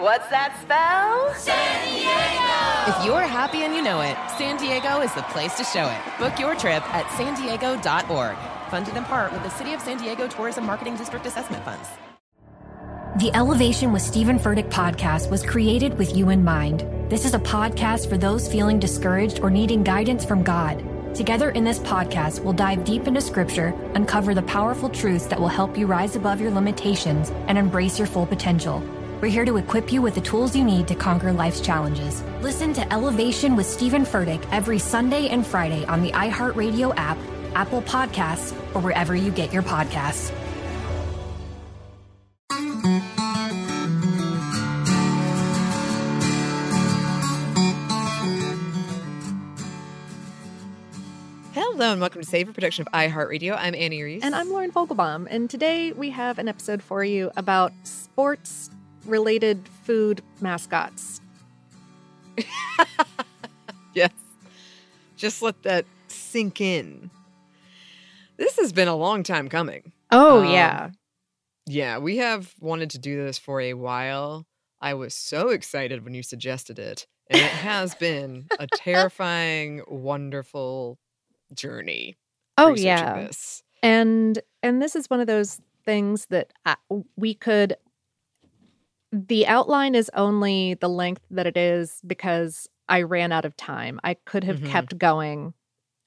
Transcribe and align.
What's 0.00 0.28
that 0.28 0.56
spell? 0.62 1.34
San 1.34 1.84
Diego! 1.84 2.98
If 2.98 3.04
you're 3.04 3.20
happy 3.20 3.64
and 3.64 3.74
you 3.74 3.82
know 3.82 4.00
it, 4.00 4.16
San 4.38 4.56
Diego 4.56 5.02
is 5.02 5.12
the 5.12 5.20
place 5.24 5.54
to 5.58 5.64
show 5.64 5.86
it. 5.86 6.18
Book 6.18 6.38
your 6.38 6.54
trip 6.54 6.82
at 6.94 7.06
san 7.18 7.34
diego.org. 7.34 8.36
Funded 8.70 8.96
in 8.96 9.04
part 9.04 9.30
with 9.30 9.42
the 9.42 9.50
City 9.50 9.74
of 9.74 9.82
San 9.82 9.98
Diego 9.98 10.26
Tourism 10.26 10.64
Marketing 10.64 10.96
District 10.96 11.26
Assessment 11.26 11.62
Funds. 11.66 11.86
The 13.18 13.30
Elevation 13.34 13.92
with 13.92 14.00
Stephen 14.00 14.38
Furtick 14.38 14.70
podcast 14.70 15.30
was 15.30 15.42
created 15.42 15.98
with 15.98 16.16
you 16.16 16.30
in 16.30 16.42
mind. 16.42 16.80
This 17.10 17.26
is 17.26 17.34
a 17.34 17.38
podcast 17.38 18.08
for 18.08 18.16
those 18.16 18.50
feeling 18.50 18.78
discouraged 18.78 19.40
or 19.40 19.50
needing 19.50 19.82
guidance 19.82 20.24
from 20.24 20.42
God. 20.42 20.82
Together 21.14 21.50
in 21.50 21.64
this 21.64 21.78
podcast, 21.80 22.42
we'll 22.42 22.54
dive 22.54 22.84
deep 22.84 23.06
into 23.06 23.20
scripture, 23.20 23.74
uncover 23.94 24.32
the 24.32 24.44
powerful 24.44 24.88
truths 24.88 25.26
that 25.26 25.38
will 25.38 25.48
help 25.48 25.76
you 25.76 25.86
rise 25.86 26.16
above 26.16 26.40
your 26.40 26.52
limitations 26.52 27.28
and 27.48 27.58
embrace 27.58 27.98
your 27.98 28.06
full 28.06 28.24
potential. 28.24 28.82
We're 29.20 29.28
here 29.28 29.44
to 29.44 29.58
equip 29.58 29.92
you 29.92 30.00
with 30.00 30.14
the 30.14 30.22
tools 30.22 30.56
you 30.56 30.64
need 30.64 30.88
to 30.88 30.94
conquer 30.94 31.30
life's 31.30 31.60
challenges. 31.60 32.22
Listen 32.40 32.72
to 32.72 32.90
Elevation 32.90 33.54
with 33.54 33.66
Stephen 33.66 34.02
Furtick 34.02 34.42
every 34.50 34.78
Sunday 34.78 35.28
and 35.28 35.46
Friday 35.46 35.84
on 35.84 36.00
the 36.02 36.10
iHeartRadio 36.12 36.94
app, 36.96 37.18
Apple 37.54 37.82
Podcasts, 37.82 38.52
or 38.74 38.80
wherever 38.80 39.14
you 39.14 39.30
get 39.30 39.52
your 39.52 39.62
podcasts. 39.62 40.32
Hello 51.52 51.92
and 51.92 52.00
welcome 52.00 52.22
to 52.22 52.26
Savor 52.26 52.52
a 52.52 52.54
production 52.54 52.86
of 52.86 52.92
iHeartRadio. 52.94 53.54
I'm 53.58 53.74
Annie 53.74 54.02
Reese. 54.02 54.24
And 54.24 54.34
I'm 54.34 54.48
Lauren 54.48 54.72
Vogelbaum, 54.72 55.26
and 55.28 55.50
today 55.50 55.92
we 55.92 56.08
have 56.08 56.38
an 56.38 56.48
episode 56.48 56.82
for 56.82 57.04
you 57.04 57.30
about 57.36 57.72
sports 57.84 58.70
related 59.04 59.68
food 59.84 60.22
mascots. 60.40 61.20
yes. 63.94 64.10
Just 65.16 65.42
let 65.42 65.62
that 65.62 65.84
sink 66.08 66.60
in. 66.60 67.10
This 68.36 68.56
has 68.58 68.72
been 68.72 68.88
a 68.88 68.96
long 68.96 69.22
time 69.22 69.48
coming. 69.48 69.92
Oh, 70.10 70.40
Um, 70.40 70.50
yeah. 70.50 70.90
Yeah, 71.66 71.98
we 71.98 72.16
have 72.16 72.54
wanted 72.58 72.90
to 72.90 72.98
do 72.98 73.22
this 73.24 73.38
for 73.38 73.60
a 73.60 73.74
while. 73.74 74.46
I 74.80 74.94
was 74.94 75.14
so 75.14 75.50
excited 75.50 76.04
when 76.04 76.14
you 76.14 76.22
suggested 76.22 76.78
it. 76.78 77.06
And 77.28 77.40
it 77.40 77.46
has 77.50 77.94
been 78.00 78.46
a 78.58 78.66
terrifying, 78.66 79.82
wonderful 79.86 80.98
journey. 81.54 82.16
Oh, 82.56 82.74
yeah. 82.74 83.14
This. 83.26 83.62
and 83.82 84.38
and 84.62 84.82
this 84.82 84.96
is 84.96 85.08
one 85.08 85.20
of 85.20 85.26
those 85.26 85.60
things 85.84 86.26
that 86.30 86.52
I, 86.66 86.76
we 87.16 87.34
could 87.34 87.76
the 89.12 89.46
outline 89.46 89.94
is 89.94 90.10
only 90.14 90.74
the 90.74 90.88
length 90.88 91.22
that 91.30 91.46
it 91.46 91.56
is 91.56 92.00
because 92.06 92.68
i 92.88 93.02
ran 93.02 93.32
out 93.32 93.44
of 93.44 93.56
time 93.56 93.98
i 94.04 94.14
could 94.14 94.44
have 94.44 94.60
Mhm. 94.60 94.66
kept 94.70 94.98
going 94.98 95.52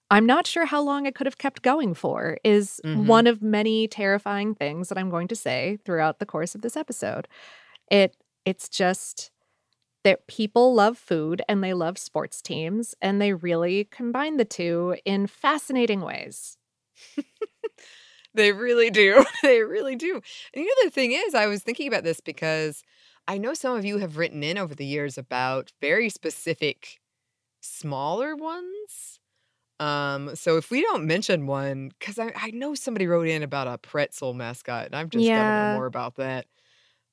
i'm 0.10 0.26
not 0.26 0.48
sure 0.48 0.66
how 0.66 0.82
long 0.82 1.06
i 1.06 1.12
could 1.12 1.28
have 1.28 1.38
kept 1.38 1.62
going 1.64 1.94
for 1.94 2.38
is 2.44 2.80
Mhm. 2.86 3.06
one 3.06 3.28
of 3.28 3.42
many 3.42 3.88
terrifying 3.88 4.56
things 4.56 4.90
that 4.90 4.98
i'm 4.98 5.10
going 5.10 5.28
to 5.28 5.36
say 5.36 5.78
throughout 5.86 6.20
the 6.20 6.26
course 6.26 6.56
of 6.56 6.62
this 6.62 6.78
episode 6.78 7.28
it 7.92 8.16
it's 8.46 8.70
just 8.70 9.32
that 10.04 10.28
people 10.28 10.74
love 10.74 10.98
food 10.98 11.42
and 11.48 11.64
they 11.64 11.74
love 11.74 11.98
sports 11.98 12.42
teams 12.42 12.94
and 13.02 13.22
they 13.22 13.34
really 13.34 13.86
combine 13.86 14.38
the 14.38 14.46
two 14.46 14.96
in 15.06 15.28
fascinating 15.28 16.02
ways 16.02 16.58
They 18.34 18.52
really 18.52 18.90
do. 18.90 19.24
they 19.44 19.62
really 19.64 19.96
do. 19.96 20.22
And 20.54 20.64
you 20.64 20.66
know, 20.66 20.86
the 20.86 20.92
thing 20.92 21.12
is, 21.12 21.34
I 21.36 21.48
was 21.48 21.62
thinking 21.62 21.88
about 21.88 22.04
this 22.04 22.20
because 22.20 22.84
I 23.28 23.38
know 23.38 23.54
some 23.54 23.76
of 23.78 23.86
you 23.86 23.98
have 24.00 24.18
written 24.18 24.44
in 24.44 24.58
over 24.58 24.76
the 24.76 24.86
years 24.86 25.18
about 25.18 25.72
very 25.82 26.10
specific 26.10 27.00
smaller 27.62 28.36
ones. 28.36 29.20
Um, 29.80 30.36
so 30.36 30.58
if 30.58 30.72
we 30.72 30.82
don't 30.82 31.06
mention 31.06 31.46
one, 31.46 31.92
because 32.00 32.20
I, 32.20 32.32
I 32.36 32.52
know 32.52 32.76
somebody 32.76 33.08
wrote 33.08 33.28
in 33.28 33.44
about 33.44 33.68
a 33.68 33.78
pretzel 33.78 34.34
mascot, 34.34 34.86
and 34.88 34.96
I've 34.96 35.10
just 35.10 35.28
got 35.28 35.44
to 35.44 35.50
know 35.50 35.74
more 35.74 35.86
about 35.86 36.16
that. 36.16 36.46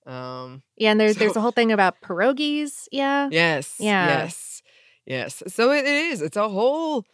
Um, 0.06 0.62
Yeah, 0.76 0.92
and 0.92 1.00
there's 1.00 1.16
there's 1.16 1.37
a 1.37 1.41
whole 1.41 1.52
thing 1.52 1.72
about 1.72 2.00
pierogies. 2.00 2.87
Yeah. 2.92 3.28
yes, 3.31 3.76
Yeah. 3.78 4.06
yes, 4.06 4.62
yes. 5.06 5.42
So 5.48 5.72
it 5.72 5.84
is. 5.84 6.22
It's 6.22 6.37
a 6.37 6.48
whole. 6.48 7.04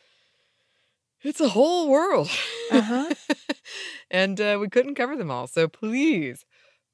It's 1.22 1.40
a 1.40 1.48
whole 1.48 1.88
world. 1.88 2.30
Uh-huh. 2.70 3.14
and 4.10 4.40
uh, 4.40 4.58
we 4.60 4.68
couldn't 4.68 4.94
cover 4.96 5.16
them 5.16 5.30
all. 5.30 5.46
So 5.46 5.68
please, 5.68 6.44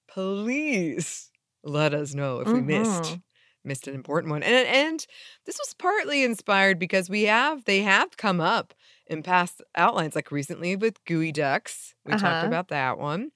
please 0.09 1.31
let 1.65 1.95
us 1.95 2.15
know 2.15 2.41
if 2.41 2.53
we 2.53 2.63
missed 2.63 3.19
Mhm. 3.19 3.23
missed 3.65 3.89
an 3.89 3.95
important 3.95 4.31
one. 4.31 4.43
And 4.43 4.67
and 4.69 5.07
this 5.47 5.59
was 5.59 5.75
partly 5.75 6.25
inspired 6.25 6.79
because 6.79 7.11
we 7.11 7.25
have 7.25 7.65
they 7.65 7.83
have 7.83 8.17
come 8.17 8.41
up 8.41 8.75
in 9.07 9.23
past 9.23 9.63
outlines, 9.77 10.15
like 10.17 10.31
recently 10.33 10.77
with 10.77 11.05
Geoducks. 11.05 11.95
We 12.05 12.17
talked 12.17 12.43
Uh-huh. 12.43 12.45
about 12.45 12.69
that 12.69 12.99
one. 12.99 13.33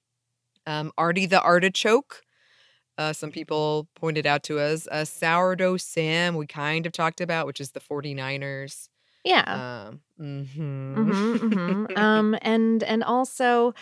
Um, 0.67 0.91
Artie 0.97 1.27
the 1.27 1.41
Artichoke. 1.41 2.23
Uh, 2.97 3.13
some 3.13 3.31
people 3.31 3.87
pointed 3.95 4.25
out 4.25 4.43
to 4.43 4.59
us 4.59 4.87
uh, 4.91 5.05
sourdough 5.05 5.77
Sam. 5.77 6.35
We 6.35 6.47
kind 6.47 6.85
of 6.85 6.93
talked 6.93 7.21
about, 7.21 7.47
which 7.47 7.61
is 7.61 7.71
the 7.71 7.79
49ers. 7.79 8.89
Yeah. 9.23 9.87
Um, 9.89 10.01
mhm. 10.19 10.95
Mhm, 10.95 11.39
mhm. 11.39 11.97
um, 11.97 12.37
and 12.41 12.83
and 12.83 13.03
also, 13.03 13.73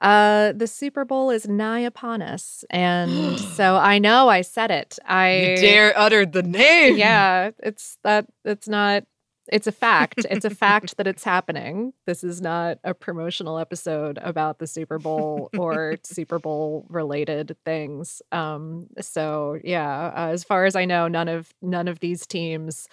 uh, 0.00 0.52
the 0.52 0.66
Super 0.66 1.04
Bowl 1.04 1.30
is 1.30 1.46
nigh 1.46 1.80
upon 1.80 2.22
us, 2.22 2.64
and 2.70 3.38
so 3.56 3.76
I 3.76 3.98
know 3.98 4.28
I 4.28 4.40
said 4.42 4.70
it. 4.70 4.98
I 5.06 5.36
you 5.36 5.56
dare 5.56 5.98
uttered 5.98 6.32
the 6.32 6.42
name. 6.42 6.96
Yeah, 6.96 7.50
it's 7.58 7.98
that. 8.04 8.26
It's 8.44 8.68
not. 8.68 9.04
It's 9.52 9.68
a 9.68 9.72
fact. 9.72 10.26
It's 10.28 10.44
a 10.44 10.50
fact 10.50 10.96
that 10.96 11.06
it's 11.06 11.22
happening. 11.34 11.92
This 12.04 12.24
is 12.24 12.40
not 12.40 12.78
a 12.82 12.94
promotional 12.94 13.60
episode 13.60 14.18
about 14.20 14.58
the 14.58 14.66
Super 14.66 14.98
Bowl 14.98 15.50
or 15.56 15.98
Super 16.02 16.40
Bowl 16.40 16.84
related 16.88 17.56
things. 17.64 18.22
Um, 18.32 18.88
so 19.00 19.56
yeah, 19.62 20.08
uh, 20.16 20.28
as 20.32 20.42
far 20.42 20.64
as 20.64 20.74
I 20.74 20.84
know, 20.84 21.06
none 21.06 21.28
of 21.28 21.54
none 21.62 21.86
of 21.86 22.00
these 22.00 22.26
teams. 22.26 22.88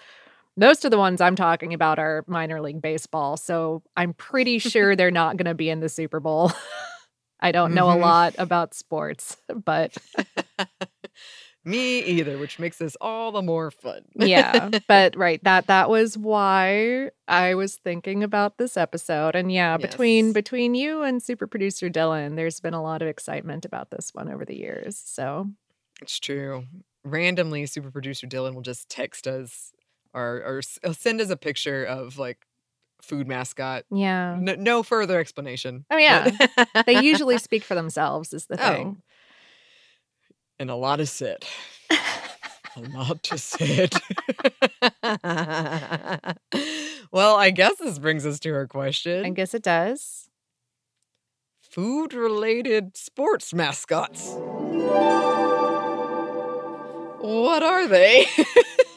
Most 0.56 0.84
of 0.84 0.90
the 0.90 0.98
ones 0.98 1.20
I'm 1.20 1.34
talking 1.36 1.74
about 1.74 1.98
are 1.98 2.24
minor 2.26 2.60
league 2.60 2.80
baseball, 2.82 3.36
so 3.36 3.82
I'm 3.96 4.14
pretty 4.14 4.58
sure 4.60 4.94
they're 4.96 5.10
not 5.10 5.36
going 5.36 5.46
to 5.46 5.54
be 5.54 5.68
in 5.70 5.80
the 5.80 5.88
Super 5.88 6.20
Bowl. 6.20 6.52
I 7.40 7.52
don't 7.52 7.74
know 7.74 7.86
Mhm. 7.88 7.94
a 7.96 7.98
lot 7.98 8.34
about 8.38 8.72
sports, 8.74 9.36
but 9.52 9.96
Me 11.66 12.00
either, 12.02 12.36
which 12.36 12.58
makes 12.58 12.76
this 12.76 12.94
all 13.00 13.32
the 13.32 13.40
more 13.40 13.70
fun. 13.70 14.02
yeah 14.14 14.68
but 14.86 15.16
right 15.16 15.42
that 15.44 15.66
that 15.68 15.88
was 15.88 16.16
why 16.18 17.08
i 17.26 17.54
was 17.54 17.76
thinking 17.76 18.22
about 18.22 18.58
this 18.58 18.76
episode 18.76 19.34
and 19.34 19.50
yeah 19.50 19.78
between 19.78 20.26
Yes. 20.26 20.34
between 20.34 20.74
you 20.74 21.02
and 21.02 21.22
super 21.22 21.46
producer 21.46 21.88
dylan 21.88 22.36
there's 22.36 22.60
been 22.60 22.74
a 22.74 22.82
lot 22.82 23.00
of 23.00 23.08
excitement 23.08 23.64
about 23.64 23.90
this 23.90 24.10
one 24.12 24.30
over 24.30 24.44
the 24.44 24.56
years 24.56 25.00
so 25.04 25.48
It's 26.02 26.20
true. 26.20 26.64
Randomly, 27.02 27.64
super 27.66 27.90
producer 27.90 28.26
Dylan 28.26 28.54
will 28.54 28.62
just 28.62 28.88
text 28.88 29.26
us 29.26 29.72
or 30.14 30.42
or 30.86 30.92
send 30.94 31.20
us 31.20 31.30
a 31.30 31.36
picture 31.36 31.84
of 31.84 32.18
like 32.18 32.38
food 33.02 33.26
mascot. 33.28 33.84
yeah 33.90 34.36
No, 34.40 34.54
no 34.54 34.82
further 34.82 35.18
explanation. 35.20 35.84
Oh, 35.90 35.98
yeah. 35.98 36.30
they 36.86 37.02
usually 37.02 37.36
speak 37.48 37.62
for 37.64 37.74
themselves 37.74 38.32
is 38.32 38.46
the 38.46 38.54
Oh. 38.64 38.72
thing 38.72 39.02
and 40.58 40.70
a 40.70 40.74
lot 40.76 41.00
is 41.00 41.10
said. 41.10 41.44
a 41.90 42.80
lot 42.94 43.28
is 43.32 43.42
said. 43.42 43.92
Well, 47.12 47.36
I 47.36 47.50
guess 47.50 47.76
this 47.78 47.98
brings 48.00 48.26
us 48.26 48.40
to 48.40 48.50
our 48.54 48.66
question. 48.66 49.24
I 49.24 49.30
guess 49.30 49.54
it 49.54 49.62
does. 49.62 50.28
Food 51.70 52.12
related 52.12 52.96
sports 52.96 53.54
mascots. 53.54 54.34
What 57.20 57.62
are 57.62 57.86
they? 57.86 58.26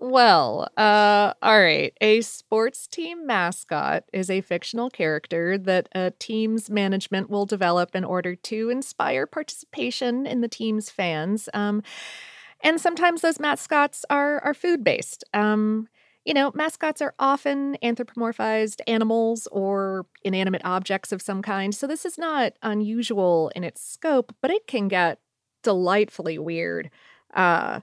Well, 0.00 0.68
uh, 0.76 1.32
all 1.42 1.60
right. 1.60 1.92
A 2.00 2.20
sports 2.20 2.86
team 2.86 3.26
mascot 3.26 4.04
is 4.12 4.30
a 4.30 4.42
fictional 4.42 4.90
character 4.90 5.58
that 5.58 5.88
a 5.92 6.12
team's 6.20 6.70
management 6.70 7.28
will 7.30 7.46
develop 7.46 7.96
in 7.96 8.04
order 8.04 8.36
to 8.36 8.70
inspire 8.70 9.26
participation 9.26 10.24
in 10.24 10.40
the 10.40 10.46
team's 10.48 10.88
fans. 10.88 11.48
Um, 11.52 11.82
and 12.62 12.80
sometimes 12.80 13.22
those 13.22 13.40
mascots 13.40 14.04
are 14.10 14.40
are 14.40 14.54
food 14.54 14.84
based. 14.84 15.24
Um, 15.34 15.88
you 16.24 16.34
know, 16.34 16.52
mascots 16.54 17.02
are 17.02 17.14
often 17.18 17.76
anthropomorphized 17.82 18.80
animals 18.86 19.48
or 19.52 20.06
inanimate 20.24 20.62
objects 20.64 21.12
of 21.12 21.22
some 21.22 21.42
kind. 21.42 21.74
So 21.74 21.86
this 21.86 22.04
is 22.04 22.18
not 22.18 22.54
unusual 22.62 23.50
in 23.56 23.64
its 23.64 23.82
scope, 23.82 24.34
but 24.42 24.50
it 24.50 24.66
can 24.66 24.88
get 24.88 25.20
delightfully 25.62 26.38
weird. 26.38 26.90
Uh, 27.34 27.80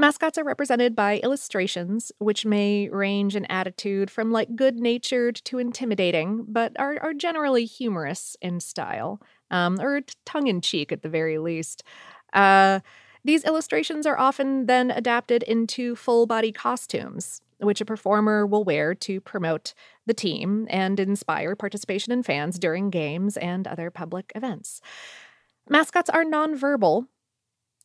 Mascots 0.00 0.38
are 0.38 0.44
represented 0.44 0.96
by 0.96 1.18
illustrations, 1.18 2.10
which 2.16 2.46
may 2.46 2.88
range 2.88 3.36
in 3.36 3.44
attitude 3.46 4.10
from 4.10 4.32
like 4.32 4.56
good 4.56 4.76
natured 4.76 5.36
to 5.44 5.58
intimidating, 5.58 6.46
but 6.48 6.72
are, 6.78 6.98
are 7.02 7.12
generally 7.12 7.66
humorous 7.66 8.34
in 8.40 8.60
style, 8.60 9.20
um, 9.50 9.78
or 9.78 10.00
tongue 10.24 10.46
in 10.46 10.62
cheek 10.62 10.90
at 10.90 11.02
the 11.02 11.10
very 11.10 11.36
least. 11.36 11.84
Uh, 12.32 12.80
these 13.24 13.44
illustrations 13.44 14.06
are 14.06 14.18
often 14.18 14.64
then 14.64 14.90
adapted 14.90 15.42
into 15.42 15.94
full 15.94 16.24
body 16.24 16.50
costumes, 16.50 17.42
which 17.58 17.82
a 17.82 17.84
performer 17.84 18.46
will 18.46 18.64
wear 18.64 18.94
to 18.94 19.20
promote 19.20 19.74
the 20.06 20.14
team 20.14 20.66
and 20.70 20.98
inspire 20.98 21.54
participation 21.54 22.10
in 22.10 22.22
fans 22.22 22.58
during 22.58 22.88
games 22.88 23.36
and 23.36 23.66
other 23.66 23.90
public 23.90 24.32
events. 24.34 24.80
Mascots 25.68 26.08
are 26.08 26.24
nonverbal, 26.24 27.04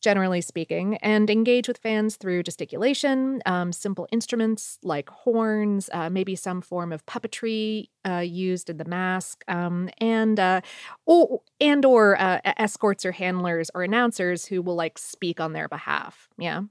generally 0.00 0.40
speaking, 0.40 0.96
and 0.96 1.28
engage 1.30 1.68
with 1.68 1.78
fans 1.78 2.16
through 2.16 2.42
gesticulation, 2.42 3.40
um, 3.46 3.72
simple 3.72 4.06
instruments 4.12 4.78
like 4.82 5.08
horns, 5.10 5.90
uh, 5.92 6.10
maybe 6.10 6.36
some 6.36 6.60
form 6.60 6.92
of 6.92 7.04
puppetry 7.06 7.88
uh, 8.08 8.18
used 8.18 8.70
in 8.70 8.76
the 8.76 8.84
mask, 8.84 9.44
um, 9.48 9.88
and 9.98 10.38
uh, 10.38 10.60
or, 11.06 11.42
and 11.60 11.84
or 11.84 12.20
uh, 12.20 12.40
escorts 12.44 13.04
or 13.04 13.12
handlers 13.12 13.70
or 13.74 13.82
announcers 13.82 14.46
who 14.46 14.62
will 14.62 14.76
like 14.76 14.98
speak 14.98 15.40
on 15.40 15.52
their 15.52 15.68
behalf. 15.68 16.28
Yeah, 16.38 16.62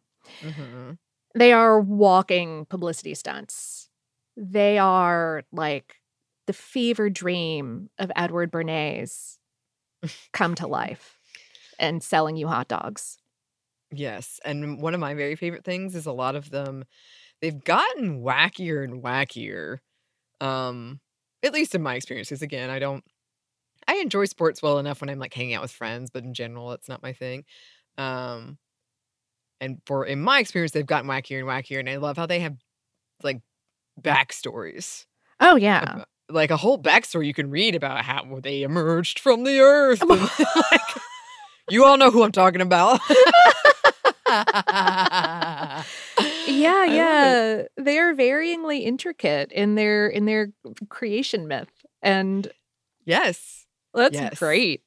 mm-hmm. 0.41 0.91
they 1.33 1.51
are 1.51 1.79
walking 1.79 2.65
publicity 2.65 3.13
stunts. 3.15 3.89
They 4.37 4.77
are 4.77 5.43
like 5.51 5.95
the 6.47 6.53
fever 6.53 7.09
dream 7.09 7.89
of 7.97 8.11
Edward 8.15 8.51
Bernays 8.51 9.37
come 10.31 10.55
to 10.55 10.67
life 10.67 11.14
and 11.79 12.01
selling 12.03 12.37
you 12.37 12.47
hot 12.47 12.67
dogs. 12.67 13.17
Yes. 13.91 14.39
And 14.43 14.81
one 14.81 14.93
of 14.93 14.99
my 14.99 15.13
very 15.13 15.35
favorite 15.35 15.63
things 15.63 15.95
is 15.95 16.05
a 16.05 16.11
lot 16.11 16.35
of 16.35 16.49
them, 16.49 16.83
they've 17.41 17.63
gotten 17.63 18.21
wackier 18.21 18.83
and 18.83 19.03
wackier. 19.03 19.79
Um, 20.41 20.99
at 21.43 21.53
least 21.53 21.75
in 21.75 21.81
my 21.81 21.95
experience, 21.95 22.29
because 22.29 22.41
again, 22.41 22.69
I 22.69 22.79
don't 22.79 23.03
I 23.87 23.95
enjoy 23.95 24.25
sports 24.25 24.61
well 24.61 24.79
enough 24.79 25.01
when 25.01 25.09
I'm 25.09 25.19
like 25.19 25.33
hanging 25.33 25.53
out 25.53 25.61
with 25.61 25.71
friends, 25.71 26.09
but 26.11 26.23
in 26.23 26.33
general, 26.33 26.71
it's 26.71 26.89
not 26.89 27.03
my 27.03 27.13
thing. 27.13 27.45
Um, 27.97 28.57
and 29.61 29.79
for 29.85 30.05
in 30.05 30.21
my 30.21 30.39
experience, 30.39 30.71
they've 30.71 30.85
gotten 30.85 31.09
wackier 31.09 31.39
and 31.39 31.47
wackier, 31.47 31.79
and 31.79 31.89
I 31.89 31.97
love 31.97 32.17
how 32.17 32.25
they 32.25 32.39
have 32.39 32.55
like 33.23 33.41
backstories. 34.01 35.05
Oh 35.39 35.55
yeah. 35.55 36.03
like 36.29 36.49
a 36.49 36.57
whole 36.57 36.81
backstory 36.81 37.27
you 37.27 37.33
can 37.33 37.51
read 37.51 37.75
about 37.75 38.03
how 38.03 38.39
they 38.41 38.63
emerged 38.63 39.19
from 39.19 39.43
the 39.43 39.59
earth. 39.59 40.01
and, 40.09 40.09
like, 40.71 40.81
you 41.69 41.85
all 41.85 41.97
know 41.97 42.11
who 42.11 42.23
I'm 42.23 42.31
talking 42.31 42.61
about. 42.61 42.99
yeah, 44.27 45.83
I 46.27 46.85
love 46.87 46.87
it. 46.87 46.93
yeah. 46.93 47.63
They 47.77 47.97
are 47.99 48.13
varyingly 48.13 48.83
intricate 48.83 49.51
in 49.51 49.75
their 49.75 50.07
in 50.07 50.25
their 50.25 50.49
creation 50.89 51.47
myth. 51.47 51.69
And 52.01 52.51
Yes. 53.05 53.65
that's 53.93 54.13
Yes. 54.13 54.39
great. 54.39 54.81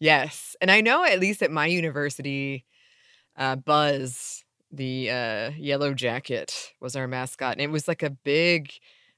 Yes. 0.00 0.56
And 0.60 0.70
I 0.70 0.80
know 0.80 1.04
at 1.04 1.20
least 1.20 1.42
at 1.42 1.50
my 1.50 1.66
university, 1.66 2.64
uh, 3.36 3.56
Buzz, 3.56 4.44
the 4.72 5.10
uh, 5.10 5.50
yellow 5.56 5.94
jacket, 5.94 6.72
was 6.80 6.96
our 6.96 7.06
mascot. 7.06 7.52
And 7.52 7.60
it 7.60 7.70
was 7.70 7.86
like 7.86 8.02
a 8.02 8.10
big, 8.10 8.72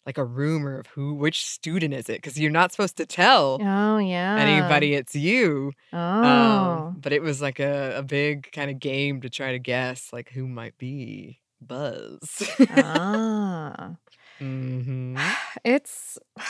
like 0.06 0.18
a 0.18 0.24
rumor 0.24 0.78
of 0.78 0.86
who, 0.88 1.14
which 1.14 1.46
student 1.46 1.94
is 1.94 2.08
it? 2.08 2.16
Because 2.18 2.38
you're 2.38 2.50
not 2.50 2.72
supposed 2.72 2.96
to 2.98 3.06
tell 3.06 3.60
Oh 3.62 3.98
yeah. 3.98 4.36
anybody 4.38 4.94
it's 4.94 5.14
you. 5.14 5.72
Oh. 5.92 5.98
Um, 6.24 7.00
but 7.00 7.12
it 7.12 7.22
was 7.22 7.40
like 7.42 7.60
a, 7.60 7.98
a 7.98 8.02
big 8.02 8.50
kind 8.52 8.70
of 8.70 8.78
game 8.78 9.20
to 9.22 9.30
try 9.30 9.52
to 9.52 9.58
guess 9.58 10.12
like 10.12 10.30
who 10.30 10.46
might 10.46 10.76
be 10.78 11.40
Buzz. 11.60 12.42
ah. 12.70 13.96
hmm 14.38 15.16
It's 15.64 16.18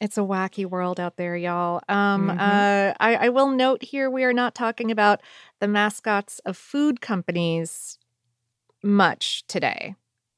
it's 0.00 0.16
a 0.16 0.22
wacky 0.22 0.64
world 0.64 0.98
out 0.98 1.16
there, 1.16 1.36
y'all. 1.36 1.80
Um, 1.88 2.30
Mhm. 2.30 2.38
uh, 2.38 2.94
I, 3.00 3.26
I 3.26 3.28
will 3.28 3.50
note 3.50 3.82
here 3.82 4.08
we 4.08 4.24
are 4.24 4.32
not 4.32 4.54
talking 4.54 4.90
about 4.90 5.20
the 5.60 5.68
mascots 5.68 6.38
of 6.40 6.56
food 6.56 7.00
companies 7.00 7.98
much 8.82 9.44
today. 9.46 9.94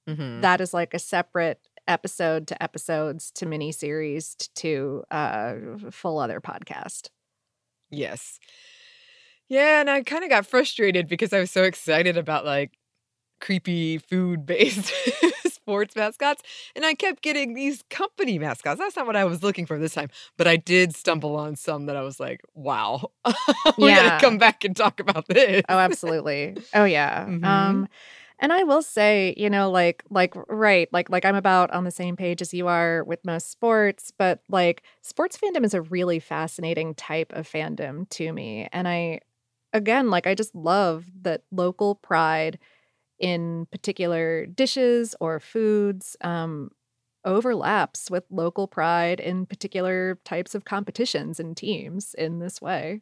Hmm 0.06 0.40
That 0.40 0.60
is 0.60 0.72
like 0.74 0.94
a 0.94 0.98
separate 0.98 1.60
episode 1.88 2.46
to 2.48 2.62
episodes 2.62 3.30
to 3.32 3.46
miniseries 3.46 4.36
t- 4.36 4.48
to 4.56 5.04
uh, 5.10 5.54
full 5.90 6.18
other 6.18 6.40
podcast. 6.40 7.08
Yes. 7.90 8.38
Yeah, 9.48 9.80
and 9.80 9.90
I 9.90 10.02
kind 10.02 10.24
of 10.24 10.30
got 10.30 10.46
frustrated 10.46 11.08
because 11.08 11.32
I 11.32 11.40
was 11.40 11.50
so 11.50 11.64
excited 11.64 12.16
about 12.16 12.44
like 12.44 12.72
creepy 13.40 13.98
food 13.98 14.46
based 14.46 14.92
sports 15.46 15.94
mascots. 15.96 16.42
And 16.74 16.86
I 16.86 16.94
kept 16.94 17.22
getting 17.22 17.54
these 17.54 17.82
company 17.90 18.38
mascots. 18.38 18.78
That's 18.78 18.96
not 18.96 19.06
what 19.06 19.16
I 19.16 19.24
was 19.24 19.42
looking 19.42 19.66
for 19.66 19.78
this 19.78 19.94
time. 19.94 20.08
But 20.38 20.46
I 20.48 20.56
did 20.56 20.94
stumble 20.94 21.36
on 21.36 21.56
some 21.56 21.86
that 21.86 21.96
I 21.96 22.02
was 22.02 22.18
like, 22.18 22.40
wow, 22.54 23.10
we 23.76 23.88
Yeah. 23.88 24.08
gotta 24.08 24.24
come 24.24 24.38
back 24.38 24.64
and 24.64 24.74
talk 24.76 25.00
about 25.00 25.28
this. 25.28 25.62
Oh, 25.68 25.78
absolutely. 25.78 26.56
oh 26.74 26.84
yeah. 26.84 27.26
Mhm. 27.28 27.44
Um 27.44 27.88
and 28.42 28.52
I 28.52 28.64
will 28.64 28.82
say, 28.82 29.34
you 29.38 29.50
know, 29.50 29.70
like 29.70 30.04
like 30.10 30.34
right, 30.48 30.88
like 30.92 31.10
like 31.10 31.24
I'm 31.24 31.36
about 31.36 31.70
on 31.72 31.84
the 31.84 31.92
same 31.92 32.16
page 32.16 32.42
as 32.42 32.54
you 32.54 32.68
are 32.68 33.04
with 33.04 33.24
most 33.24 33.50
sports, 33.50 34.12
but 34.18 34.42
like 34.50 34.84
sports 35.02 35.38
fandom 35.38 35.64
is 35.64 35.74
a 35.74 35.82
really 35.82 36.20
fascinating 36.20 36.94
type 36.96 37.32
of 37.34 37.48
fandom 37.48 38.08
to 38.10 38.32
me. 38.32 38.68
And 38.72 38.88
I 38.88 39.20
again, 39.72 40.10
like 40.10 40.26
I 40.26 40.34
just 40.34 40.54
love 40.54 41.06
that 41.22 41.44
local 41.52 41.96
pride 41.96 42.58
in 43.18 43.66
particular 43.72 44.46
dishes 44.46 45.14
or 45.20 45.40
foods 45.40 46.16
um 46.22 46.70
overlaps 47.24 48.10
with 48.10 48.24
local 48.30 48.68
pride 48.68 49.20
in 49.20 49.46
particular 49.46 50.18
types 50.24 50.54
of 50.54 50.64
competitions 50.64 51.40
and 51.40 51.56
teams 51.56 52.14
in 52.14 52.40
this 52.40 52.60
way. 52.62 53.00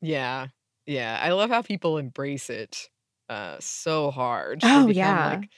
Yeah. 0.00 0.48
Yeah. 0.86 1.18
I 1.20 1.32
love 1.32 1.50
how 1.50 1.62
people 1.62 1.98
embrace 1.98 2.50
it 2.50 2.88
uh 3.28 3.56
so 3.60 4.10
hard. 4.10 4.60
Oh, 4.62 4.86
become, 4.86 4.92
yeah. 4.92 5.28
like 5.40 5.48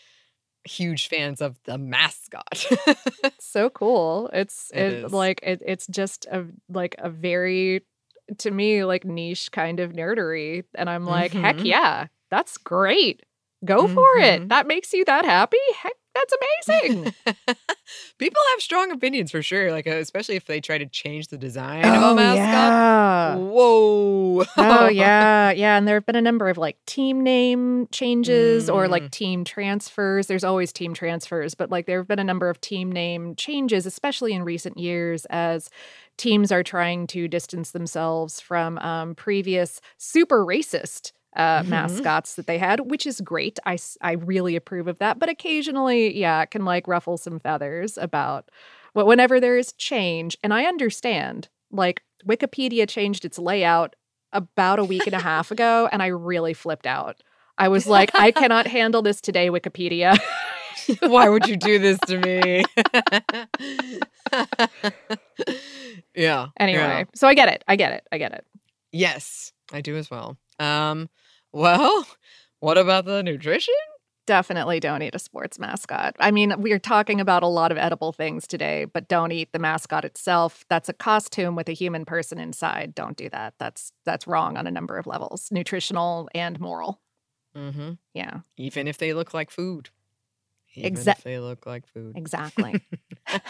huge 0.64 1.08
fans 1.08 1.40
of 1.40 1.56
the 1.64 1.78
mascot. 1.78 2.66
so 3.40 3.70
cool. 3.70 4.30
It's 4.32 4.70
It 4.75 4.78
it, 5.04 5.12
like 5.12 5.40
it, 5.42 5.62
it's 5.64 5.87
just 5.87 6.26
a 6.30 6.44
like 6.68 6.94
a 6.98 7.10
very 7.10 7.82
to 8.38 8.50
me 8.50 8.84
like 8.84 9.04
niche 9.04 9.50
kind 9.52 9.80
of 9.80 9.92
nerdery 9.92 10.64
and 10.75 10.90
I'm 10.90 11.06
like 11.06 11.32
heck 11.32 11.56
Mhm. 11.58 11.64
yeah. 11.66 12.06
That's 12.30 12.58
great. 12.58 13.22
Go 13.64 13.88
for 13.88 14.18
it. 14.18 14.42
Mhm. 14.42 14.48
That 14.50 14.66
makes 14.66 14.92
you 14.92 15.04
that 15.06 15.25
happy? 15.25 15.56
Heck 15.82 15.94
that's 16.18 16.34
amazing. 16.68 17.14
People 18.18 18.42
have 18.52 18.60
strong 18.60 18.90
opinions 18.90 19.30
for 19.30 19.42
sure, 19.42 19.70
like 19.70 19.87
uh, 19.87 19.92
especially 19.92 20.37
if 20.37 20.44
they 20.46 20.60
try 20.60 20.76
to 20.78 20.87
change 20.87 21.28
the 21.28 21.38
design 21.38 21.84
of 21.84 21.94
a 21.94 22.06
oh 22.06 22.14
mascot. 22.14 22.37
yeah. 22.37 23.34
Whoa. 23.37 24.44
oh 24.56 24.88
yeah, 24.92 25.50
yeah, 25.52 25.76
and 25.78 25.87
there 25.88 25.96
have 25.96 26.04
been 26.06 26.16
a 26.16 26.20
number 26.22 26.48
of 26.48 26.58
like 26.58 26.76
team 26.87 27.22
name 27.22 27.88
changes 27.92 28.68
or 28.68 28.87
Mm. 28.87 28.90
like 28.90 29.10
team 29.10 29.44
transfers. 29.44 30.26
There's 30.26 30.44
always 30.44 30.72
team 30.72 30.94
transfers, 30.94 31.54
but 31.54 31.70
like 31.70 31.87
there 31.87 31.98
have 31.98 32.08
been 32.08 32.18
a 32.18 32.25
number 32.25 32.48
of 32.50 32.60
team 32.60 32.90
name 32.92 33.34
changes, 33.37 33.87
especially 33.87 34.32
in 34.34 34.42
recent 34.44 34.76
years, 34.78 35.25
as 35.30 35.70
teams 36.16 36.50
are 36.52 36.62
trying 36.62 37.06
to 37.08 37.28
distance 37.28 37.70
themselves 37.70 38.40
from 38.40 38.78
um, 38.78 39.14
previous 39.14 39.80
super 39.96 40.44
racist. 40.44 41.12
Uh, 41.37 41.62
Mhm. 41.62 41.68
mascots 41.68 42.35
that 42.37 42.47
they 42.47 42.56
had, 42.58 42.90
which 42.90 43.06
is 43.06 43.20
great. 43.20 43.58
I, 43.66 43.76
I 44.00 44.12
really 44.12 44.56
approve 44.56 44.88
of 44.88 44.99
that. 44.99 45.18
But 45.18 45.28
occasionally, 45.28 46.18
yeah, 46.18 46.40
it 46.42 46.50
can 46.50 46.64
like 46.64 46.88
ruffle 46.88 47.18
some 47.18 47.38
feathers 47.38 47.99
about 47.99 48.50
wh- 48.94 49.04
whenever 49.06 49.38
there 49.38 49.58
is 49.58 49.75
change. 49.75 50.38
And 50.42 50.54
I 50.54 50.64
understand, 50.64 51.49
like, 51.70 52.02
Wikipedia 52.26 52.88
changed 52.88 53.26
its 53.26 53.38
layout 53.38 53.94
about 54.32 54.78
a 54.78 54.85
week 54.85 55.06
and 55.06 55.14
a 55.14 55.20
half 55.20 55.50
ago, 55.50 55.87
and 55.92 56.02
I 56.02 56.06
really 56.06 56.54
flipped 56.54 56.87
out. 56.87 57.23
I 57.58 57.68
was 57.68 57.87
like, 57.87 58.11
I 58.14 58.30
cannot 58.30 58.66
handle 58.78 59.02
this 59.02 59.20
today, 59.20 59.50
Wikipedia. 59.50 60.18
Why 61.00 61.28
would 61.28 61.47
you 61.47 61.56
do 61.56 61.78
this 61.78 61.99
to 62.06 62.18
me? 62.18 62.64
yeah. 66.14 66.47
Anyway, 66.58 66.80
yeah. 66.80 67.04
so 67.14 67.28
I 67.28 67.35
get 67.35 67.49
it. 67.49 67.62
I 67.68 67.76
get 67.76 67.92
it. 67.92 68.06
I 68.11 68.18
get 68.18 68.32
it. 68.32 68.47
Yes, 68.92 69.52
I 69.73 69.80
do 69.82 69.97
as 69.97 70.11
well. 70.11 70.38
Um, 70.59 71.09
well, 71.53 72.07
what 72.61 72.79
about 72.79 73.05
the 73.05 73.23
nutrition? 73.23 73.75
Definitely 74.27 74.79
don't 74.79 75.00
eat 75.03 75.15
a 75.15 75.19
sports 75.19 75.59
mascot. 75.59 76.15
I 76.21 76.31
mean, 76.31 76.53
we're 76.59 76.79
talking 76.79 77.19
about 77.19 77.43
a 77.43 77.47
lot 77.47 77.73
of 77.73 77.79
edible 77.79 78.12
things 78.12 78.47
today, 78.47 78.85
but 78.85 79.09
don't 79.09 79.33
eat 79.33 79.53
the 79.53 79.59
mascot 79.59 80.05
itself. 80.05 80.67
That's 80.69 80.91
a 80.91 80.93
costume 80.93 81.57
with 81.57 81.67
a 81.71 81.73
human 81.73 82.05
person 82.05 82.38
inside. 82.38 82.95
Don't 82.95 83.17
do 83.17 83.31
that. 83.31 83.55
That's 83.59 83.91
that's 84.05 84.27
wrong 84.27 84.59
on 84.59 84.67
a 84.67 84.71
number 84.71 84.99
of 84.99 85.07
levels, 85.07 85.49
nutritional 85.50 86.29
and 86.35 86.61
moral. 86.61 87.00
Mm-hmm. 87.57 87.93
Yeah, 88.12 88.41
Even 88.59 88.87
if 88.87 88.99
they 88.99 89.15
look 89.15 89.33
like 89.33 89.50
food. 89.50 89.88
Even 90.75 90.93
Exac- 90.93 91.17
if 91.19 91.25
they 91.25 91.38
look 91.38 91.65
like 91.65 91.87
food. 91.87 92.12
exactly. 92.15 92.85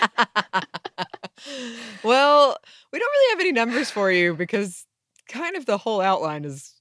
well, 2.04 2.56
we 2.92 2.98
don't 2.98 3.10
really 3.10 3.30
have 3.32 3.40
any 3.40 3.52
numbers 3.52 3.90
for 3.90 4.10
you 4.12 4.34
because 4.34 4.86
kind 5.28 5.56
of 5.56 5.66
the 5.66 5.78
whole 5.78 6.00
outline 6.00 6.44
is 6.44 6.74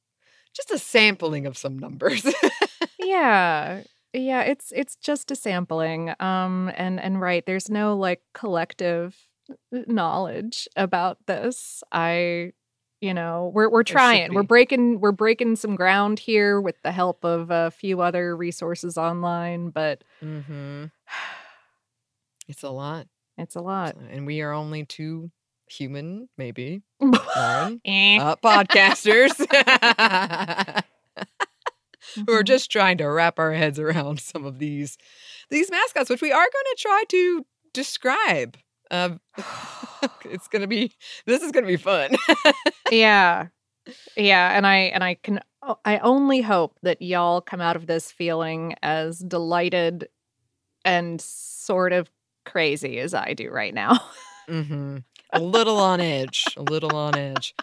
just 0.57 0.71
a 0.71 0.79
sampling 0.79 1.45
of 1.45 1.57
some 1.57 1.79
numbers. 1.79 2.25
yeah. 2.99 3.83
Yeah, 4.13 4.41
it's 4.41 4.73
it's 4.75 4.95
just 4.95 5.31
a 5.31 5.35
sampling. 5.35 6.13
Um 6.19 6.71
and 6.75 6.99
and 6.99 7.21
right, 7.21 7.45
there's 7.45 7.69
no 7.69 7.95
like 7.95 8.21
collective 8.33 9.15
knowledge 9.71 10.67
about 10.75 11.17
this. 11.27 11.83
I 11.91 12.53
you 12.99 13.13
know, 13.13 13.51
we're 13.53 13.69
we're 13.69 13.83
trying. 13.83 14.33
We're 14.33 14.43
breaking 14.43 14.99
we're 14.99 15.11
breaking 15.11 15.55
some 15.57 15.75
ground 15.75 16.17
here 16.17 16.59
with 16.59 16.81
the 16.81 16.91
help 16.91 17.23
of 17.23 17.51
a 17.51 17.69
few 17.69 18.01
other 18.01 18.35
resources 18.35 18.97
online, 18.97 19.69
but 19.69 20.03
mm-hmm. 20.23 20.85
It's 22.49 22.63
a 22.63 22.69
lot. 22.69 23.07
it's 23.37 23.55
a 23.55 23.61
lot. 23.61 23.97
And 23.97 24.25
we 24.25 24.41
are 24.41 24.53
only 24.53 24.85
two 24.85 25.31
human, 25.69 26.29
maybe, 26.37 26.81
Lauren, 27.01 27.81
Eh. 27.85 28.17
uh, 28.19 28.35
podcasters 28.37 29.35
who 32.25 32.33
are 32.33 32.41
Mhm. 32.43 32.45
just 32.45 32.71
trying 32.71 32.97
to 32.99 33.05
wrap 33.05 33.37
our 33.39 33.53
heads 33.53 33.79
around 33.79 34.19
some 34.19 34.45
of 34.45 34.59
these 34.59 34.97
these 35.49 35.69
mascots, 35.71 36.09
which 36.09 36.21
we 36.21 36.31
are 36.31 36.37
going 36.39 36.49
to 36.51 36.75
try 36.79 37.03
to 37.09 37.45
describe. 37.73 38.57
Um, 38.91 39.19
it's 40.25 40.47
going 40.47 40.61
to 40.61 40.67
be 40.67 40.93
this 41.25 41.41
is 41.43 41.51
going 41.51 41.63
to 41.65 41.67
be 41.67 41.77
fun. 41.77 42.11
yeah 42.91 43.47
yeah 44.15 44.55
and 44.55 44.65
i 44.65 44.75
and 44.77 45.03
i 45.03 45.15
can 45.15 45.39
I 45.83 45.97
only 45.99 46.39
hope 46.41 46.77
that 46.83 47.01
y'all 47.01 47.41
come 47.41 47.59
out 47.59 47.75
of 47.75 47.87
this 47.87 48.09
feeling 48.11 48.75
as 48.81 49.19
delighted 49.19 50.07
and 50.85 51.19
sort 51.19 51.91
of 51.91 52.09
crazy 52.45 52.99
as 52.99 53.13
i 53.13 53.33
do 53.33 53.49
right 53.49 53.73
now 53.73 53.99
hmm 54.47 54.97
A 55.33 55.39
little 55.39 55.77
on 55.77 55.99
edge, 55.99 56.45
a 56.55 56.63
little 56.63 56.95
on 56.95 57.15
edge. 57.17 57.53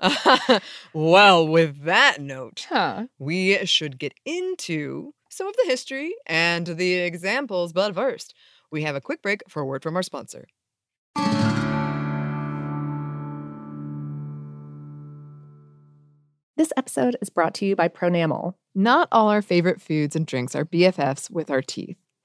well, 0.92 1.46
with 1.46 1.84
that 1.84 2.20
note, 2.20 2.66
huh 2.68 3.06
we 3.18 3.64
should 3.66 3.98
get 3.98 4.14
into 4.24 5.14
some 5.30 5.46
of 5.46 5.54
the 5.56 5.64
history 5.66 6.14
and 6.26 6.66
the 6.66 6.94
examples. 6.94 7.72
But 7.72 7.94
first, 7.94 8.34
we 8.70 8.82
have 8.82 8.96
a 8.96 9.00
quick 9.00 9.22
break 9.22 9.42
for 9.48 9.62
a 9.62 9.66
word 9.66 9.82
from 9.82 9.96
our 9.96 10.02
sponsor. 10.02 10.46
this 16.56 16.72
episode 16.78 17.14
is 17.20 17.28
brought 17.28 17.52
to 17.52 17.66
you 17.66 17.76
by 17.76 17.88
pronamel 17.88 18.54
Not 18.74 19.08
all 19.12 19.28
our 19.28 19.42
favorite 19.42 19.82
foods 19.82 20.16
and 20.16 20.26
drinks 20.26 20.54
are 20.54 20.64
BFFs 20.64 21.30
with 21.30 21.50
our 21.50 21.60
teeth. 21.60 21.98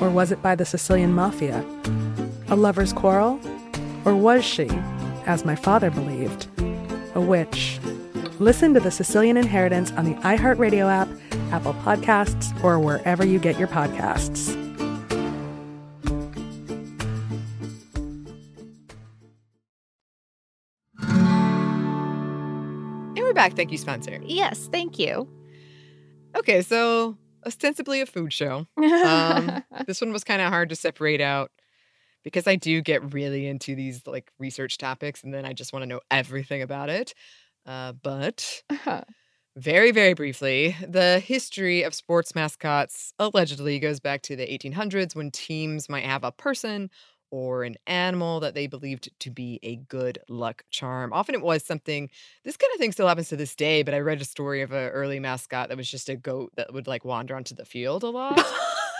Or 0.00 0.10
was 0.10 0.32
it 0.32 0.42
by 0.42 0.54
the 0.54 0.64
Sicilian 0.64 1.12
mafia? 1.12 1.64
A 2.48 2.56
lover's 2.56 2.92
quarrel? 2.92 3.40
Or 4.04 4.14
was 4.16 4.44
she, 4.44 4.68
as 5.26 5.44
my 5.44 5.54
father 5.54 5.90
believed, 5.90 6.46
a 7.14 7.20
witch? 7.20 7.78
Listen 8.38 8.72
to 8.74 8.80
The 8.80 8.90
Sicilian 8.90 9.36
Inheritance 9.36 9.92
on 9.92 10.06
the 10.06 10.14
iHeartRadio 10.22 10.90
app, 10.90 11.08
Apple 11.52 11.74
Podcasts, 11.74 12.52
or 12.64 12.78
wherever 12.78 13.24
you 13.26 13.38
get 13.38 13.58
your 13.58 13.68
podcasts. 13.68 14.56
And 23.12 23.18
we're 23.18 23.32
back. 23.32 23.54
Thank 23.54 23.72
you, 23.72 23.78
Spencer. 23.78 24.18
yes 24.24 24.68
thank 24.72 24.98
you 24.98 25.28
Okay, 26.36 26.62
so 26.62 27.16
ostensibly 27.46 28.00
a 28.00 28.06
food 28.06 28.32
show. 28.32 28.66
Um, 29.04 29.64
this 29.86 30.00
one 30.00 30.12
was 30.12 30.24
kind 30.24 30.42
of 30.42 30.48
hard 30.48 30.68
to 30.70 30.76
separate 30.76 31.20
out 31.20 31.50
because 32.22 32.46
I 32.46 32.56
do 32.56 32.80
get 32.80 33.14
really 33.14 33.46
into 33.46 33.74
these 33.74 34.06
like 34.06 34.30
research 34.38 34.78
topics 34.78 35.22
and 35.22 35.32
then 35.32 35.44
I 35.44 35.52
just 35.52 35.72
want 35.72 35.82
to 35.82 35.86
know 35.88 36.00
everything 36.10 36.62
about 36.62 36.90
it. 36.90 37.14
Uh, 37.66 37.92
but 37.92 38.62
very, 39.56 39.90
very 39.90 40.14
briefly, 40.14 40.76
the 40.86 41.18
history 41.20 41.82
of 41.82 41.94
sports 41.94 42.34
mascots 42.34 43.12
allegedly 43.18 43.78
goes 43.78 44.00
back 44.00 44.22
to 44.22 44.36
the 44.36 44.46
1800s 44.46 45.14
when 45.14 45.30
teams 45.30 45.88
might 45.88 46.04
have 46.04 46.24
a 46.24 46.32
person 46.32 46.90
or 47.30 47.64
an 47.64 47.76
animal 47.86 48.40
that 48.40 48.54
they 48.54 48.66
believed 48.66 49.08
to 49.20 49.30
be 49.30 49.60
a 49.62 49.76
good 49.76 50.18
luck 50.28 50.64
charm. 50.70 51.12
Often 51.12 51.36
it 51.36 51.42
was 51.42 51.64
something, 51.64 52.10
this 52.44 52.56
kind 52.56 52.72
of 52.74 52.80
thing 52.80 52.92
still 52.92 53.08
happens 53.08 53.28
to 53.28 53.36
this 53.36 53.54
day, 53.54 53.82
but 53.82 53.94
I 53.94 54.00
read 54.00 54.20
a 54.20 54.24
story 54.24 54.62
of 54.62 54.72
an 54.72 54.88
early 54.90 55.20
mascot 55.20 55.68
that 55.68 55.76
was 55.76 55.90
just 55.90 56.08
a 56.08 56.16
goat 56.16 56.52
that 56.56 56.72
would 56.72 56.86
like 56.86 57.04
wander 57.04 57.36
onto 57.36 57.54
the 57.54 57.64
field 57.64 58.02
a 58.02 58.10
lot. 58.10 58.38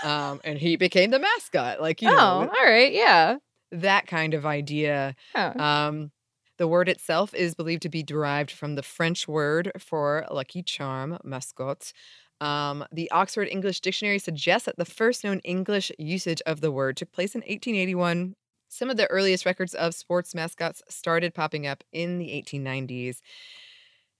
um, 0.04 0.40
and 0.44 0.58
he 0.58 0.76
became 0.76 1.10
the 1.10 1.18
mascot. 1.18 1.80
Like, 1.80 2.02
you 2.02 2.08
oh, 2.08 2.14
know, 2.14 2.50
all 2.50 2.64
right. 2.64 2.92
Yeah. 2.92 3.36
that 3.72 4.06
kind 4.06 4.34
of 4.34 4.46
idea. 4.46 5.14
Um, 5.34 6.10
the 6.58 6.68
word 6.68 6.90
itself 6.90 7.32
is 7.32 7.54
believed 7.54 7.82
to 7.82 7.88
be 7.88 8.02
derived 8.02 8.50
from 8.50 8.74
the 8.74 8.82
French 8.82 9.26
word 9.26 9.72
for 9.78 10.26
lucky 10.30 10.62
charm, 10.62 11.18
mascotte. 11.24 11.92
Um, 12.40 12.84
the 12.90 13.10
Oxford 13.10 13.48
English 13.48 13.80
Dictionary 13.80 14.18
suggests 14.18 14.66
that 14.66 14.78
the 14.78 14.84
first 14.84 15.24
known 15.24 15.40
English 15.40 15.92
usage 15.98 16.40
of 16.46 16.60
the 16.60 16.72
word 16.72 16.96
took 16.96 17.12
place 17.12 17.34
in 17.34 17.40
1881. 17.40 18.34
Some 18.68 18.88
of 18.88 18.96
the 18.96 19.06
earliest 19.08 19.44
records 19.44 19.74
of 19.74 19.94
sports 19.94 20.34
mascots 20.34 20.82
started 20.88 21.34
popping 21.34 21.66
up 21.66 21.84
in 21.92 22.18
the 22.18 22.28
1890s. 22.28 23.18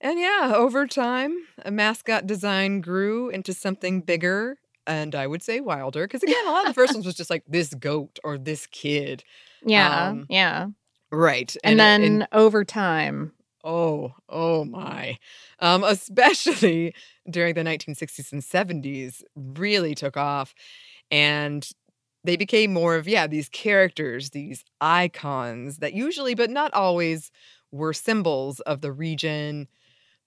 And 0.01 0.19
yeah, 0.19 0.53
over 0.55 0.87
time, 0.87 1.35
a 1.63 1.71
mascot 1.71 2.27
design 2.27 2.81
grew 2.81 3.29
into 3.29 3.53
something 3.53 4.01
bigger 4.01 4.57
and 4.87 5.15
I 5.15 5.27
would 5.27 5.43
say 5.43 5.59
wilder. 5.59 6.05
Because 6.05 6.23
again, 6.23 6.47
a 6.47 6.51
lot 6.51 6.65
of 6.65 6.69
the 6.69 6.73
first 6.73 6.93
ones 6.93 7.05
was 7.05 7.15
just 7.15 7.29
like 7.29 7.43
this 7.47 7.73
goat 7.73 8.19
or 8.23 8.37
this 8.37 8.65
kid. 8.67 9.23
Yeah. 9.63 10.07
Um, 10.07 10.25
yeah. 10.29 10.67
Right. 11.11 11.55
And, 11.63 11.79
uh, 11.79 11.83
then 11.83 12.27
over 12.31 12.63
time, 12.63 13.33
Oh, 13.63 14.13
oh 14.29 14.65
my. 14.65 15.17
Um, 15.59 15.83
especially 15.83 16.93
during 17.29 17.53
the 17.55 17.63
1960s 17.63 18.31
and 18.31 18.43
70s, 18.43 19.23
really 19.35 19.93
took 19.95 20.17
off. 20.17 20.53
And 21.11 21.67
they 22.23 22.37
became 22.37 22.73
more 22.73 22.95
of, 22.95 23.07
yeah, 23.07 23.27
these 23.27 23.49
characters, 23.49 24.31
these 24.31 24.63
icons 24.79 25.77
that 25.77 25.93
usually, 25.93 26.35
but 26.35 26.49
not 26.49 26.73
always, 26.73 27.31
were 27.71 27.93
symbols 27.93 28.59
of 28.61 28.81
the 28.81 28.91
region 28.91 29.67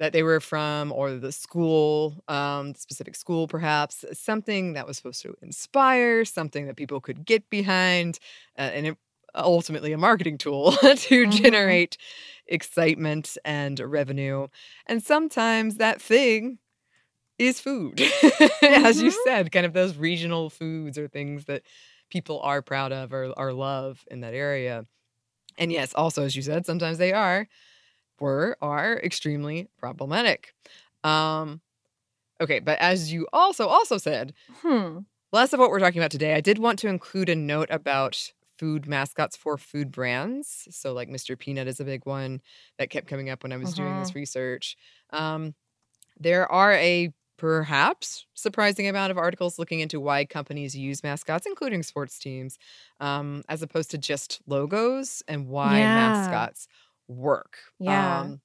that 0.01 0.13
they 0.13 0.23
were 0.23 0.41
from 0.41 0.93
or 0.93 1.13
the 1.15 1.33
school, 1.33 2.23
um, 2.29 2.75
specific 2.75 3.17
school 3.17 3.49
perhaps, 3.49 4.05
something 4.13 4.75
that 4.75 4.87
was 4.87 4.97
supposed 4.97 5.23
to 5.23 5.35
inspire, 5.43 6.25
something 6.25 6.67
that 6.67 6.77
people 6.77 7.01
could 7.01 7.25
get 7.25 7.49
behind, 7.51 8.19
uh, 8.59 8.63
and 8.63 8.87
it, 8.89 8.99
ultimately 9.37 9.93
a 9.93 9.99
marketing 9.99 10.39
tool 10.39 10.73
to 10.97 11.27
generate 11.29 11.97
excitement 12.47 13.37
and 13.45 13.79
revenue. 13.81 14.49
And 14.87 15.03
sometimes 15.03 15.77
that 15.77 16.01
thing 16.01 16.59
is 17.39 17.61
food, 17.61 18.01
as 18.63 19.03
you 19.03 19.11
said, 19.25 19.51
kind 19.51 19.67
of 19.67 19.73
those 19.73 19.97
regional 19.97 20.51
foods 20.51 20.99
or 20.99 21.09
things 21.09 21.47
that 21.47 21.63
people 22.11 22.41
are 22.41 22.63
proud 22.63 22.93
of 22.93 23.13
or, 23.13 23.33
or 23.37 23.53
love 23.53 24.05
in 24.11 24.21
that 24.21 24.35
area. 24.35 24.85
And 25.59 25.73
yes, 25.73 25.95
also, 25.95 26.25
as 26.25 26.37
you 26.37 26.43
said, 26.43 26.67
sometimes 26.67 26.99
they 26.99 27.13
are, 27.13 27.49
were, 28.21 28.57
are 28.63 29.01
extremely 29.03 29.69
problematic. 29.79 30.55
Um, 31.03 31.61
okay, 32.41 32.61
but 32.61 32.79
as 32.79 33.13
you 33.13 33.27
also 33.33 33.67
also 33.67 33.99
said, 33.99 34.33
hmm. 34.63 34.99
less 35.33 35.53
of 35.53 35.61
what 35.61 35.71
we're 35.71 35.81
talking 35.81 36.01
about 36.01 36.11
today. 36.11 36.35
I 36.35 36.41
did 36.41 36.59
want 36.59 36.79
to 36.81 36.89
include 36.89 37.29
a 37.29 37.35
note 37.35 37.69
about 37.71 38.33
food 38.65 38.87
mascots 38.89 39.37
for 39.37 39.59
food 39.59 39.91
brands. 39.93 40.69
So, 40.71 40.93
like 40.93 41.09
Mr. 41.09 41.37
Peanut 41.37 41.69
is 41.69 41.81
a 41.81 41.85
big 41.85 42.07
one 42.07 42.41
that 42.79 42.91
kept 42.91 43.09
coming 43.09 43.31
up 43.31 43.43
when 43.43 43.53
I 43.53 43.59
was 43.59 43.75
doing 43.75 43.97
this 43.97 44.15
research. 44.15 44.77
Um, 45.11 45.55
there 46.19 46.51
are 46.51 46.73
a 46.75 47.13
perhaps 47.37 48.27
surprising 48.35 48.89
amount 48.89 49.11
of 49.11 49.19
articles 49.19 49.59
looking 49.59 49.81
into 49.81 50.01
why 50.01 50.25
companies 50.25 50.77
use 50.77 51.03
mascots, 51.03 51.47
including 51.47 51.83
sports 51.83 52.19
teams, 52.19 52.59
um, 53.01 53.43
as 53.49 53.63
opposed 53.63 53.91
to 53.91 53.99
just 53.99 54.41
logos 54.47 55.23
and 55.29 55.49
why 55.49 55.87
Yeah. 55.87 55.89
mascots 55.89 56.69
work. 57.09 57.59
Yeah. 57.79 58.33
Um, 58.33 58.41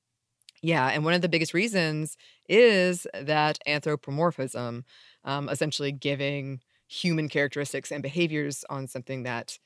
yeah, 0.61 0.87
and 0.89 1.05
one 1.05 1.13
of 1.13 1.21
the 1.21 1.29
biggest 1.29 1.53
reasons 1.53 2.17
is 2.49 3.07
that 3.13 3.59
anthropomorphism, 3.67 4.83
um, 5.23 5.49
essentially 5.49 5.91
giving 5.91 6.61
human 6.87 7.29
characteristics 7.29 7.91
and 7.91 8.03
behaviors 8.03 8.65
on 8.69 8.87
something 8.87 9.23
that 9.23 9.59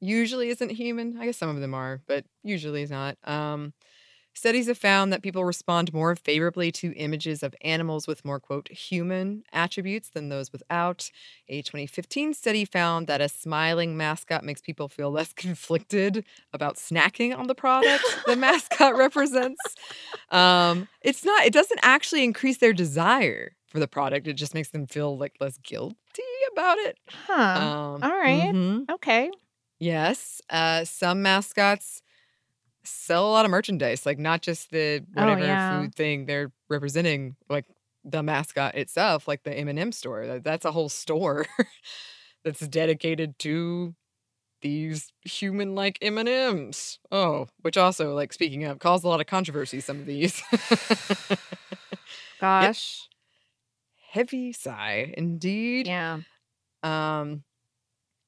usually 0.00 0.48
isn't 0.48 0.70
human. 0.70 1.16
I 1.18 1.26
guess 1.26 1.36
some 1.36 1.50
of 1.50 1.60
them 1.60 1.74
are, 1.74 2.02
but 2.06 2.24
usually 2.42 2.82
is 2.82 2.90
not. 2.90 3.16
Um, 3.24 3.72
studies 4.34 4.68
have 4.68 4.78
found 4.78 5.12
that 5.12 5.22
people 5.22 5.44
respond 5.44 5.92
more 5.92 6.14
favorably 6.16 6.70
to 6.72 6.92
images 6.94 7.42
of 7.42 7.54
animals 7.62 8.06
with 8.06 8.24
more, 8.24 8.40
quote, 8.40 8.68
human 8.70 9.42
attributes 9.52 10.10
than 10.10 10.28
those 10.28 10.52
without. 10.52 11.10
A 11.48 11.62
2015 11.62 12.34
study 12.34 12.64
found 12.64 13.06
that 13.08 13.20
a 13.20 13.28
smiling 13.28 13.96
mascot 13.96 14.44
makes 14.44 14.60
people 14.60 14.88
feel 14.88 15.10
less 15.10 15.32
conflicted 15.36 16.24
about 16.52 16.76
snacking 16.76 17.36
on 17.36 17.46
the 17.46 17.54
product 17.54 18.18
the 18.26 18.36
mascot 18.36 18.96
represents. 18.96 19.76
Um, 20.30 20.88
it's 21.02 21.24
not, 21.24 21.44
it 21.46 21.52
doesn't 21.52 21.80
actually 21.82 22.24
increase 22.24 22.58
their 22.58 22.72
desire 22.72 23.52
for 23.68 23.78
the 23.80 23.88
product. 23.88 24.26
It 24.26 24.34
just 24.34 24.54
makes 24.54 24.70
them 24.70 24.86
feel 24.86 25.16
like 25.18 25.34
less 25.40 25.58
guilty 25.58 25.96
about 26.52 26.78
it. 26.78 26.98
Huh. 27.10 27.60
Um, 27.60 28.02
all 28.02 28.10
right. 28.16 28.54
mhm. 28.54 28.86
Okay. 28.90 29.30
Yes. 29.78 30.40
Uh, 30.50 30.84
some 30.84 31.22
mascots 31.22 32.02
sell 32.84 33.28
a 33.28 33.32
lot 33.32 33.44
of 33.44 33.50
merchandise, 33.50 34.06
like 34.06 34.18
not 34.18 34.42
just 34.42 34.70
the 34.70 35.04
Oh, 35.16 35.22
whatever 35.22 35.44
yeah. 35.44 35.80
food 35.80 35.94
thing 35.94 36.26
they're 36.26 36.52
representing, 36.68 37.36
like 37.48 37.66
the 38.04 38.22
mascot 38.22 38.74
itself, 38.74 39.28
like 39.28 39.42
the 39.44 39.52
M&M 39.54 39.92
store. 39.92 40.40
That's 40.40 40.64
a 40.64 40.72
whole 40.72 40.88
store 40.88 41.46
that's 42.44 42.60
dedicated 42.60 43.38
to 43.40 43.94
these 44.62 45.12
human-like 45.22 45.98
M&Ms. 46.02 46.98
Oh, 47.12 47.46
which 47.60 47.76
also, 47.76 48.14
like 48.14 48.32
speaking 48.32 48.64
of, 48.64 48.78
caused 48.80 49.04
a 49.04 49.08
lot 49.08 49.20
of 49.20 49.26
controversy. 49.26 49.80
Some 49.80 50.00
of 50.00 50.06
these. 50.06 50.42
Gosh. 52.40 53.08
Heavy 54.10 54.52
sigh, 54.52 55.12
indeed. 55.16 55.86
Yeah. 55.86 56.20
Um, 56.82 57.44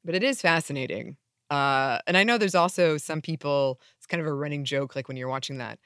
but 0.04 0.14
it 0.14 0.22
is 0.22 0.40
fascinating. 0.42 1.16
Uh, 1.50 1.98
and 2.06 2.16
I 2.16 2.24
know 2.24 2.38
there's 2.38 2.54
also 2.54 2.96
some 2.96 3.20
people, 3.20 3.80
it's 3.98 4.06
kind 4.06 4.20
of 4.20 4.26
a 4.26 4.32
running 4.32 4.64
joke, 4.64 4.94
like 4.94 5.08
when 5.08 5.16
you're 5.16 5.28
watching 5.28 5.58
that 5.58 5.78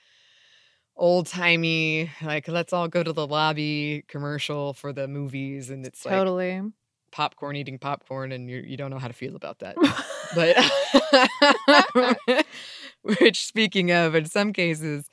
old 0.96 1.26
timey, 1.26 2.10
like, 2.22 2.48
let's 2.48 2.72
all 2.72 2.88
go 2.88 3.02
to 3.02 3.12
the 3.12 3.26
lobby 3.26 4.04
commercial 4.08 4.72
for 4.74 4.92
the 4.92 5.08
movies. 5.08 5.70
And 5.70 5.86
it's 5.86 6.04
like 6.04 6.14
Totally. 6.14 6.62
popcorn 7.10 7.56
eating 7.56 7.78
popcorn, 7.78 8.32
and 8.32 8.48
you 8.48 8.58
you 8.58 8.76
don't 8.76 8.90
know 8.90 8.98
how 8.98 9.08
to 9.08 9.14
feel 9.14 9.36
about 9.36 9.58
that. 9.60 9.76
but, 10.34 10.56
which 13.02 13.46
speaking 13.46 13.90
of, 13.90 14.14
in 14.14 14.26
some 14.26 14.52
cases, 14.52 15.08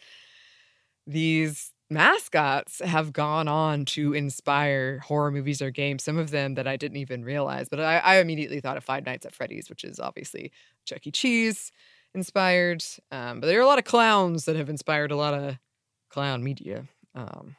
these 1.08 1.71
mascots 1.92 2.82
have 2.84 3.14
gone 3.14 3.48
on 3.48 3.86
to 3.86 4.14
inspire 4.14 5.00
horror 5.00 5.30
movies 5.32 5.62
or 5.62 5.70
games. 5.70 6.04
Some 6.04 6.18
of 6.18 6.32
them 6.32 6.56
that 6.56 6.68
I 6.68 6.78
didn't 6.78 6.98
even 6.98 7.24
realize, 7.24 7.70
but 7.70 7.80
I, 7.80 7.98
I 7.98 8.16
immediately 8.18 8.62
thought 8.62 8.78
of 8.78 8.84
Five 8.84 9.06
Nights 9.06 9.26
at 9.26 9.36
Freddy's, 9.36 9.70
which 9.70 9.84
is 9.84 10.00
obviously 10.00 10.52
Chuck 10.86 11.06
E. 11.06 11.12
Cheese 11.12 11.72
inspired. 12.16 12.84
Um, 13.12 13.40
but 13.42 13.48
there 13.48 13.60
are 13.60 13.64
a 13.64 13.68
lot 13.68 13.78
of 13.80 13.86
clowns 13.86 14.46
that 14.46 14.56
have 14.56 14.70
inspired 14.70 15.12
a 15.12 15.16
lot 15.16 15.34
of 15.34 15.58
clown 16.10 16.44
media. 16.44 16.86
Um, 17.14 17.56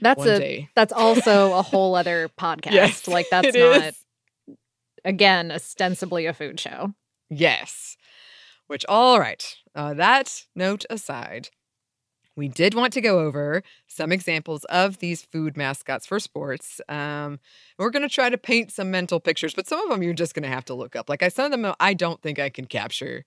That's 0.00 0.24
a 0.24 0.38
day. 0.38 0.68
that's 0.74 0.92
also 0.92 1.54
a 1.54 1.62
whole 1.62 1.94
other 1.94 2.28
podcast. 2.38 2.72
Yes, 2.72 3.08
like 3.08 3.26
that's 3.30 3.56
not 3.56 3.82
is. 3.86 4.04
again 5.04 5.50
ostensibly 5.52 6.26
a 6.26 6.34
food 6.34 6.60
show. 6.60 6.92
Yes. 7.30 7.96
Which, 8.66 8.84
all 8.88 9.20
right. 9.20 9.56
Uh, 9.74 9.94
that 9.94 10.42
note 10.56 10.84
aside, 10.90 11.50
we 12.36 12.48
did 12.48 12.74
want 12.74 12.92
to 12.94 13.00
go 13.00 13.20
over 13.20 13.62
some 13.86 14.12
examples 14.12 14.64
of 14.64 14.98
these 14.98 15.22
food 15.22 15.56
mascots 15.56 16.06
for 16.06 16.20
sports. 16.20 16.80
Um, 16.88 17.40
we're 17.78 17.90
going 17.90 18.02
to 18.02 18.14
try 18.14 18.28
to 18.30 18.38
paint 18.38 18.70
some 18.72 18.90
mental 18.90 19.20
pictures, 19.20 19.54
but 19.54 19.66
some 19.66 19.80
of 19.80 19.88
them 19.88 20.02
you're 20.02 20.12
just 20.14 20.34
going 20.34 20.42
to 20.42 20.48
have 20.48 20.64
to 20.66 20.74
look 20.74 20.94
up. 20.96 21.08
Like 21.08 21.22
I 21.22 21.28
some 21.28 21.46
of 21.46 21.50
them, 21.60 21.74
I 21.80 21.94
don't 21.94 22.20
think 22.22 22.38
I 22.38 22.50
can 22.50 22.66
capture. 22.66 23.24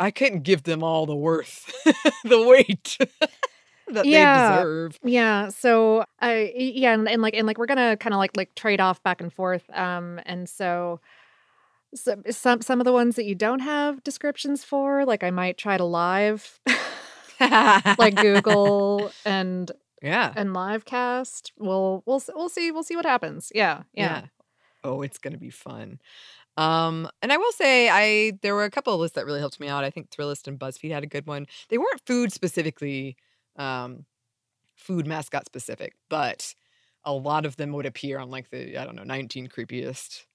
I 0.00 0.10
couldn't 0.10 0.42
give 0.42 0.64
them 0.64 0.82
all 0.82 1.06
the 1.06 1.14
worth, 1.14 1.72
the 2.24 2.42
weight 2.42 2.98
that 3.88 4.04
Yeah. 4.04 4.48
they 4.56 4.58
deserve. 4.62 4.98
Yeah. 5.04 5.48
So 5.50 6.04
I 6.20 6.52
yeah, 6.56 6.94
and, 6.94 7.08
and 7.08 7.22
like 7.22 7.34
and 7.34 7.46
like 7.46 7.58
we're 7.58 7.66
gonna 7.66 7.96
kind 7.96 8.12
of 8.12 8.18
like 8.18 8.36
like 8.36 8.54
trade 8.56 8.80
off 8.80 9.02
back 9.02 9.20
and 9.20 9.32
forth. 9.32 9.64
Um, 9.72 10.20
and 10.26 10.48
so 10.48 11.00
some 11.94 12.22
some 12.30 12.60
some 12.60 12.80
of 12.80 12.84
the 12.84 12.92
ones 12.92 13.14
that 13.16 13.24
you 13.24 13.36
don't 13.36 13.60
have 13.60 14.02
descriptions 14.02 14.64
for, 14.64 15.04
like 15.04 15.22
I 15.22 15.30
might 15.30 15.56
try 15.58 15.76
to 15.76 15.84
live, 15.84 16.58
like 17.98 18.16
Google 18.16 19.10
and 19.24 19.70
Yeah. 20.02 20.32
and 20.36 20.50
livecast. 20.50 21.52
We'll 21.58 22.02
we'll 22.06 22.22
we'll 22.34 22.48
see 22.48 22.70
we'll 22.70 22.82
see 22.82 22.96
what 22.96 23.06
happens. 23.06 23.50
Yeah. 23.54 23.82
Yeah. 23.92 24.26
Oh, 24.82 25.02
it's 25.02 25.18
gonna 25.18 25.38
be 25.38 25.50
fun. 25.50 26.00
Um, 26.56 27.08
and 27.20 27.32
I 27.32 27.36
will 27.36 27.52
say, 27.52 27.88
I 27.88 28.38
there 28.42 28.54
were 28.54 28.64
a 28.64 28.70
couple 28.70 28.94
of 28.94 29.00
lists 29.00 29.16
that 29.16 29.26
really 29.26 29.40
helped 29.40 29.58
me 29.58 29.68
out. 29.68 29.82
I 29.84 29.90
think 29.90 30.10
Thrillist 30.10 30.46
and 30.46 30.58
BuzzFeed 30.58 30.92
had 30.92 31.02
a 31.02 31.06
good 31.08 31.26
one. 31.26 31.46
They 31.68 31.78
weren't 31.78 32.00
food 32.06 32.32
specifically, 32.32 33.16
um, 33.56 34.04
food 34.76 35.06
mascot 35.06 35.46
specific, 35.46 35.94
but 36.08 36.54
a 37.04 37.12
lot 37.12 37.44
of 37.44 37.56
them 37.56 37.72
would 37.72 37.86
appear 37.86 38.18
on 38.18 38.30
like 38.30 38.50
the 38.50 38.76
I 38.78 38.84
don't 38.84 38.94
know 38.94 39.02
19 39.04 39.48
creepiest 39.48 40.26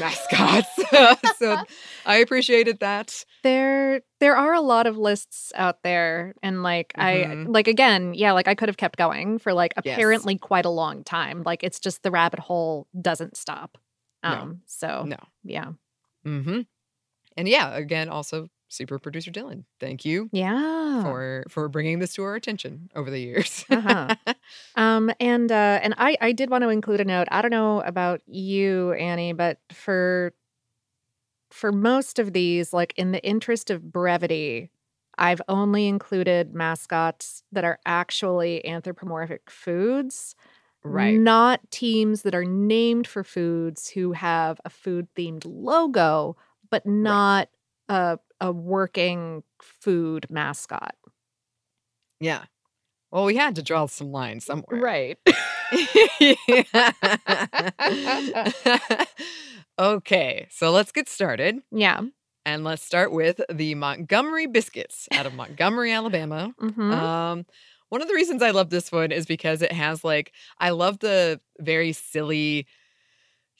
mascots. 0.00 0.68
so 1.38 1.56
I 2.06 2.16
appreciated 2.18 2.80
that. 2.80 3.24
There 3.42 4.00
there 4.20 4.36
are 4.36 4.54
a 4.54 4.60
lot 4.60 4.86
of 4.86 4.96
lists 4.96 5.52
out 5.54 5.82
there 5.82 6.34
and 6.42 6.62
like 6.62 6.92
I 6.96 7.12
Mhm. 7.28 7.48
like 7.54 7.68
again, 7.68 8.14
yeah, 8.14 8.32
like 8.32 8.48
I 8.48 8.54
could 8.54 8.68
have 8.68 8.76
kept 8.76 8.96
going 8.98 9.38
for 9.38 9.52
like 9.52 9.72
Yes. 9.84 9.94
apparently 9.94 10.38
quite 10.38 10.64
a 10.64 10.70
long 10.70 11.04
time. 11.04 11.42
Like 11.44 11.62
it's 11.62 11.80
just 11.80 12.02
the 12.02 12.10
rabbit 12.10 12.40
hole 12.40 12.86
doesn't 13.00 13.36
stop. 13.36 13.78
No. 14.22 14.30
Um 14.30 14.60
so 14.66 15.04
No. 15.06 15.16
yeah. 15.44 15.72
Mm-hmm. 16.26 16.60
And 17.36 17.48
yeah, 17.48 17.74
again, 17.76 18.08
also 18.08 18.48
super 18.68 18.98
producer 18.98 19.30
Dylan. 19.30 19.64
Thank 19.80 20.04
you 20.04 20.28
Yeah. 20.32 21.02
for 21.02 21.44
for 21.48 21.68
bringing 21.68 21.98
this 21.98 22.14
to 22.14 22.22
our 22.24 22.34
attention 22.34 22.90
over 22.94 23.10
the 23.10 23.20
years. 23.20 23.64
Uh-huh. 23.70 24.14
Um 24.76 25.10
and 25.20 25.50
uh 25.50 25.80
and 25.82 25.94
I 25.98 26.16
I 26.20 26.32
did 26.32 26.50
want 26.50 26.62
to 26.62 26.68
include 26.68 27.00
a 27.00 27.04
note. 27.04 27.28
I 27.30 27.42
don't 27.42 27.50
know 27.50 27.80
about 27.82 28.20
you 28.26 28.92
Annie, 28.92 29.32
but 29.32 29.58
for 29.72 30.32
for 31.50 31.72
most 31.72 32.18
of 32.18 32.32
these 32.32 32.72
like 32.72 32.92
in 32.96 33.12
the 33.12 33.24
interest 33.24 33.70
of 33.70 33.92
brevity, 33.92 34.70
I've 35.18 35.40
only 35.48 35.86
included 35.88 36.54
mascots 36.54 37.42
that 37.52 37.64
are 37.64 37.78
actually 37.86 38.64
anthropomorphic 38.66 39.50
foods. 39.50 40.34
right. 40.84 41.18
Not 41.18 41.60
teams 41.70 42.22
that 42.22 42.34
are 42.34 42.44
named 42.44 43.06
for 43.06 43.24
foods 43.24 43.88
who 43.88 44.12
have 44.12 44.60
a 44.64 44.70
food 44.70 45.08
themed 45.16 45.44
logo, 45.46 46.36
but 46.70 46.84
not 46.86 47.48
a 47.88 48.18
a 48.40 48.52
working 48.52 49.42
food 49.60 50.26
mascot. 50.30 50.94
Yeah. 52.20 52.44
Well, 53.10 53.24
we 53.24 53.36
had 53.36 53.56
to 53.56 53.62
draw 53.62 53.86
some 53.86 54.12
lines 54.12 54.44
somewhere. 54.44 54.80
Right. 54.80 55.18
okay, 59.78 60.46
so 60.50 60.70
let's 60.70 60.92
get 60.92 61.08
started. 61.08 61.60
yeah. 61.70 62.00
And 62.44 62.62
let's 62.62 62.84
start 62.84 63.10
with 63.10 63.40
the 63.52 63.74
Montgomery 63.74 64.46
Biscuits 64.46 65.08
out 65.12 65.26
of 65.26 65.34
Montgomery, 65.34 65.90
Alabama. 65.90 66.54
Mhm. 66.60 66.92
Um, 66.92 67.46
one 67.88 68.02
of 68.02 68.06
the 68.08 68.14
reasons 68.14 68.40
I 68.40 68.52
love 68.52 68.70
this 68.70 68.92
one 68.92 69.10
is 69.10 69.26
because 69.26 69.62
it 69.62 69.72
has 69.72 70.04
like 70.04 70.32
I 70.60 70.70
love 70.70 71.00
the 71.00 71.40
very 71.58 71.92
silly, 71.92 72.68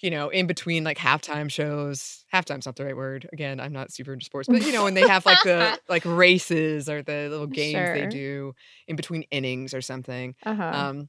you 0.01 0.11
know, 0.11 0.29
in 0.29 0.47
between 0.47 0.85
like 0.85 0.99
halftime 0.99 1.51
shows. 1.51 2.25
Halftime's 2.33 2.67
not 2.67 2.77
the 2.77 2.85
right 2.85 2.97
word. 2.97 3.29
Again, 3.33 3.61
I'm 3.61 3.73
not 3.73 3.93
super 3.93 4.13
into 4.13 4.25
sports, 4.25 4.49
but 4.49 4.65
you 4.65 4.73
know, 4.73 4.85
when 4.85 4.95
they 4.95 5.07
have 5.09 5.25
like 5.25 5.43
the 5.43 5.79
like 5.89 6.05
races 6.05 6.89
or 6.89 7.03
the 7.03 7.29
little 7.31 7.47
games 7.47 7.75
they 7.75 8.07
do 8.07 8.55
in 8.87 8.97
between 8.97 9.23
innings 9.31 9.73
or 9.73 9.81
something. 9.81 10.35
Uh-huh. 10.45 10.63
Um, 10.63 11.09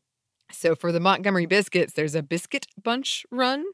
so 0.51 0.75
for 0.75 0.91
the 0.91 0.99
Montgomery 0.99 1.45
Biscuits, 1.45 1.93
there's 1.93 2.15
a 2.15 2.23
biscuit 2.23 2.67
bunch 2.81 3.25
run. 3.31 3.65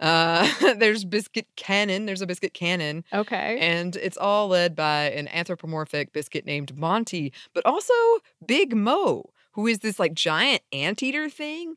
Uh, 0.00 0.48
there's 0.78 1.04
biscuit 1.04 1.46
cannon. 1.56 2.06
There's 2.06 2.22
a 2.22 2.26
biscuit 2.26 2.54
cannon. 2.54 3.04
okay. 3.12 3.58
And 3.60 3.94
it's 3.96 4.16
all 4.16 4.48
led 4.48 4.74
by 4.74 5.10
an 5.10 5.28
anthropomorphic 5.28 6.12
biscuit 6.12 6.44
named 6.44 6.76
Monty, 6.76 7.32
but 7.54 7.64
also 7.64 7.94
Big 8.44 8.74
Mo, 8.74 9.30
who 9.52 9.66
is 9.66 9.80
this 9.80 9.98
like 9.98 10.14
giant 10.14 10.62
anteater 10.72 11.28
thing 11.28 11.76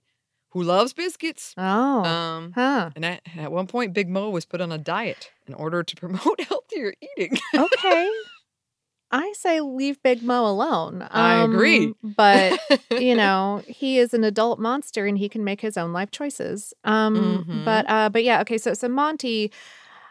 who 0.51 0.63
loves 0.63 0.93
biscuits. 0.93 1.53
oh. 1.57 2.03
Um, 2.03 2.51
huh. 2.53 2.89
and 2.95 3.05
at, 3.05 3.21
at 3.37 3.51
one 3.51 3.67
point, 3.67 3.93
Big 3.93 4.09
Mo 4.09 4.29
was 4.29 4.45
put 4.45 4.61
on 4.61 4.71
a 4.71 4.77
diet 4.77 5.31
in 5.47 5.53
order 5.53 5.83
to 5.83 5.95
promote 6.03 6.41
healthier 6.41 6.93
eating. 7.01 7.37
Okay. 7.57 8.09
I 9.13 9.33
say 9.35 9.59
leave 9.59 10.01
Big 10.03 10.23
Mo 10.23 10.45
alone. 10.45 11.05
I 11.11 11.43
agree. 11.43 11.87
Um, 11.87 11.95
But 12.15 12.59
you 12.91 13.13
know, 13.21 13.61
he 13.67 13.99
is 13.99 14.13
an 14.13 14.23
adult 14.23 14.57
monster 14.59 15.05
and 15.05 15.17
he 15.17 15.27
can 15.27 15.43
make 15.43 15.59
his 15.59 15.75
own 15.75 15.91
life 15.91 16.11
choices. 16.11 16.73
Um 16.85 17.45
Mhm. 17.45 17.65
but 17.65 17.89
uh 17.89 18.09
but 18.09 18.23
yeah, 18.23 18.39
okay, 18.41 18.57
so 18.57 18.73
so 18.73 18.87
Monty 18.87 19.51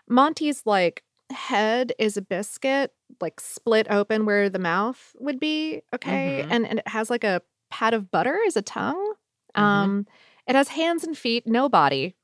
Monty's 0.09 0.63
like 0.67 1.03
head 1.31 1.93
is 1.99 2.17
a 2.19 2.23
biscuit 2.23 2.93
like 3.21 3.41
split 3.41 3.87
open 3.91 4.27
where 4.27 4.51
the 4.51 4.59
mouth 4.59 5.15
would 5.19 5.41
be, 5.41 5.81
okay? 5.95 6.43
Mhm. 6.45 6.49
And 6.51 6.67
and 6.67 6.79
it 6.81 6.89
has 6.89 7.09
like 7.09 7.25
a 7.25 7.41
pat 7.71 7.95
of 7.95 8.11
butter 8.11 8.39
as 8.47 8.57
a 8.57 8.63
tongue. 8.63 9.15
Mhm. 9.57 9.63
Um 9.63 10.07
it 10.51 10.57
has 10.57 10.69
hands 10.69 11.05
and 11.05 11.17
feet, 11.17 11.47
no 11.47 11.69
body. 11.69 12.15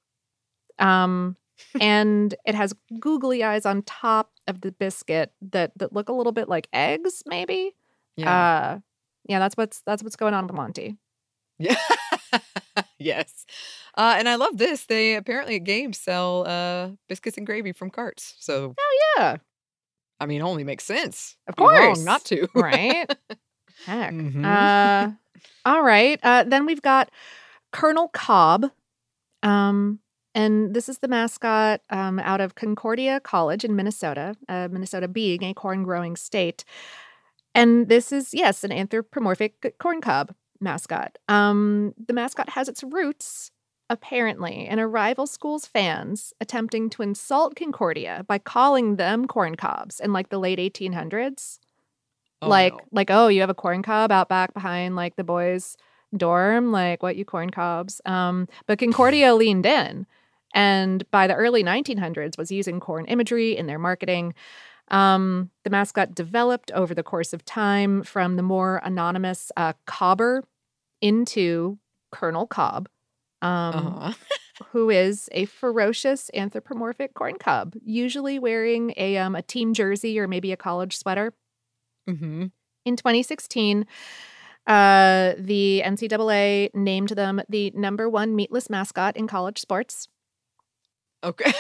Um 0.79 1.37
and 1.81 2.35
it 2.45 2.55
has 2.55 2.75
googly 3.01 3.43
eyes 3.43 3.65
on 3.65 3.83
top 3.83 4.31
of 4.47 4.61
the 4.61 4.73
biscuit 4.73 5.33
that 5.41 5.73
that 5.79 5.93
look 5.93 6.09
a 6.11 6.13
little 6.13 6.33
bit 6.33 6.49
like 6.49 6.69
eggs 6.73 7.23
maybe. 7.27 7.75
yeah. 8.17 8.37
Uh 8.75 8.79
yeah, 9.29 9.39
that's 9.39 9.57
what's 9.57 9.81
that's 9.87 10.03
what's 10.03 10.17
going 10.17 10.35
on 10.35 10.47
with 10.47 10.55
Monty. 10.55 10.97
yeah. 11.59 11.77
yes. 12.99 13.47
Uh, 13.97 14.15
and 14.19 14.29
I 14.29 14.35
love 14.37 14.59
this. 14.59 14.85
They 14.87 15.15
apparently 15.15 15.57
at 15.57 15.65
games 15.65 15.99
sell 15.99 16.47
uh, 16.47 16.91
biscuits 17.09 17.39
and 17.39 17.47
gravy 17.47 17.73
from 17.73 17.89
carts. 17.91 18.35
So, 18.39 18.75
Oh 18.79 18.99
Yeah, 19.17 19.37
I 20.21 20.27
mean, 20.27 20.43
only 20.43 20.63
makes 20.65 20.85
sense. 20.85 21.37
Of 21.49 21.57
course. 21.57 22.05
not 22.05 22.25
to. 22.27 22.47
right? 22.55 23.11
Heck. 23.87 24.13
Mhm. 24.13 24.45
Uh 24.45 25.13
all 25.65 25.83
right. 25.83 26.21
Uh 26.23 26.45
then 26.45 26.67
we've 26.67 26.83
got 26.83 27.11
Kernel 27.77 28.09
Cobb. 28.09 28.71
Um 29.43 30.01
and 30.37 30.75
this 30.75 30.91
is 30.91 30.99
the 30.99 31.09
mascot 31.09 31.81
um, 31.89 32.19
out 32.19 32.43
of 32.43 32.57
Concordia 32.57 33.21
College 33.21 33.65
in 33.65 33.75
Minnesota, 33.75 34.35
uh, 34.51 34.69
Minnesota 34.71 35.09
being 35.09 35.43
a 35.43 35.55
corn 35.55 35.83
growing 35.83 36.15
state. 36.15 36.63
And 37.55 37.89
this 37.89 38.13
is, 38.13 38.35
yes, 38.35 38.63
an 38.63 38.71
anthropomorphic 38.71 39.77
corn 39.79 40.03
cob 40.03 40.35
mascot. 40.61 41.17
Um, 41.27 41.95
the 42.07 42.13
mascot 42.13 42.51
has 42.51 42.69
its 42.69 42.83
roots, 42.83 43.51
apparently, 43.89 44.67
in 44.69 44.79
a 44.79 44.87
rival 44.87 45.27
school's 45.27 45.65
fans 45.65 46.35
attempting 46.39 46.91
to 46.91 47.03
insult 47.03 47.57
Concordia 47.57 48.23
by 48.29 48.37
calling 48.37 48.97
them 48.97 49.27
corn 49.27 49.55
cobs 49.55 50.01
in 50.01 50.13
like 50.13 50.29
the 50.29 50.39
late 50.39 50.59
1800s. 50.59 51.61
Oh, 52.43 52.49
like, 52.51 52.75
no. 52.75 52.81
like, 52.93 53.11
oh, 53.11 53.29
you 53.29 53.41
have 53.41 53.49
a 53.49 53.55
corn 53.55 53.83
cob 53.83 54.13
out 54.13 54.29
back 54.29 54.53
behind 54.53 54.97
like 54.97 55.17
the 55.17 55.25
boys' 55.25 55.79
dorm, 56.19 56.73
like 56.73 57.03
what 57.03 57.17
you 57.17 57.25
corn 57.25 57.51
cobs. 57.51 58.01
Um, 58.05 58.49
but 58.67 58.79
Concordia 58.79 59.35
leaned 59.35 59.67
in 59.67 60.07
and 60.55 61.09
by 61.11 61.27
the 61.27 61.35
early 61.35 61.63
1900s 61.63 62.39
was 62.39 62.51
using 62.51 62.81
corn 62.81 63.07
imagery 63.07 63.57
in 63.57 63.67
their 63.67 63.79
marketing. 63.79 64.35
Um, 64.89 65.51
the 65.65 65.71
mascot 65.71 66.15
developed 66.15 66.71
over 66.73 66.95
the 66.95 67.03
course 67.03 67.33
of 67.33 67.45
time 67.45 68.03
from 68.05 68.37
the 68.37 68.43
more 68.43 68.81
anonymous 68.85 69.51
uh, 69.57 69.73
Cobber 69.87 70.45
into 71.01 71.79
Kernel 72.13 72.47
Cobb, 72.47 72.89
um, 73.43 73.75
Uh-huh. 73.75 74.13
who 74.73 74.91
is 74.91 75.29
a 75.33 75.45
ferocious 75.47 76.31
anthropomorphic 76.35 77.15
corn 77.15 77.37
cob, 77.39 77.75
usually 77.85 78.39
wearing 78.39 78.95
a 78.97 79.17
um, 79.19 79.35
a 79.35 79.43
team 79.43 79.75
jersey 79.75 80.19
or 80.19 80.29
maybe 80.29 80.53
a 80.53 80.57
college 80.57 80.97
sweater. 80.97 81.33
hmm 82.07 82.47
In 82.85 82.97
2016, 82.97 83.87
uh, 84.67 85.35
the 85.39 85.83
NCAA 85.85 86.75
named 86.75 87.11
them 87.11 87.41
the 87.49 87.71
number 87.75 88.09
one 88.09 88.35
meatless 88.37 88.69
mascot 88.71 89.17
in 89.17 89.27
college 89.27 89.59
sports. 89.61 90.09
Okay. 91.25 91.53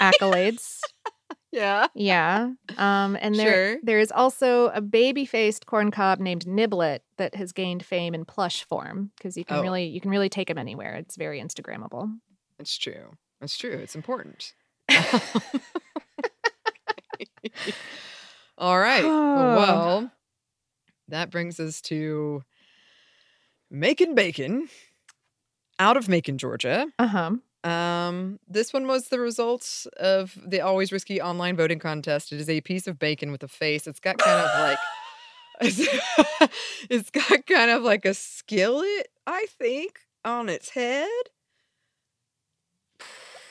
Accolades. 0.00 0.78
yeah. 1.52 1.86
Yeah. 1.94 2.50
Um, 2.76 3.16
and 3.20 3.34
there 3.34 3.72
Sure. 3.74 3.78
there 3.82 3.98
is 3.98 4.12
also 4.12 4.68
a 4.68 4.80
baby-faced 4.80 5.66
corn 5.66 5.90
cob 5.90 6.20
named 6.20 6.44
Niblet 6.46 7.00
that 7.16 7.34
has 7.34 7.52
gained 7.52 7.84
fame 7.84 8.14
in 8.14 8.24
plush 8.24 8.64
form 8.64 9.10
because 9.16 9.36
you 9.36 9.44
can 9.44 9.56
Oh. 9.58 9.62
really 9.62 9.86
you 9.86 10.00
can 10.00 10.10
really 10.10 10.28
take 10.28 10.50
him 10.50 10.58
anywhere. 10.58 10.94
It's 10.96 11.16
very 11.16 11.40
Instagrammable. 11.40 12.10
It's 12.58 12.76
true. 12.76 13.12
It's 13.40 13.56
true. 13.56 13.72
It's 13.82 13.94
important. 13.96 14.52
All 18.58 18.78
right. 18.78 19.04
Well, 19.04 20.10
that 21.08 21.30
brings 21.30 21.58
us 21.60 21.80
to 21.82 22.42
Macon 23.70 24.14
Bacon 24.14 24.68
out 25.78 25.96
of 25.96 26.08
Macon, 26.08 26.38
Georgia. 26.38 26.86
Uh-huh. 26.98 27.32
Um, 27.68 28.38
this 28.48 28.72
one 28.72 28.86
was 28.86 29.08
the 29.08 29.18
result 29.18 29.86
of 29.98 30.38
the 30.44 30.60
always 30.60 30.92
risky 30.92 31.20
online 31.20 31.56
voting 31.56 31.78
contest. 31.78 32.32
It 32.32 32.40
is 32.40 32.48
a 32.48 32.60
piece 32.60 32.86
of 32.86 32.98
bacon 32.98 33.32
with 33.32 33.42
a 33.42 33.48
face. 33.48 33.86
It's 33.86 34.00
got 34.00 34.18
kind 34.18 34.46
of 34.46 34.60
like 34.60 34.78
it's 36.88 37.10
got 37.10 37.46
kind 37.46 37.70
of 37.70 37.82
like 37.82 38.04
a 38.04 38.14
skillet, 38.14 39.08
I 39.26 39.46
think, 39.58 40.00
on 40.24 40.48
its 40.48 40.70
head. 40.70 41.08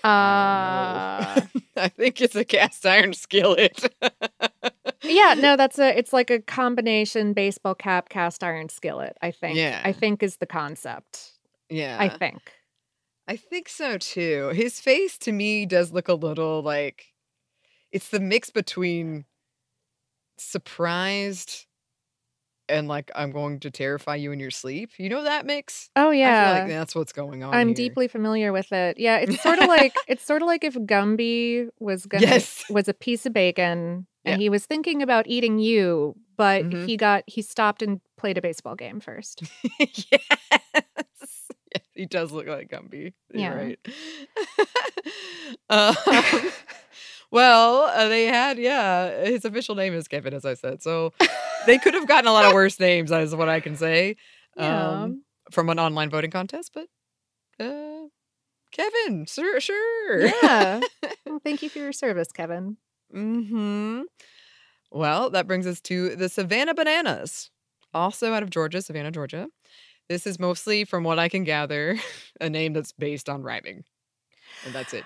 Uh 0.04 1.42
I 1.76 1.90
think 1.98 2.22
it's 2.22 2.36
a 2.36 2.46
cast 2.46 2.86
iron 2.86 3.14
skillet. 3.14 3.94
yeah, 5.10 5.36
no, 5.38 5.56
that's 5.56 5.78
a 5.80 5.98
it's 5.98 6.14
like 6.14 6.30
a 6.30 6.40
combination 6.40 7.34
baseball 7.34 7.76
cap 7.76 8.10
cast 8.10 8.44
iron 8.44 8.70
skillet, 8.70 9.18
I 9.22 9.32
think. 9.32 9.58
Yeah. 9.58 9.82
I 9.84 9.92
think 9.92 10.24
is 10.24 10.38
the 10.38 10.46
concept. 10.46 11.34
yeah. 11.70 11.98
I 12.00 12.10
think. 12.10 12.54
I 13.28 13.36
think 13.36 13.68
so 13.70 13.98
too. 13.98 14.50
His 14.56 14.80
face 14.80 15.18
to 15.20 15.32
me 15.32 15.66
does 15.66 15.92
look 15.92 16.08
a 16.08 16.14
little 16.14 16.62
like 16.62 17.14
it's 17.92 18.10
the 18.10 18.20
mix 18.20 18.50
between 18.50 19.26
surprised 20.38 21.67
and 22.70 22.88
like 22.88 23.12
I'm 23.16 23.32
going 23.32 23.60
to 23.62 23.72
terrify 23.72 24.16
you 24.16 24.32
in 24.32 24.40
your 24.40 24.52
sleep. 24.52 24.92
You 24.98 25.10
know 25.10 25.24
that 25.24 25.46
mix? 25.46 25.90
Oh 25.96 26.10
I 26.10 26.12
feel 26.12 26.20
yeah. 26.20 26.52
like 26.60 26.68
that's 26.68 26.96
what's 26.96 27.14
going 27.14 27.44
on. 27.44 27.54
I'm 27.54 27.70
here. 27.70 27.76
deeply 27.76 28.08
familiar 28.08 28.52
with 28.52 28.72
it. 28.72 29.00
Yeah, 29.00 29.18
it's 29.18 29.42
sort 29.44 29.60
of 29.60 29.68
like 29.68 29.96
it's 30.08 30.24
sort 30.26 30.42
of 30.42 30.48
like 30.48 30.64
if 30.64 30.76
Gumby 30.76 31.70
was 31.80 32.06
gonna 32.06 32.26
Yes. 32.26 32.64
was 32.70 32.88
a 32.88 32.94
piece 32.94 33.26
of 33.26 33.34
bacon 33.34 34.08
and 34.26 34.34
Yeah. 34.34 34.38
he 34.38 34.50
was 34.50 34.66
thinking 34.66 35.02
about 35.02 35.28
eating 35.28 35.60
you, 35.60 36.16
but 36.36 36.66
Mhm. 36.66 36.86
he 36.86 36.98
got 36.98 37.24
he 37.28 37.42
stopped 37.42 37.82
and 37.82 38.02
played 38.18 38.38
a 38.38 38.42
baseball 38.42 38.76
game 38.76 39.00
first. 39.00 39.44
yes. 39.80 40.02
Yeah, 40.12 41.82
he 41.96 42.06
does 42.06 42.32
look 42.32 42.48
like 42.48 42.70
Gumby. 42.70 43.14
You're 43.34 43.42
Yeah. 43.42 43.54
right. 43.56 43.80
um, 45.70 45.96
well, 47.32 47.84
uh, 47.84 48.08
they 48.08 48.26
had, 48.26 48.58
yeah, 48.58 49.26
his 49.26 49.46
official 49.46 49.76
name 49.76 49.94
is 49.94 50.08
Kevin, 50.08 50.34
as 50.34 50.46
I 50.46 50.54
said. 50.54 50.82
So 50.82 51.14
they 51.66 51.78
could 51.78 51.94
have 51.94 52.08
gotten 52.08 52.28
a 52.28 52.34
lot 52.34 52.46
of 52.46 52.54
worse 52.56 52.80
names, 52.80 53.12
is 53.12 53.36
what 53.36 53.50
I 53.50 53.60
can 53.60 53.76
say, 53.76 54.16
Yeah. 54.56 54.90
um, 54.90 55.24
from 55.52 55.70
an 55.70 55.80
online 55.80 56.10
voting 56.10 56.32
contest. 56.32 56.72
But 56.74 56.88
uh, 57.64 58.08
Kevin, 58.72 59.26
sure, 59.26 59.60
sure. 59.60 60.26
Yeah. 60.28 60.82
well, 61.26 61.40
thank 61.44 61.62
you 61.62 61.70
for 61.70 61.80
your 61.80 61.94
service, 61.94 62.32
Kevin. 62.32 62.78
hmm 63.12 64.02
Well, 64.92 65.30
that 65.32 65.48
brings 65.48 65.68
us 65.68 65.82
to 65.82 66.16
the 66.16 66.30
Savannah 66.30 66.74
Bananas, 66.74 67.50
also 67.94 68.34
out 68.34 68.44
of 68.44 68.50
Georgia, 68.50 68.82
Savannah, 68.82 69.12
Georgia. 69.12 69.48
This 70.10 70.26
is 70.26 70.40
mostly, 70.40 70.86
from 70.86 71.04
what 71.04 71.20
I 71.20 71.28
can 71.28 71.44
gather, 71.44 71.98
a 72.42 72.50
name 72.50 72.72
that's 72.74 72.94
based 72.94 73.28
on 73.28 73.44
rhyming, 73.44 73.84
and 74.66 74.74
that's 74.74 74.94
it. 74.94 75.04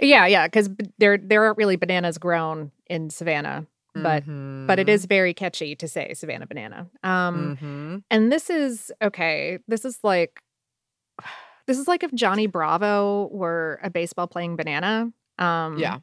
Yeah, 0.00 0.26
yeah, 0.26 0.46
because 0.46 0.70
there 0.98 1.18
there 1.18 1.44
aren't 1.44 1.58
really 1.58 1.76
bananas 1.76 2.18
grown 2.18 2.70
in 2.86 3.10
Savannah, 3.10 3.66
but 3.94 4.24
but 4.66 4.78
it 4.78 4.88
is 4.88 5.04
very 5.06 5.34
catchy 5.34 5.74
to 5.76 5.88
say 5.88 6.14
Savannah 6.14 6.46
banana. 6.46 6.88
Um, 7.02 7.56
hmm 7.60 7.96
and 8.10 8.30
this 8.32 8.50
is 8.50 8.92
okay. 9.02 9.58
This 9.68 9.84
is 9.84 9.98
like 10.02 10.40
this 11.66 11.78
is 11.78 11.88
like 11.88 12.02
if 12.02 12.12
Johnny 12.14 12.46
Bravo 12.46 13.28
were 13.32 13.80
a 13.82 13.90
baseball 13.90 14.26
playing 14.26 14.56
banana. 14.56 15.12
Um, 15.38 15.78
Yeah. 15.78 15.98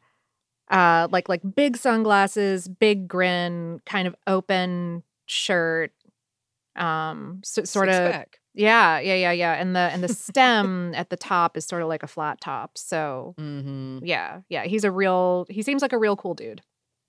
uh, 0.71 1.07
like 1.11 1.29
like 1.29 1.41
big 1.55 1.77
sunglasses, 1.77 2.67
big 2.67 3.07
grin, 3.07 3.81
kind 3.85 4.07
of 4.07 4.15
open 4.27 5.03
shirt. 5.25 5.91
Um, 6.75 7.41
so, 7.43 7.63
sort 7.63 7.89
of 7.89 7.95
Six-pack. 7.95 8.38
Yeah, 8.53 8.99
yeah, 8.99 9.15
yeah, 9.15 9.31
yeah. 9.31 9.53
And 9.53 9.75
the 9.75 9.79
and 9.93 10.03
the 10.03 10.07
stem 10.13 10.93
at 10.95 11.09
the 11.09 11.17
top 11.17 11.55
is 11.57 11.65
sort 11.65 11.81
of 11.81 11.87
like 11.87 12.03
a 12.03 12.07
flat 12.07 12.41
top. 12.41 12.77
So 12.77 13.35
Mhm. 13.39 14.01
yeah, 14.03 14.41
yeah. 14.49 14.65
He's 14.65 14.83
a 14.83 14.91
real. 14.91 15.45
He 15.49 15.61
seems 15.61 15.81
like 15.81 15.93
a 15.93 15.97
real 15.97 16.15
cool 16.15 16.33
dude. 16.33 16.61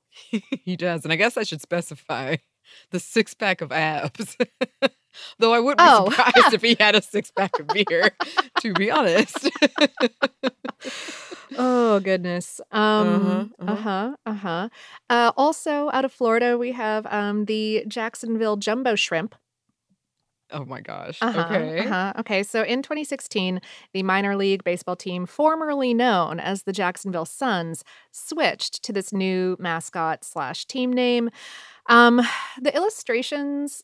he 0.64 0.76
does, 0.76 1.04
and 1.04 1.12
I 1.12 1.16
guess 1.16 1.36
I 1.36 1.42
should 1.44 1.60
specify 1.62 2.36
the 2.90 2.98
six 3.00 3.34
pack 3.34 3.60
of 3.60 3.72
abs. 3.72 4.36
Though 5.40 5.52
I 5.52 5.58
wouldn't 5.58 5.78
be 5.80 5.84
Oh. 5.88 6.08
surprised 6.10 6.54
if 6.54 6.62
he 6.62 6.76
had 6.78 6.94
a 6.94 7.02
six 7.02 7.30
pack 7.32 7.58
of 7.58 7.66
beer. 7.68 8.10
to 8.60 8.72
be 8.74 8.90
honest. 8.92 9.50
Oh 11.58 11.98
goodness. 12.00 12.60
Um 12.70 13.52
Uh-huh, 13.58 13.72
uh-huh. 13.72 14.14
Uh-huh. 14.24 14.68
Uh 15.08 15.32
also 15.36 15.90
out 15.92 16.04
of 16.04 16.12
Florida 16.12 16.56
we 16.56 16.72
have 16.72 17.06
um 17.10 17.46
the 17.46 17.84
Jacksonville 17.88 18.56
Jumbo 18.56 18.94
Shrimp. 18.94 19.34
Oh 20.52 20.64
my 20.64 20.80
gosh. 20.80 21.18
Uh-huh, 21.20 21.40
Okay. 21.40 21.78
Uh-huh. 21.86 22.12
Okay. 22.20 22.42
So 22.42 22.62
in 22.62 22.82
2016, 22.82 23.60
the 23.92 24.02
minor 24.02 24.36
league 24.36 24.64
baseball 24.64 24.96
team, 24.96 25.26
formerly 25.26 25.94
known 25.94 26.40
as 26.40 26.62
the 26.64 26.72
Jacksonville 26.72 27.24
Suns, 27.24 27.84
switched 28.12 28.82
to 28.84 28.92
this 28.92 29.12
new 29.12 29.56
mascot 29.58 30.24
slash 30.24 30.64
team 30.66 30.92
name. 30.92 31.30
Um, 31.86 32.20
the 32.60 32.74
illustrations. 32.74 33.82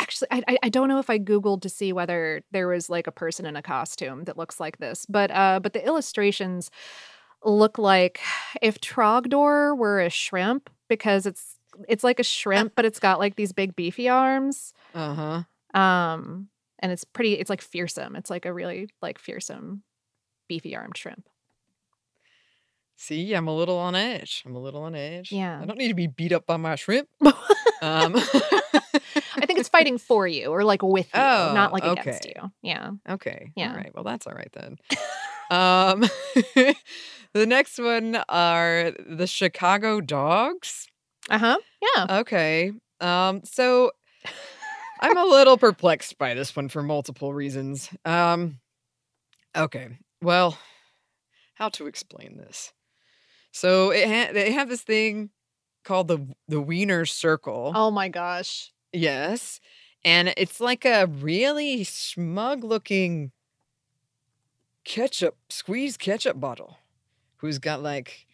Actually, 0.00 0.28
I, 0.32 0.42
I- 0.48 0.58
I 0.64 0.68
don't 0.68 0.88
know 0.88 0.98
if 0.98 1.08
I 1.08 1.18
googled 1.18 1.62
to 1.62 1.68
see 1.68 1.92
whether 1.92 2.42
there 2.50 2.66
was 2.68 2.90
like 2.90 3.06
a 3.06 3.12
person 3.12 3.46
in 3.46 3.54
a 3.56 3.62
costume 3.62 4.24
that 4.24 4.36
looks 4.36 4.58
like 4.58 4.78
this, 4.78 5.06
but 5.08 5.30
uh, 5.30 5.60
but 5.62 5.72
the 5.72 5.84
illustrations 5.86 6.70
look 7.44 7.78
like 7.78 8.20
if 8.60 8.80
Trogdor 8.80 9.76
were 9.76 10.00
a 10.00 10.10
shrimp 10.10 10.68
because 10.88 11.26
it's 11.26 11.58
it's 11.88 12.02
like 12.04 12.18
a 12.18 12.24
shrimp, 12.24 12.74
but 12.74 12.84
it's 12.84 12.98
got 12.98 13.18
like 13.18 13.36
these 13.36 13.52
big 13.52 13.76
beefy 13.76 14.08
arms. 14.08 14.72
Uh-huh. 14.94 15.42
Um, 15.74 16.48
and 16.78 16.92
it's 16.92 17.04
pretty, 17.04 17.34
it's 17.34 17.50
like 17.50 17.60
fearsome. 17.62 18.16
It's 18.16 18.30
like 18.30 18.46
a 18.46 18.52
really 18.52 18.88
like 19.02 19.18
fearsome, 19.18 19.82
beefy 20.48 20.74
armed 20.76 20.96
shrimp. 20.96 21.28
See, 22.96 23.34
I'm 23.34 23.48
a 23.48 23.54
little 23.54 23.76
on 23.76 23.94
edge. 23.94 24.42
I'm 24.46 24.54
a 24.54 24.60
little 24.60 24.82
on 24.84 24.94
edge. 24.94 25.32
Yeah. 25.32 25.60
I 25.60 25.64
don't 25.66 25.78
need 25.78 25.88
to 25.88 25.94
be 25.94 26.06
beat 26.06 26.32
up 26.32 26.46
by 26.46 26.56
my 26.56 26.76
shrimp. 26.76 27.08
um 27.82 28.14
I 29.36 29.46
think 29.46 29.58
it's 29.58 29.68
fighting 29.68 29.98
for 29.98 30.26
you 30.26 30.46
or 30.46 30.64
like 30.64 30.82
with 30.82 31.06
you, 31.14 31.20
Oh, 31.20 31.52
not 31.54 31.72
like 31.72 31.84
against 31.84 32.24
you. 32.26 32.50
Yeah. 32.62 32.90
Okay. 33.08 33.50
Yeah. 33.56 33.70
All 33.70 33.76
right. 33.76 33.94
Well, 33.94 34.04
that's 34.04 34.26
all 34.26 34.32
right 34.34 34.50
then. 34.52 34.78
um, 35.50 36.00
the 37.34 37.46
next 37.46 37.78
one 37.78 38.16
are 38.28 38.92
the 39.06 39.26
Chicago 39.26 40.00
Dogs. 40.00 40.86
Uh 41.28 41.38
huh. 41.38 41.58
Yeah. 41.96 42.18
Okay. 42.20 42.72
Um, 43.00 43.42
so 43.44 43.90
I'm 45.04 45.18
a 45.18 45.24
little 45.24 45.58
perplexed 45.58 46.16
by 46.16 46.32
this 46.32 46.56
one 46.56 46.68
for 46.68 46.82
multiple 46.82 47.34
reasons. 47.34 47.90
Um, 48.06 48.58
okay. 49.54 49.98
Well, 50.22 50.58
how 51.54 51.68
to 51.70 51.86
explain 51.86 52.38
this? 52.38 52.72
So 53.52 53.90
it 53.90 54.08
ha- 54.08 54.32
they 54.32 54.52
have 54.52 54.70
this 54.70 54.80
thing 54.80 55.28
called 55.84 56.08
the 56.08 56.26
the 56.48 56.60
Wiener 56.60 57.04
Circle. 57.04 57.72
Oh 57.74 57.90
my 57.90 58.08
gosh. 58.08 58.72
Yes. 58.94 59.60
And 60.06 60.32
it's 60.36 60.58
like 60.58 60.86
a 60.86 61.06
really 61.06 61.84
smug 61.84 62.64
looking 62.64 63.32
ketchup, 64.84 65.36
squeeze 65.50 65.98
ketchup 65.98 66.40
bottle 66.40 66.78
who's 67.36 67.58
got 67.58 67.82
like 67.82 68.26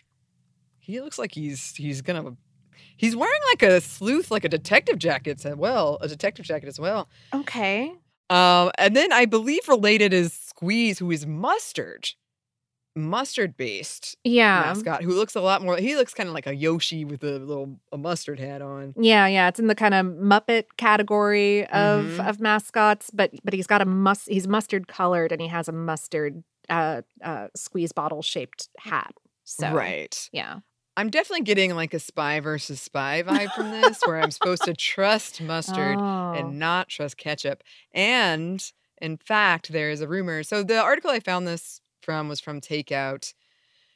he 0.78 1.00
looks 1.00 1.18
like 1.18 1.34
he's 1.34 1.74
he's 1.74 2.00
gonna 2.00 2.36
he's 2.96 3.16
wearing 3.16 3.40
like 3.50 3.62
a 3.62 3.80
sleuth, 3.80 4.30
like 4.30 4.44
a 4.44 4.48
detective 4.48 4.98
jacket 4.98 5.44
as 5.44 5.56
well, 5.56 5.98
a 6.00 6.08
detective 6.08 6.44
jacket 6.44 6.68
as 6.68 6.78
well. 6.80 7.08
Okay. 7.34 7.92
Um, 8.30 8.70
and 8.78 8.94
then 8.96 9.12
I 9.12 9.24
believe 9.26 9.66
related 9.68 10.12
is 10.12 10.32
Squeeze, 10.32 10.98
who 11.00 11.10
is 11.10 11.26
mustard, 11.26 12.10
mustard 12.96 13.56
based 13.56 14.16
Yeah. 14.24 14.60
mascot, 14.62 15.02
who 15.02 15.12
looks 15.14 15.34
a 15.34 15.40
lot 15.40 15.62
more. 15.62 15.76
He 15.76 15.96
looks 15.96 16.12
kind 16.12 16.28
of 16.28 16.34
like 16.34 16.46
a 16.46 16.54
Yoshi 16.54 17.04
with 17.04 17.22
a 17.24 17.38
little 17.38 17.78
a 17.92 17.98
mustard 17.98 18.38
hat 18.40 18.62
on. 18.62 18.94
Yeah, 19.00 19.26
yeah, 19.26 19.48
it's 19.48 19.58
in 19.60 19.68
the 19.68 19.74
kind 19.74 19.94
of 19.94 20.06
Muppet 20.06 20.64
category 20.76 21.66
of 21.68 22.04
Mhm. 22.04 22.28
of 22.28 22.40
mascots, 22.40 23.10
but 23.12 23.32
but 23.44 23.54
he's 23.54 23.66
got 23.66 23.80
a 23.80 23.84
mus 23.84 24.26
he's 24.26 24.48
mustard 24.48 24.88
colored 24.88 25.32
and 25.32 25.40
he 25.40 25.48
has 25.48 25.68
a 25.68 25.72
mustard 25.72 26.42
uh 26.68 27.02
uh 27.24 27.48
squeeze 27.56 27.92
bottle 27.92 28.22
shaped 28.22 28.68
hat. 28.78 29.14
So 29.44 29.72
Right. 29.72 30.28
yeah. 30.32 30.60
I'm 31.00 31.08
definitely 31.08 31.44
getting 31.44 31.74
like 31.74 31.94
a 31.94 31.98
spy 31.98 32.40
versus 32.40 32.80
spy 32.80 33.22
vibe 33.26 33.52
from 33.54 33.70
this, 33.70 34.00
where 34.04 34.20
I'm 34.20 34.30
supposed 34.30 34.64
to 34.64 34.74
trust 34.74 35.40
mustard 35.40 35.96
Oh. 35.98 36.32
and 36.36 36.58
not 36.58 36.88
trust 36.88 37.16
ketchup. 37.16 37.62
And 37.92 38.62
in 39.00 39.16
fact, 39.16 39.72
there 39.72 39.90
is 39.90 40.02
a 40.02 40.08
rumor. 40.08 40.42
So 40.42 40.62
the 40.62 40.78
article 40.78 41.10
I 41.10 41.20
found 41.20 41.48
this 41.48 41.80
from 42.02 42.28
was 42.28 42.38
from 42.40 42.60
Takeout. 42.60 43.32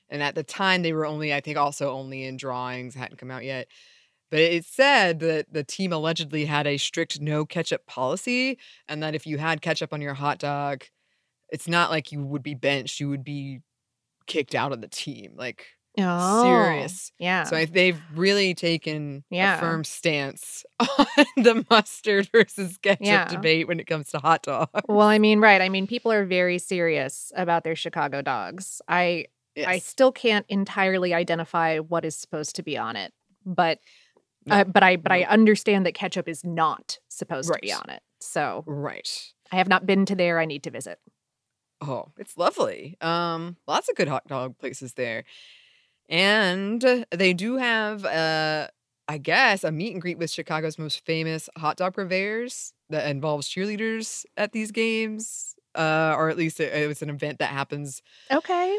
And 0.08 0.22
at 0.22 0.34
the 0.34 0.42
time, 0.42 0.80
they 0.82 0.94
were 0.94 1.04
only, 1.04 1.34
I 1.34 1.40
think, 1.40 1.58
also 1.58 1.90
only 1.92 2.24
in 2.24 2.38
drawings, 2.38 2.94
hadn't 2.94 3.18
come 3.18 3.30
out 3.30 3.44
yet. 3.44 3.68
But 4.30 4.40
it 4.40 4.64
said 4.64 5.20
that 5.20 5.52
the 5.52 5.62
team 5.64 5.92
allegedly 5.92 6.46
had 6.46 6.66
a 6.66 6.78
strict 6.78 7.20
no 7.20 7.44
ketchup 7.44 7.86
policy, 7.86 8.58
and 8.88 9.02
that 9.02 9.14
if 9.14 9.26
you 9.26 9.36
had 9.38 9.60
ketchup 9.60 9.92
on 9.92 10.00
your 10.00 10.14
hot 10.14 10.38
dog, 10.38 10.84
it's 11.50 11.68
not 11.68 11.90
like 11.90 12.12
you 12.12 12.22
would 12.24 12.42
be 12.42 12.54
benched, 12.54 12.98
you 12.98 13.10
would 13.10 13.24
be 13.24 13.60
kicked 14.26 14.54
out 14.54 14.72
of 14.72 14.80
the 14.80 14.88
team. 14.88 15.34
Like, 15.36 15.66
Oh, 15.98 16.42
serious. 16.42 17.12
Yeah. 17.18 17.44
So 17.44 17.56
I, 17.56 17.66
they've 17.66 18.00
really 18.14 18.54
taken 18.54 19.22
Yeah. 19.30 19.56
a 19.56 19.60
firm 19.60 19.84
stance 19.84 20.64
on 20.80 21.06
the 21.36 21.64
mustard 21.70 22.28
versus 22.32 22.76
ketchup 22.78 22.98
Yeah. 23.06 23.24
debate 23.28 23.68
when 23.68 23.78
it 23.78 23.86
comes 23.86 24.10
to 24.10 24.18
hot 24.18 24.42
dogs. 24.42 24.70
well, 24.88 25.06
I 25.08 25.18
mean, 25.18 25.40
right. 25.40 25.60
I 25.62 25.68
mean, 25.68 25.86
people 25.86 26.10
are 26.12 26.24
very 26.24 26.58
serious 26.58 27.30
about 27.36 27.62
their 27.64 27.76
Chicago 27.76 28.22
dogs. 28.22 28.82
I 28.88 29.26
I 29.64 29.78
still 29.78 30.10
can't 30.10 30.44
entirely 30.48 31.14
identify 31.14 31.78
what 31.78 32.04
is 32.04 32.16
supposed 32.16 32.56
to 32.56 32.64
be 32.64 32.76
on 32.76 32.96
it, 32.96 33.12
but 33.46 33.78
No. 34.46 34.56
uh, 34.56 34.64
but 34.64 34.82
I 34.82 34.96
but 34.96 35.12
I 35.12 35.22
understand 35.22 35.86
that 35.86 35.94
ketchup 35.94 36.28
is 36.28 36.42
not 36.44 36.98
supposed 37.08 37.52
to 37.52 37.58
be 37.62 37.72
on 37.72 37.88
it. 37.88 38.02
So 38.20 38.64
Right. 38.66 39.32
I 39.52 39.56
have 39.56 39.68
not 39.68 39.86
been 39.86 40.06
to 40.06 40.16
there. 40.16 40.40
I 40.40 40.44
need 40.44 40.64
to 40.64 40.70
visit. 40.72 40.98
Oh, 41.80 42.10
it's 42.18 42.36
lovely. 42.36 42.96
Um, 43.00 43.56
lots 43.68 43.88
of 43.88 43.94
good 43.94 44.08
hot 44.08 44.26
dog 44.26 44.58
places 44.58 44.94
there. 44.94 45.22
And 46.08 47.06
they 47.10 47.32
do 47.32 47.56
have 47.56 48.04
uh 48.04 48.68
I 49.06 49.18
guess 49.18 49.64
a 49.64 49.70
meet 49.72 49.92
and 49.92 50.00
greet 50.00 50.16
with 50.18 50.30
Chicago's 50.30 50.78
most 50.78 51.04
famous 51.04 51.48
hot 51.58 51.76
dog 51.76 51.94
purveyors 51.94 52.72
that 52.90 53.08
involves 53.10 53.48
cheerleaders 53.48 54.24
at 54.36 54.52
these 54.52 54.70
games. 54.70 55.54
Uh, 55.74 56.14
or 56.16 56.28
at 56.30 56.36
least 56.36 56.60
it, 56.60 56.72
it 56.72 56.86
was 56.86 57.02
an 57.02 57.10
event 57.10 57.40
that 57.40 57.50
happens 57.50 58.00
Okay. 58.30 58.78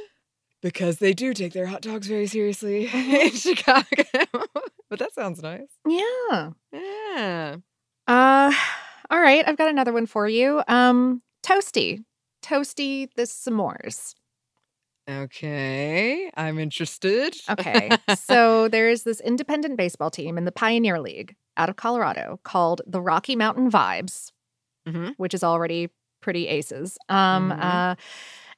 because 0.62 0.98
they 1.00 1.14
do 1.14 1.34
take 1.34 1.52
their 1.52 1.66
hot 1.68 1.82
dogs 1.82 2.08
very 2.08 2.26
seriously 2.26 2.88
in 2.94 3.32
Chicago. 3.32 3.84
but 4.90 5.00
that 5.00 5.14
sounds 5.14 5.44
nice. 5.44 5.68
Yeah. 5.86 6.52
Yeah. 6.72 7.58
Uh, 8.08 8.54
all 9.10 9.20
right, 9.20 9.46
I've 9.46 9.58
got 9.58 9.70
another 9.70 9.92
one 9.92 10.06
for 10.06 10.26
you. 10.28 10.64
Um, 10.70 11.22
Toasty, 11.46 12.06
Toasty 12.42 13.10
the 13.16 13.24
s'mores. 13.24 14.16
Okay, 15.08 16.32
I'm 16.36 16.58
interested. 16.60 17.36
Okay, 17.50 17.90
so 18.16 18.68
there's 18.68 19.04
this 19.04 19.20
independent 19.22 19.78
baseball 19.78 20.10
team 20.10 20.38
in 20.38 20.46
the 20.46 20.52
Pioneer 20.52 21.00
League 21.00 21.36
out 21.58 21.70
of 21.70 21.76
Colorado 21.76 22.40
called 22.44 22.82
the 22.88 23.02
Rocky 23.02 23.36
Mountain 23.36 23.70
Vibes, 23.72 24.32
Mhm. 24.88 25.14
which 25.18 25.34
is 25.34 25.44
already 25.44 25.90
pretty 26.22 26.48
aces. 26.48 26.98
Um, 27.08 27.52
Mhm. 27.52 27.64
uh, 27.64 27.96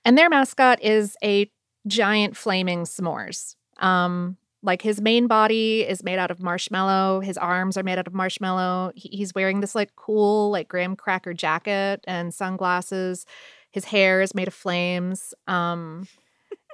and 0.06 0.18
their 0.18 0.30
mascot 0.30 0.82
is 0.82 1.18
a 1.24 1.52
giant 1.86 2.38
flaming 2.38 2.84
s'mores. 2.84 3.56
Um, 3.80 4.38
like 4.64 4.82
his 4.82 5.00
main 5.02 5.28
body 5.28 5.82
is 5.82 6.04
made 6.04 6.18
out 6.18 6.32
of 6.32 6.42
marshmallow. 6.42 7.20
His 7.22 7.38
arms 7.38 7.78
are 7.78 7.84
made 7.84 8.00
out 8.00 8.08
of 8.08 8.14
marshmallow. 8.14 8.92
He- 8.96 9.10
he's 9.18 9.34
wearing 9.36 9.60
this 9.60 9.76
like 9.76 9.96
cool 9.96 10.50
like 10.50 10.68
graham 10.68 10.96
cracker 10.96 11.34
jacket 11.34 12.02
and 12.08 12.34
sunglasses. 12.34 13.26
His 13.72 13.86
hair 13.86 14.22
is 14.22 14.34
made 14.34 14.48
of 14.48 14.54
flames. 14.54 15.34
Um, 15.48 16.08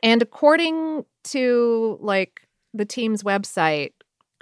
and 0.04 0.22
according 0.22 1.06
to 1.24 1.98
like 2.02 2.48
the 2.74 2.86
team's 2.86 3.24
website, 3.24 3.94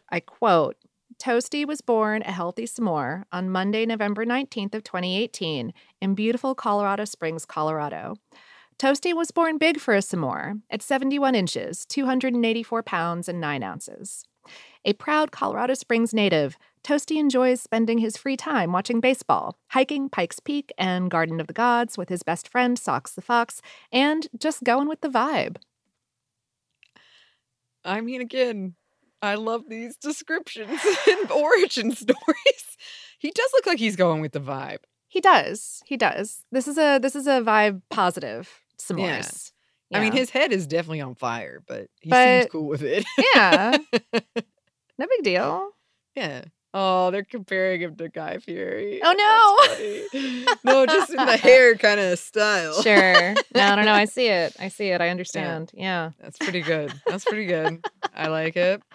I 0.10 0.19
quote, 0.19 0.76
Toasty 1.21 1.65
was 1.67 1.82
born 1.82 2.24
a 2.24 2.32
healthy 2.32 2.65
s'more 2.65 3.24
on 3.32 3.52
Monday, 3.52 3.86
November 3.86 4.26
19th 4.26 4.74
of 4.74 4.84
2018 4.84 5.71
in 6.02 6.15
beautiful 6.15 6.56
Colorado 6.56 7.06
Springs, 7.06 7.45
Colorado. 7.45 8.15
Toasty 8.80 9.13
was 9.13 9.30
born 9.30 9.60
big 9.60 9.80
for 9.80 9.93
a 9.93 10.00
s'more 10.00 10.60
at 10.71 10.82
71 10.82 11.36
inches, 11.36 11.86
284 11.86 12.82
pounds, 12.82 13.30
and 13.30 13.39
9 13.39 13.62
ounces. 13.62 14.26
A 14.84 14.94
proud 14.94 15.32
Colorado 15.32 15.74
Springs 15.76 16.13
native, 16.13 16.58
Toasty 16.84 17.17
enjoys 17.17 17.62
spending 17.62 18.00
his 18.00 18.17
free 18.17 18.36
time 18.36 18.72
watching 18.72 19.00
baseball, 19.00 19.56
hiking 19.70 20.10
Pikes 20.10 20.39
Peak 20.39 20.72
and 20.78 21.12
Garden 21.12 21.39
of 21.39 21.46
the 21.48 21.54
Gods 21.54 21.98
with 21.98 22.10
his 22.10 22.24
best 22.24 22.48
friend 22.48 22.80
Socks 22.80 23.12
the 23.13 23.22
Fox, 23.22 23.62
and 23.91 24.28
just 24.38 24.63
going 24.63 24.88
with 24.88 25.02
the 25.02 25.10
vibe. 25.10 25.58
I 27.86 28.02
mean, 28.02 28.22
again, 28.22 28.76
I 29.22 29.36
love 29.36 29.63
these 29.70 29.96
descriptions 29.98 30.80
and 31.10 31.32
origin 31.32 31.91
stories. 31.96 32.78
He 33.20 33.30
does 33.30 33.50
look 33.54 33.67
like 33.67 33.78
he's 33.80 33.96
going 33.96 34.22
with 34.22 34.32
the 34.32 34.39
vibe. 34.41 34.80
He 35.08 35.22
does. 35.22 35.84
He 35.86 35.98
does. 35.98 36.44
This 36.52 36.67
is 36.67 36.78
a 36.78 36.98
this 36.98 37.15
is 37.15 37.28
a 37.28 37.41
vibe 37.41 37.82
positive 37.91 38.50
s'mores. 38.80 39.52
I 39.94 40.00
mean, 40.00 40.13
his 40.13 40.30
head 40.30 40.54
is 40.54 40.65
definitely 40.67 41.02
on 41.02 41.15
fire, 41.15 41.62
but 41.67 41.88
he 42.00 42.10
But- 42.10 42.44
seems 42.44 42.52
cool 42.52 42.67
with 42.67 42.82
it. 42.82 43.06
Yeah. 43.36 43.78
no 45.02 45.08
big 45.10 45.24
deal. 45.24 45.70
yeah. 46.16 46.44
Oh, 46.74 47.12
they're 47.12 47.26
comparing 47.26 47.82
him 47.82 47.98
to 47.98 48.08
Guy 48.08 48.38
Fieri. 48.38 49.02
Oh 49.04 49.12
no! 49.12 50.54
no, 50.64 50.86
just 50.86 51.10
in 51.10 51.18
the 51.18 51.36
hair 51.36 51.76
kind 51.76 52.00
of 52.00 52.18
style. 52.18 52.82
Sure. 52.82 53.34
No, 53.54 53.76
no, 53.76 53.84
no. 53.84 53.92
I 53.92 54.06
see 54.06 54.28
it. 54.28 54.56
I 54.58 54.70
see 54.70 54.88
it. 54.88 55.02
I 55.02 55.10
understand. 55.10 55.72
Yeah. 55.74 56.12
That's 56.22 56.38
pretty 56.38 56.62
good. 56.62 56.94
That's 57.06 57.26
pretty 57.26 57.46
good. 57.46 57.86
I 58.16 58.28
like 58.28 58.56
it. 58.56 58.82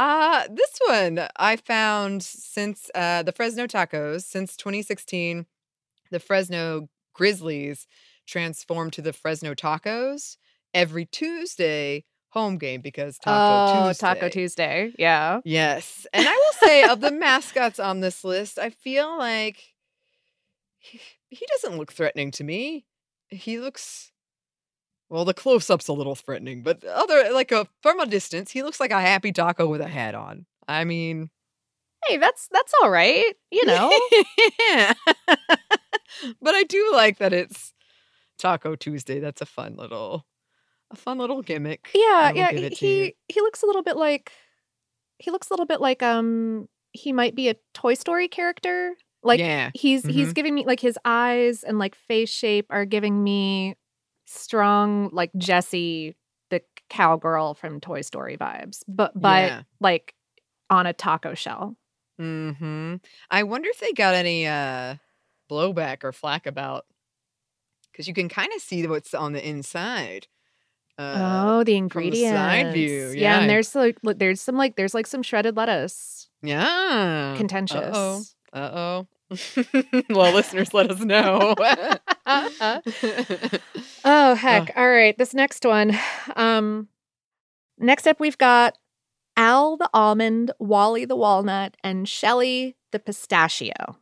Uh 0.00 0.46
this 0.48 0.78
one 0.86 1.26
I 1.34 1.56
found 1.56 2.22
since 2.22 2.88
uh 2.94 3.24
the 3.24 3.32
Fresno 3.32 3.66
Tacos 3.66 4.22
since 4.22 4.56
2016 4.56 5.44
the 6.12 6.20
Fresno 6.20 6.88
Grizzlies 7.14 7.88
transformed 8.24 8.92
to 8.92 9.02
the 9.02 9.12
Fresno 9.12 9.54
Tacos 9.54 10.36
every 10.72 11.04
Tuesday 11.04 12.04
home 12.30 12.58
game 12.58 12.80
because 12.80 13.18
Taco 13.18 13.80
oh, 13.80 13.88
Tuesday. 13.88 14.06
Taco 14.06 14.28
Tuesday. 14.28 14.92
Yeah. 14.98 15.40
Yes. 15.44 16.06
And 16.12 16.26
I 16.26 16.32
will 16.32 16.68
say 16.68 16.84
of 16.84 17.00
the 17.00 17.10
mascots 17.10 17.78
on 17.78 18.00
this 18.00 18.24
list, 18.24 18.58
I 18.58 18.70
feel 18.70 19.16
like 19.18 19.62
he, 20.78 21.00
he 21.28 21.46
doesn't 21.52 21.78
look 21.78 21.92
threatening 21.92 22.30
to 22.32 22.44
me. 22.44 22.86
He 23.28 23.58
looks 23.58 24.12
well, 25.10 25.24
the 25.24 25.32
close-up's 25.32 25.88
a 25.88 25.94
little 25.94 26.14
threatening, 26.14 26.62
but 26.62 26.84
other 26.84 27.32
like 27.32 27.50
a 27.50 27.66
from 27.82 27.98
a 27.98 28.06
distance, 28.06 28.50
he 28.50 28.62
looks 28.62 28.78
like 28.78 28.90
a 28.90 29.00
happy 29.00 29.32
taco 29.32 29.66
with 29.66 29.80
a 29.80 29.88
hat 29.88 30.14
on. 30.14 30.44
I 30.66 30.84
mean, 30.84 31.30
Hey, 32.06 32.16
that's 32.16 32.48
that's 32.50 32.72
all 32.82 32.90
right. 32.90 33.34
You 33.50 33.66
know. 33.66 33.92
yeah. 34.60 34.94
but 36.40 36.54
I 36.54 36.64
do 36.64 36.90
like 36.92 37.18
that 37.18 37.32
it's 37.32 37.74
Taco 38.38 38.76
Tuesday. 38.76 39.20
That's 39.20 39.42
a 39.42 39.46
fun 39.46 39.76
little 39.76 40.24
a 40.90 40.96
fun 40.96 41.18
little 41.18 41.42
gimmick. 41.42 41.90
yeah, 41.94 42.32
yeah. 42.32 42.50
He 42.52 42.64
it 42.64 42.76
to 42.78 42.86
you. 42.86 43.12
he, 43.28 43.40
looks 43.40 43.62
a 43.62 43.66
little 43.66 43.82
bit 43.82 43.96
like 43.96 44.32
he 45.18 45.30
looks 45.30 45.50
a 45.50 45.52
little 45.52 45.66
bit 45.66 45.80
like 45.80 46.02
um 46.02 46.68
he 46.92 47.12
might 47.12 47.34
be 47.34 47.48
a 47.50 47.56
Toy 47.74 47.94
Story 47.94 48.28
character. 48.28 48.94
Like 49.22 49.40
Yeah. 49.40 49.70
he's 49.74 50.04
he's 50.06 50.28
Mhm. 50.30 50.34
giving 50.34 50.54
me 50.54 50.64
like 50.64 50.80
his 50.80 50.98
eyes 51.04 51.62
and 51.64 51.78
like 51.78 51.94
face 51.94 52.30
shape 52.30 52.66
are 52.70 52.84
giving 52.84 53.22
me 53.22 53.74
strong 54.26 55.10
like 55.12 55.30
Jessie 55.36 56.14
the 56.50 56.62
cowgirl 56.88 57.54
from 57.54 57.80
Toy 57.80 58.00
Story 58.00 58.36
vibes. 58.38 58.82
But 58.88 59.12
but 59.20 59.48
Yeah. 59.48 59.62
like 59.80 60.14
on 60.70 60.86
a 60.86 60.92
taco 60.92 61.34
shell. 61.34 61.76
Mm-hmm. 62.20 62.96
I 63.30 63.42
wonder 63.42 63.68
if 63.70 63.80
they 63.80 63.92
got 63.92 64.14
any 64.14 64.46
uh 64.46 64.96
blowback 65.50 66.04
or 66.04 66.12
flack 66.12 66.46
about 66.46 66.86
because 67.90 68.06
you 68.08 68.14
can 68.14 68.28
kind 68.28 68.52
of 68.54 68.60
see 68.62 68.86
what's 68.86 69.14
on 69.14 69.32
the 69.32 69.46
inside. 69.46 70.26
Uh, 70.98 71.54
oh, 71.60 71.64
the 71.64 71.76
ingredients. 71.76 72.32
the 72.32 72.36
side 72.36 72.72
view. 72.72 73.12
Yeah, 73.14 73.36
and 73.36 73.42
Yeah. 73.42 73.46
there's 73.46 73.74
like 73.74 73.98
li- 74.02 74.14
there's 74.16 74.40
some 74.40 74.56
like 74.56 74.74
there's 74.76 74.94
like 74.94 75.06
some 75.06 75.22
shredded 75.22 75.56
lettuce. 75.56 76.28
yeah. 76.42 77.34
Contentious. 77.36 77.78
Uh 77.78 77.92
oh. 77.94 78.22
Uh 78.52 78.70
oh. 78.74 79.06
well, 80.10 80.32
listeners, 80.34 80.72
let 80.74 80.90
us 80.90 81.00
know. 81.00 81.54
Oh 84.04 84.34
heck. 84.34 84.72
All 84.76 84.88
right. 84.90 85.16
This 85.16 85.34
next 85.34 85.64
one. 85.64 85.96
Um 86.36 86.88
next 87.78 88.06
up 88.06 88.18
we've 88.20 88.38
got 88.38 88.76
Al 89.36 89.76
the 89.76 89.88
almond, 89.94 90.50
Wally 90.58 91.04
the 91.04 91.16
walnut, 91.16 91.76
and 91.84 92.08
Shelly 92.08 92.76
the 92.92 92.98
pistachio. 92.98 93.96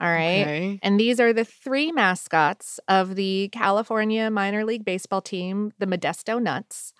All 0.00 0.10
right. 0.10 0.42
Okay. 0.42 0.78
And 0.82 0.98
these 0.98 1.20
are 1.20 1.32
the 1.32 1.44
three 1.44 1.92
mascots 1.92 2.80
of 2.88 3.14
the 3.14 3.48
California 3.52 4.30
minor 4.30 4.64
league 4.64 4.84
baseball 4.84 5.20
team, 5.20 5.72
the 5.78 5.86
Modesto 5.86 6.42
Nuts. 6.42 6.92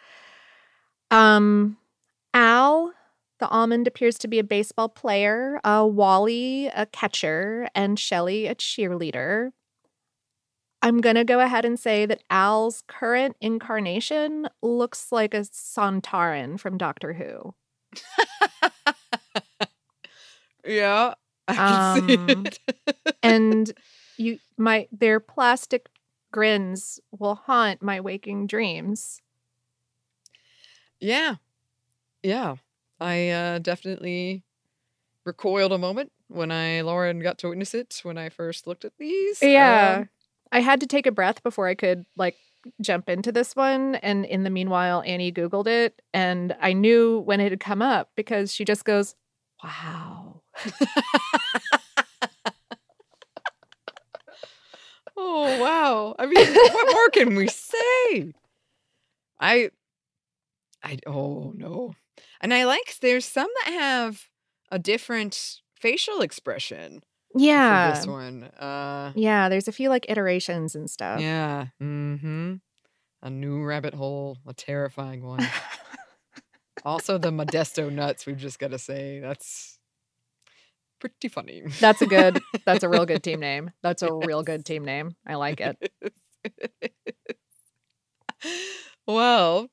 Um 1.11 1.77
Al 2.35 2.93
the 3.39 3.49
almond 3.49 3.89
appears 3.89 4.19
to 4.19 4.29
be 4.29 4.39
a 4.39 4.45
baseball 4.45 4.89
player, 4.89 5.61
uh, 5.65 5.85
Wally 5.85 6.69
a 6.69 6.87
catcher, 6.87 7.69
and 7.75 7.99
Shelly 7.99 8.47
a 8.47 8.55
cheerleader. 8.55 9.51
I'm 10.81 11.01
going 11.01 11.17
to 11.17 11.25
go 11.25 11.41
ahead 11.41 11.65
and 11.65 11.79
say 11.79 12.07
that 12.07 12.23
Al's 12.31 12.85
current 12.87 13.37
incarnation 13.41 14.49
looks 14.63 15.11
like 15.11 15.35
a 15.35 15.41
Sontaran 15.41 16.59
from 16.59 16.79
Doctor 16.79 17.13
Who. 17.15 17.55
yeah. 20.67 21.15
I 21.49 21.55
can 21.55 22.03
see 22.03 22.15
Um, 22.15 22.45
and 23.23 23.73
you 24.17 24.39
my 24.57 24.89
their 24.93 25.21
plastic 25.21 25.89
grins 26.33 27.01
will 27.19 27.35
haunt 27.35 27.83
my 27.83 28.01
waking 28.01 28.47
dreams. 28.47 29.21
Yeah. 31.01 31.37
Yeah. 32.23 32.57
I 33.01 33.31
uh, 33.31 33.59
definitely 33.59 34.45
recoiled 35.25 35.73
a 35.73 35.79
moment 35.79 36.13
when 36.29 36.51
I, 36.51 36.81
Lauren, 36.83 37.21
got 37.21 37.39
to 37.39 37.49
witness 37.49 37.75
it 37.75 38.01
when 38.05 38.17
I 38.17 38.29
first 38.29 38.67
looked 38.67 38.85
at 38.85 38.97
these. 38.99 39.43
Yeah. 39.43 39.99
Um, 39.99 40.09
I 40.53 40.61
had 40.61 40.81
to 40.81 40.87
take 40.87 41.07
a 41.07 41.13
breath 41.13 41.43
before 41.43 41.67
I 41.67 41.75
could 41.75 42.07
like 42.17 42.37
jump 42.81 43.09
into 43.09 43.33
this 43.33 43.57
one 43.57 43.97
and 43.97 44.25
in 44.25 44.45
the 44.45 44.51
meanwhile 44.51 45.03
Annie 45.05 45.33
googled 45.33 45.67
it 45.67 46.01
and 46.15 46.55
I 46.61 46.73
knew 46.73 47.19
when 47.19 47.41
it 47.41 47.51
had 47.51 47.59
come 47.59 47.83
up 47.83 48.11
because 48.15 48.55
she 48.55 48.65
just 48.65 48.85
goes, 48.85 49.17
"Wow." 49.65 50.32
Oh, 55.17 55.61
wow. 55.61 56.15
I 56.19 56.27
mean, 56.27 56.55
what 56.55 56.93
more 56.93 57.09
can 57.11 57.35
we 57.35 57.49
say? 57.49 58.33
I, 59.41 59.71
I, 60.83 60.99
oh, 61.07 61.53
no. 61.57 61.95
And 62.41 62.53
I 62.55 62.65
like, 62.65 62.97
there's 63.01 63.25
some 63.25 63.49
that 63.65 63.73
have 63.73 64.29
a 64.71 64.79
different 64.79 65.61
facial 65.79 66.21
expression 66.21 67.03
for 67.33 67.41
Yeah. 67.41 67.93
this 67.95 68.07
one. 68.07 68.45
Uh, 68.45 69.13
Yeah, 69.15 69.49
there's 69.49 69.69
a 69.69 69.73
few 69.73 69.89
like 69.89 70.07
iterations 70.09 70.75
and 70.75 70.89
stuff. 70.91 71.21
yeah. 71.21 71.67
Mm-hmm. 71.81 72.55
A 73.25 73.31
new 73.31 73.63
rabbit 73.65 73.95
hole, 73.95 74.39
a 74.47 74.53
terrifying 74.55 75.23
one. 75.25 75.47
also, 76.85 77.19
the 77.19 77.31
Modesto 77.31 77.91
nuts, 77.93 78.27
we've 78.27 78.37
just 78.39 78.59
got 78.59 78.73
to 78.73 78.79
say, 78.79 79.21
that's 79.21 79.79
pretty 81.03 81.29
funny. 81.29 81.65
That's 81.81 82.01
a 82.01 82.07
good 82.07 82.41
that's 82.65 82.85
a 82.85 82.89
real 82.89 83.05
good 83.05 83.23
team 83.29 83.41
name. 83.41 83.73
That's 83.83 84.03
a 84.03 84.13
real 84.13 84.43
good 84.45 84.65
team 84.65 84.85
name. 84.85 85.17
I 85.27 85.35
like 85.35 85.61
it. 85.61 85.93
well, 89.07 89.69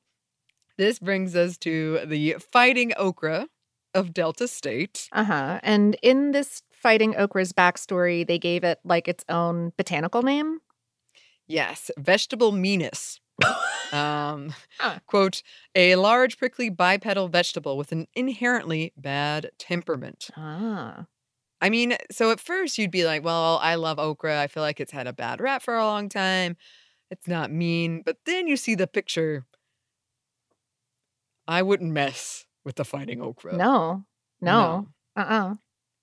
this 0.76 0.98
brings 0.98 1.36
us 1.36 1.56
to 1.58 2.00
the 2.04 2.36
Fighting 2.52 2.92
Okra 2.96 3.46
of 3.94 4.12
Delta 4.12 4.48
State. 4.48 5.08
Uh-huh. 5.12 5.60
And 5.62 5.96
in 6.02 6.32
this 6.32 6.62
fighting 6.72 7.14
okra's 7.16 7.52
backstory, 7.52 8.26
they 8.26 8.38
gave 8.38 8.64
it 8.64 8.80
like 8.84 9.06
its 9.06 9.24
own 9.28 9.72
botanical 9.76 10.22
name. 10.22 10.58
Yes, 11.46 11.90
vegetable 11.96 12.52
meanness. 12.52 13.20
um, 13.92 14.52
Huh. 14.78 14.98
quote, 15.06 15.42
a 15.74 15.96
large 15.96 16.38
prickly 16.38 16.70
bipedal 16.70 17.28
vegetable 17.28 17.76
with 17.76 17.92
an 17.92 18.06
inherently 18.14 18.92
bad 18.96 19.50
temperament. 19.58 20.30
Ah. 20.36 21.06
I 21.60 21.68
mean, 21.70 21.96
so 22.10 22.30
at 22.30 22.40
first 22.40 22.78
you'd 22.78 22.90
be 22.90 23.04
like, 23.04 23.22
well, 23.24 23.58
I 23.62 23.74
love 23.74 23.98
okra. 23.98 24.40
I 24.40 24.46
feel 24.46 24.62
like 24.62 24.80
it's 24.80 24.92
had 24.92 25.06
a 25.06 25.12
bad 25.12 25.40
rap 25.40 25.62
for 25.62 25.76
a 25.76 25.84
long 25.84 26.08
time. 26.08 26.56
It's 27.10 27.28
not 27.28 27.50
mean. 27.50 28.02
But 28.04 28.18
then 28.24 28.46
you 28.48 28.56
see 28.56 28.74
the 28.74 28.86
picture. 28.86 29.44
I 31.46 31.62
wouldn't 31.62 31.92
mess 31.92 32.46
with 32.64 32.76
the 32.76 32.84
fighting 32.84 33.20
okra. 33.20 33.56
No. 33.56 34.04
No. 34.40 34.88
Uh-uh. 35.16 35.54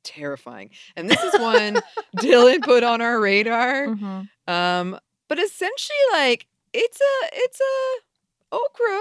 Terrifying. 0.03 0.69
And 0.95 1.09
this 1.09 1.21
is 1.23 1.39
one 1.39 1.79
Dylan 2.17 2.61
put 2.61 2.83
on 2.83 3.01
our 3.01 3.19
radar. 3.19 3.87
Mhm. 3.87 4.29
Um, 4.47 4.99
but 5.27 5.39
essentially, 5.39 5.97
like, 6.13 6.47
it's 6.73 6.99
a 7.01 7.29
it's 7.33 7.59
a 7.59 8.55
okra, 8.55 8.99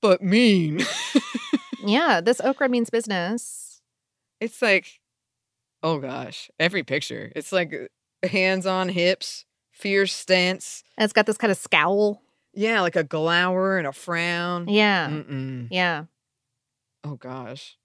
but 0.00 0.22
mean. 0.22 0.80
Yeah, 1.84 2.20
this 2.20 2.40
okra 2.40 2.68
means 2.68 2.90
business. 2.90 3.80
it's 4.40 4.60
like, 4.60 4.98
oh 5.86 5.98
gosh, 5.98 6.50
every 6.58 6.82
picture. 6.82 7.32
It's 7.36 7.52
like 7.52 7.72
uh, 7.72 8.26
hands 8.28 8.66
on 8.66 8.88
hips, 8.88 9.44
fierce 9.72 10.12
stance. 10.12 10.82
And 10.98 11.04
it's 11.04 11.12
got 11.12 11.26
this 11.26 11.38
kind 11.38 11.52
of 11.52 11.56
scowl. 11.56 12.20
Yeah, 12.52 12.80
like 12.80 12.96
a 12.96 13.04
glower 13.04 13.78
and 13.78 13.86
a 13.86 13.92
frown. 13.92 14.68
Yeah. 14.68 15.08
Mm-mm. 15.08 15.68
Yeah. 15.70 16.04
Oh 17.04 17.14
gosh. 17.14 17.76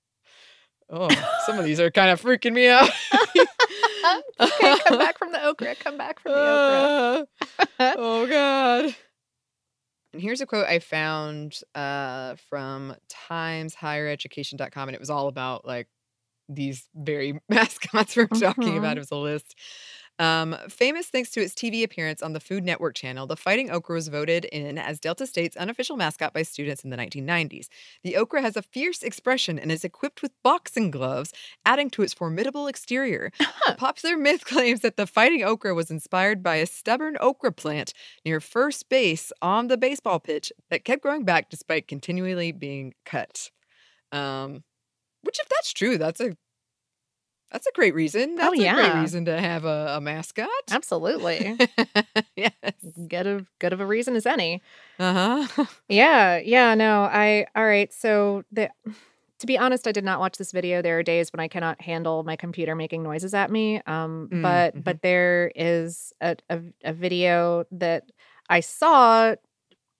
Oh, 0.89 1.07
some 1.45 1.57
of 1.57 1.63
these 1.63 1.79
are 1.79 1.91
kind 1.91 2.09
of 2.09 2.21
freaking 2.21 2.53
me 2.53 2.67
out. 2.67 2.89
okay, 4.39 4.75
come 4.85 4.97
back 4.97 5.17
from 5.17 5.31
the 5.31 5.45
okra. 5.45 5.75
Come 5.75 5.97
back 5.97 6.19
from 6.19 6.33
the 6.33 6.37
okra. 6.39 7.27
Uh, 7.79 7.93
oh 7.97 8.27
god. 8.27 8.95
And 10.11 10.21
here's 10.21 10.41
a 10.41 10.45
quote 10.45 10.65
I 10.65 10.79
found 10.79 11.59
uh, 11.75 12.35
from 12.49 12.95
timeshighereducation.com, 13.29 14.89
and 14.89 14.95
it 14.95 14.99
was 14.99 15.09
all 15.09 15.27
about 15.27 15.65
like 15.65 15.87
these 16.53 16.87
very 16.95 17.39
mascots 17.49 18.15
we're 18.15 18.27
talking 18.27 18.77
about. 18.77 18.93
Mhm. 18.93 18.97
It 18.97 18.99
was 18.99 19.11
a 19.11 19.15
list. 19.17 19.55
Um, 20.19 20.55
famous 20.69 21.07
thanks 21.07 21.31
to 21.31 21.41
its 21.41 21.55
TV 21.55 21.83
appearance 21.83 22.21
on 22.21 22.33
the 22.33 22.39
Food 22.39 22.63
Network 22.63 22.93
channel, 22.95 23.25
the 23.25 23.35
Fighting 23.35 23.71
Okra 23.71 23.95
was 23.95 24.07
voted 24.07 24.45
in 24.45 24.77
as 24.77 24.99
Delta 24.99 25.25
State's 25.25 25.57
unofficial 25.57 25.97
mascot 25.97 26.31
by 26.33 26.43
students 26.43 26.83
in 26.83 26.91
the 26.91 26.97
1990s. 26.97 27.69
The 28.03 28.17
okra 28.17 28.41
has 28.41 28.55
a 28.55 28.61
fierce 28.61 29.01
expression 29.01 29.57
and 29.57 29.71
is 29.71 29.83
equipped 29.83 30.21
with 30.21 30.31
boxing 30.43 30.91
gloves, 30.91 31.33
adding 31.65 31.89
to 31.91 32.03
its 32.03 32.13
formidable 32.13 32.67
exterior. 32.67 33.31
A 33.67 33.71
popular 33.71 34.15
myth 34.15 34.45
claims 34.45 34.81
that 34.81 34.95
the 34.95 35.07
Fighting 35.07 35.43
Okra 35.43 35.73
was 35.73 35.89
inspired 35.89 36.43
by 36.43 36.57
a 36.57 36.67
stubborn 36.67 37.17
okra 37.19 37.51
plant 37.51 37.93
near 38.23 38.39
first 38.39 38.89
base 38.89 39.31
on 39.41 39.67
the 39.69 39.77
baseball 39.77 40.19
pitch 40.19 40.51
that 40.69 40.85
kept 40.85 41.01
growing 41.01 41.25
back 41.25 41.49
despite 41.49 41.87
continually 41.87 42.51
being 42.51 42.93
cut. 43.05 43.49
Um, 44.11 44.63
which, 45.23 45.39
if 45.39 45.49
that's 45.49 45.73
true, 45.73 45.97
that's 45.97 46.21
a 46.21 46.35
that's 47.51 47.67
a 47.67 47.71
great 47.73 47.93
reason. 47.93 48.35
That's 48.35 48.49
Oh, 48.49 48.53
a 48.53 48.55
great 48.57 48.65
yeah. 48.65 49.01
reason 49.01 49.25
to 49.25 49.39
have 49.39 49.65
a, 49.65 49.95
a 49.97 50.01
mascot. 50.01 50.47
Absolutely. 50.71 51.57
yes. 52.35 52.51
good 53.07 53.27
of 53.27 53.47
good 53.59 53.73
of 53.73 53.79
a 53.81 53.85
reason 53.85 54.15
as 54.15 54.25
any. 54.25 54.61
Uh 54.99 55.45
huh. 55.47 55.65
Yeah, 55.89 56.37
yeah, 56.37 56.73
no. 56.75 57.03
I 57.03 57.47
all 57.55 57.65
right, 57.65 57.91
so 57.91 58.43
the 58.51 58.69
to 59.39 59.47
be 59.47 59.57
honest, 59.57 59.87
I 59.87 59.91
did 59.91 60.03
not 60.05 60.19
watch 60.19 60.37
this 60.37 60.51
video. 60.51 60.81
There 60.81 60.99
are 60.99 61.03
days 61.03 61.33
when 61.33 61.39
I 61.39 61.47
cannot 61.47 61.81
handle 61.81 62.23
my 62.23 62.35
computer 62.35 62.75
making 62.75 63.03
noises 63.03 63.33
at 63.33 63.51
me. 63.51 63.81
Um, 63.87 64.29
Mm, 64.31 64.41
but 64.41 64.75
mhm. 64.75 64.83
but 64.83 65.01
there 65.01 65.51
is 65.55 66.13
a, 66.21 66.37
a 66.49 66.61
a 66.85 66.93
video 66.93 67.65
that 67.71 68.03
I 68.49 68.61
saw 68.61 69.35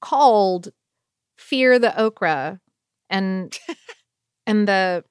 called 0.02 0.70
"Fear 1.38 1.80
the 1.80 1.99
Okra," 1.99 2.60
and 3.10 3.58
and 4.47 4.68
the 4.68 5.04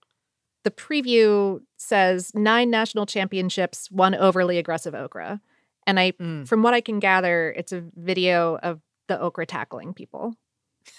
the 0.64 0.70
preview 0.70 1.60
says 1.76 2.32
nine 2.34 2.70
national 2.70 3.06
championships, 3.06 3.90
one 3.90 4.14
overly 4.14 4.58
aggressive 4.58 4.94
okra. 4.94 5.40
And 5.86 5.98
I, 5.98 6.12
Mm. 6.12 6.46
from 6.46 6.62
what 6.62 6.74
I 6.74 6.80
can 6.80 6.98
gather, 7.00 7.52
it's 7.56 7.72
a 7.72 7.82
video 7.96 8.56
of 8.58 8.80
the 9.08 9.18
okra 9.20 9.46
tackling 9.46 9.94
people. 9.94 10.34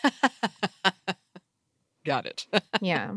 Got 2.05 2.26
it. 2.26 2.47
Yeah. 2.82 3.14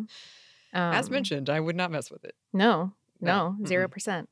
As 0.72 1.06
Um, 1.06 1.12
mentioned, 1.12 1.48
I 1.48 1.60
would 1.60 1.76
not 1.76 1.90
mess 1.90 2.10
with 2.10 2.24
it. 2.24 2.34
No, 2.52 2.92
No, 3.20 3.56
no, 3.58 3.66
zero 3.66 3.88
percent. 3.94 4.28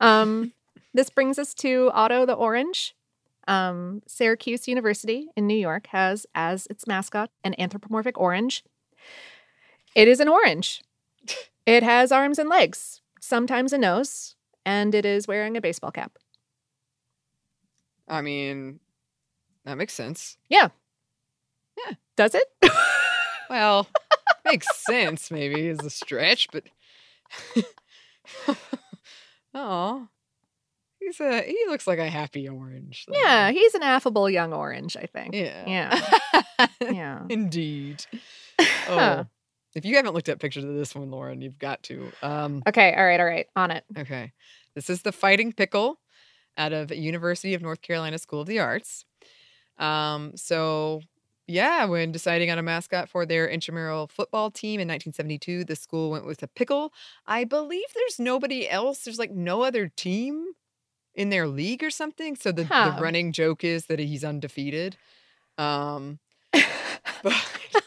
um, 0.00 0.52
this 0.92 1.10
brings 1.10 1.38
us 1.38 1.54
to 1.54 1.90
Otto 1.94 2.26
the 2.26 2.32
Orange. 2.34 2.94
Um, 3.46 4.02
Syracuse 4.06 4.66
University 4.66 5.28
in 5.36 5.46
New 5.46 5.56
York 5.56 5.88
has 5.88 6.26
as 6.34 6.66
its 6.68 6.86
mascot 6.86 7.30
an 7.44 7.54
anthropomorphic 7.58 8.18
orange. 8.18 8.64
It 9.94 10.08
is 10.08 10.20
an 10.20 10.28
orange. 10.28 10.82
It 11.66 11.82
has 11.82 12.12
arms 12.12 12.38
and 12.38 12.48
legs, 12.48 13.00
sometimes 13.20 13.72
a 13.72 13.78
nose, 13.78 14.36
and 14.66 14.94
it 14.94 15.04
is 15.06 15.26
wearing 15.28 15.56
a 15.56 15.60
baseball 15.60 15.90
cap. 15.90 16.18
I 18.06 18.20
mean, 18.20 18.80
that 19.64 19.78
makes 19.78 19.94
sense. 19.94 20.36
Yeah. 20.48 20.68
Yeah. 21.86 21.94
Does 22.16 22.34
it? 22.34 22.44
Well, 23.50 23.86
makes 24.46 24.66
sense. 24.86 25.30
Maybe 25.30 25.66
is 25.68 25.78
a 25.80 25.90
stretch, 25.90 26.48
but 26.50 26.64
oh, 29.54 30.08
he's 30.98 31.20
a 31.20 31.42
he 31.42 31.58
looks 31.68 31.86
like 31.86 31.98
a 31.98 32.08
happy 32.08 32.48
orange. 32.48 33.04
though. 33.06 33.14
yeah, 33.18 33.50
he's 33.50 33.74
an 33.74 33.82
affable 33.82 34.30
young 34.30 34.54
orange, 34.54 34.96
I 34.96 35.06
think. 35.06 35.34
Yeah. 35.34 35.64
Yeah. 35.66 36.66
Yeah. 36.90 37.22
Indeed. 37.28 38.04
Oh, 38.88 39.26
if 39.74 39.84
you 39.84 39.96
haven't 39.96 40.14
looked 40.14 40.28
at 40.28 40.38
pictures 40.40 40.64
of 40.64 40.74
this 40.74 40.94
one, 40.94 41.10
Lauren, 41.10 41.40
you've 41.42 41.58
got 41.58 41.82
to. 41.84 42.10
Um, 42.22 42.62
Okay, 42.66 42.94
all 42.94 43.04
right, 43.04 43.20
all 43.20 43.26
right. 43.26 43.46
On 43.56 43.70
it. 43.70 43.84
Okay. 43.98 44.32
This 44.74 44.88
is 44.90 45.02
the 45.02 45.12
Fighting 45.12 45.52
Pickle 45.52 46.00
out 46.56 46.72
of 46.72 46.90
University 46.92 47.54
of 47.54 47.62
North 47.62 47.82
Carolina 47.82 48.18
School 48.18 48.40
of 48.42 48.46
the 48.46 48.58
Arts. 48.60 49.04
Um, 49.78 50.32
so 50.36 51.00
yeah, 51.46 51.84
when 51.84 52.10
deciding 52.12 52.50
on 52.50 52.58
a 52.58 52.62
mascot 52.62 53.08
for 53.08 53.26
their 53.26 53.46
intramural 53.48 54.06
football 54.06 54.50
team 54.50 54.80
in 54.80 54.88
1972, 54.88 55.64
the 55.64 55.76
school 55.76 56.10
went 56.10 56.24
with 56.26 56.42
a 56.42 56.46
pickle. 56.48 56.92
I 57.26 57.44
believe 57.44 57.84
there's 57.94 58.18
nobody 58.18 58.68
else. 58.68 59.00
There's 59.04 59.18
like 59.18 59.32
no 59.32 59.62
other 59.62 59.88
team 59.88 60.46
in 61.14 61.30
their 61.30 61.46
league 61.46 61.84
or 61.84 61.90
something. 61.90 62.34
So 62.36 62.50
the, 62.50 62.64
Huh. 62.64 62.94
the 62.96 63.02
running 63.02 63.32
joke 63.32 63.62
is 63.62 63.86
that 63.86 63.98
he's 63.98 64.24
undefeated. 64.24 64.96
Um, 65.58 66.18
but 67.22 67.34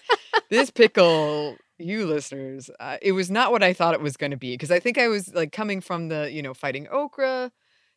this 0.49 0.69
pickle, 0.69 1.57
you 1.79 2.05
listeners, 2.05 2.69
uh, 2.79 2.97
it 3.01 3.11
was 3.13 3.29
not 3.29 3.51
what 3.51 3.63
I 3.63 3.73
thought 3.73 3.93
it 3.93 4.01
was 4.01 4.17
going 4.17 4.31
to 4.31 4.37
be 4.37 4.53
because 4.53 4.71
I 4.71 4.79
think 4.79 4.97
I 4.97 5.07
was 5.07 5.33
like 5.33 5.51
coming 5.51 5.81
from 5.81 6.07
the, 6.09 6.31
you 6.31 6.41
know, 6.41 6.53
fighting 6.53 6.87
okra 6.89 7.51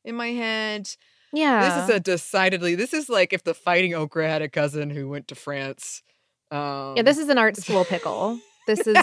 in 0.04 0.14
my 0.14 0.28
head. 0.28 0.88
Yeah. 1.32 1.64
This 1.78 1.84
is 1.84 1.96
a 1.96 2.00
decidedly, 2.00 2.74
this 2.74 2.92
is 2.92 3.08
like 3.08 3.32
if 3.32 3.44
the 3.44 3.54
fighting 3.54 3.94
okra 3.94 4.28
had 4.28 4.42
a 4.42 4.48
cousin 4.48 4.90
who 4.90 5.08
went 5.08 5.28
to 5.28 5.34
France. 5.34 6.02
Um, 6.50 6.94
Yeah, 6.96 7.02
this 7.02 7.18
is 7.18 7.28
an 7.28 7.38
art 7.38 7.56
school 7.56 7.84
pickle. 7.84 8.38
This 8.66 8.86
is 8.86 8.96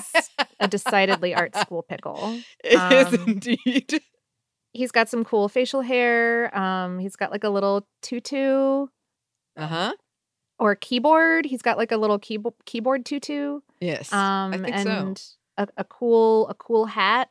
a 0.59 0.67
decidedly 0.67 1.33
art 1.33 1.55
school 1.61 1.83
pickle. 1.83 2.39
it 2.63 2.73
is 2.73 3.13
um, 3.19 3.25
indeed. 3.27 4.01
He's 4.73 4.91
got 4.91 5.09
some 5.09 5.23
cool 5.23 5.49
facial 5.49 5.81
hair. 5.81 6.55
Um, 6.55 6.99
he's 6.99 7.15
got 7.15 7.31
like 7.31 7.43
a 7.43 7.49
little 7.49 7.87
tutu 8.03 8.85
Uh 9.55 9.67
huh. 9.67 9.93
or 10.59 10.75
keyboard. 10.75 11.45
He's 11.47 11.63
got 11.63 11.77
like 11.77 11.91
a 11.91 11.97
little 11.97 12.19
keyboard 12.19 12.53
keyboard 12.65 13.03
tutu. 13.03 13.61
Yes. 13.79 14.11
Um, 14.11 14.53
I 14.53 14.57
think 14.57 14.77
so. 14.79 14.89
and 14.89 15.23
a, 15.57 15.67
a 15.77 15.83
cool 15.83 16.47
a 16.49 16.53
cool 16.55 16.85
hat. 16.85 17.29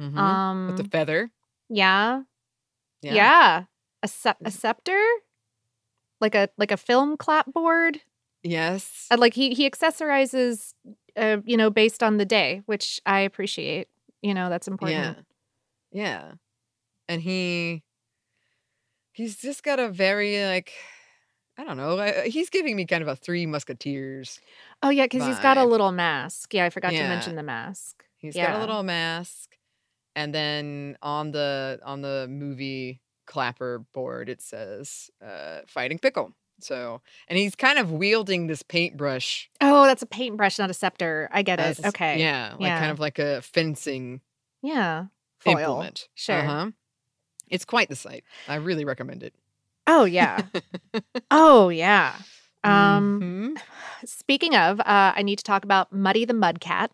Mhm. 0.00 0.16
Um, 0.18 0.66
With 0.68 0.76
the 0.78 0.84
feather. 0.84 1.30
yeah, 1.68 2.22
Yeah. 3.02 3.14
yeah, 3.14 3.64
A, 4.02 4.06
sce- 4.08 4.34
a 4.44 4.50
scepter, 4.50 5.00
like 6.20 6.34
a 6.34 6.48
like 6.58 6.72
a 6.72 6.76
film 6.76 7.16
clapboard. 7.16 8.00
Yes. 8.42 9.06
Uh, 9.10 9.16
like 9.18 9.34
he 9.34 9.54
he 9.54 9.68
accessorizes, 9.70 10.74
uh, 11.16 11.38
you 11.44 11.56
know, 11.56 11.70
based 11.70 12.02
on 12.02 12.16
the 12.18 12.24
day, 12.24 12.62
which 12.66 13.00
I 13.06 13.20
appreciate. 13.20 13.88
You 14.22 14.34
know, 14.34 14.48
that's 14.50 14.66
important. 14.68 15.24
Yeah. 15.92 16.02
Yeah. 16.02 16.32
And 17.08 17.22
he 17.22 17.82
he's 19.12 19.36
just 19.36 19.62
got 19.62 19.78
a 19.78 19.88
very 19.88 20.44
like 20.44 20.72
I 21.56 21.64
don't 21.64 21.76
know. 21.76 21.98
I, 21.98 22.28
he's 22.28 22.50
giving 22.50 22.74
me 22.76 22.84
kind 22.84 23.02
of 23.02 23.08
a 23.08 23.16
Three 23.16 23.46
Musketeers. 23.46 24.40
Oh 24.82 24.88
yeah, 24.90 25.04
because 25.04 25.26
he's 25.26 25.38
got 25.38 25.56
a 25.56 25.64
little 25.64 25.92
mask. 25.92 26.52
Yeah, 26.52 26.64
I 26.64 26.70
forgot 26.70 26.90
to 26.90 26.98
mention 26.98 27.36
the 27.36 27.42
mask. 27.42 28.04
He's 28.16 28.34
yeah. 28.34 28.48
got 28.48 28.56
a 28.56 28.60
little 28.60 28.82
mask, 28.82 29.56
and 30.16 30.34
then 30.34 30.96
on 31.02 31.30
the 31.30 31.78
on 31.84 32.00
the 32.00 32.26
movie 32.28 33.00
clapper 33.26 33.84
board 33.92 34.28
it 34.28 34.42
says 34.42 35.10
uh, 35.24 35.60
"Fighting 35.66 35.98
Pickle." 35.98 36.32
So, 36.60 37.00
and 37.28 37.38
he's 37.38 37.54
kind 37.54 37.78
of 37.78 37.92
wielding 37.92 38.46
this 38.46 38.62
paintbrush. 38.62 39.50
Oh, 39.60 39.86
that's 39.86 40.02
a 40.02 40.06
paintbrush, 40.06 40.58
not 40.58 40.70
a 40.70 40.74
scepter. 40.74 41.28
I 41.32 41.42
get 41.42 41.60
it. 41.60 41.84
Okay. 41.84 42.20
Yeah, 42.20 42.54
like 42.58 42.78
kind 42.78 42.90
of 42.90 43.00
like 43.00 43.18
a 43.18 43.42
fencing 43.42 44.20
Yeah. 44.62 45.06
Foil. 45.40 45.58
implement. 45.58 46.08
Sure. 46.14 46.38
Uh-huh. 46.38 46.70
It's 47.48 47.64
quite 47.64 47.88
the 47.88 47.96
sight. 47.96 48.24
I 48.48 48.56
really 48.56 48.84
recommend 48.84 49.22
it. 49.22 49.34
Oh 49.86 50.04
yeah. 50.04 50.46
oh 51.30 51.68
yeah. 51.68 52.14
Um 52.62 53.20
Mhm. 53.20 53.60
speaking 54.06 54.54
of, 54.56 54.80
uh 54.80 55.12
I 55.16 55.22
need 55.22 55.38
to 55.38 55.44
talk 55.44 55.64
about 55.64 55.92
Muddy 55.92 56.24
the 56.24 56.34
Mudcat. 56.34 56.88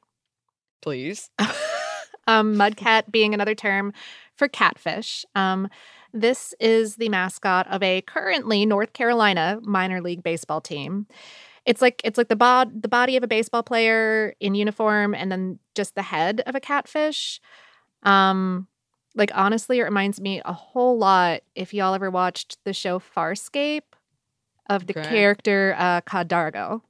Please. 0.82 1.30
um 2.26 2.54
mudcat 2.56 3.10
being 3.10 3.34
another 3.34 3.54
term 3.54 3.92
for 4.36 4.48
catfish. 4.48 5.24
Um 5.34 5.68
this 6.12 6.54
is 6.58 6.96
the 6.96 7.08
mascot 7.08 7.68
of 7.68 7.82
a 7.84 8.02
currently 8.02 8.66
North 8.66 8.92
Carolina 8.92 9.60
minor 9.62 10.00
league 10.00 10.22
baseball 10.24 10.60
team. 10.60 11.06
It's 11.66 11.80
like 11.80 12.00
it's 12.04 12.18
like 12.18 12.28
the 12.28 12.36
bod 12.36 12.82
the 12.82 12.88
body 12.88 13.16
of 13.16 13.22
a 13.22 13.28
baseball 13.28 13.62
player 13.62 14.34
in 14.40 14.54
uniform 14.54 15.14
and 15.14 15.30
then 15.30 15.58
just 15.76 15.94
the 15.94 16.02
head 16.02 16.42
of 16.46 16.54
a 16.56 16.60
catfish. 16.60 17.40
Um 18.02 18.66
like 19.14 19.30
honestly 19.34 19.78
it 19.78 19.82
reminds 19.84 20.20
me 20.20 20.40
a 20.44 20.52
whole 20.52 20.96
lot 20.98 21.40
if 21.54 21.74
y'all 21.74 21.94
ever 21.94 22.10
watched 22.10 22.58
the 22.64 22.72
show 22.72 22.98
Farscape 22.98 23.82
of 24.68 24.86
the 24.86 24.92
Okay. 24.96 25.08
character 25.08 25.74
uh 25.78 26.00
Ka 26.02 26.22
D'Argo. 26.22 26.82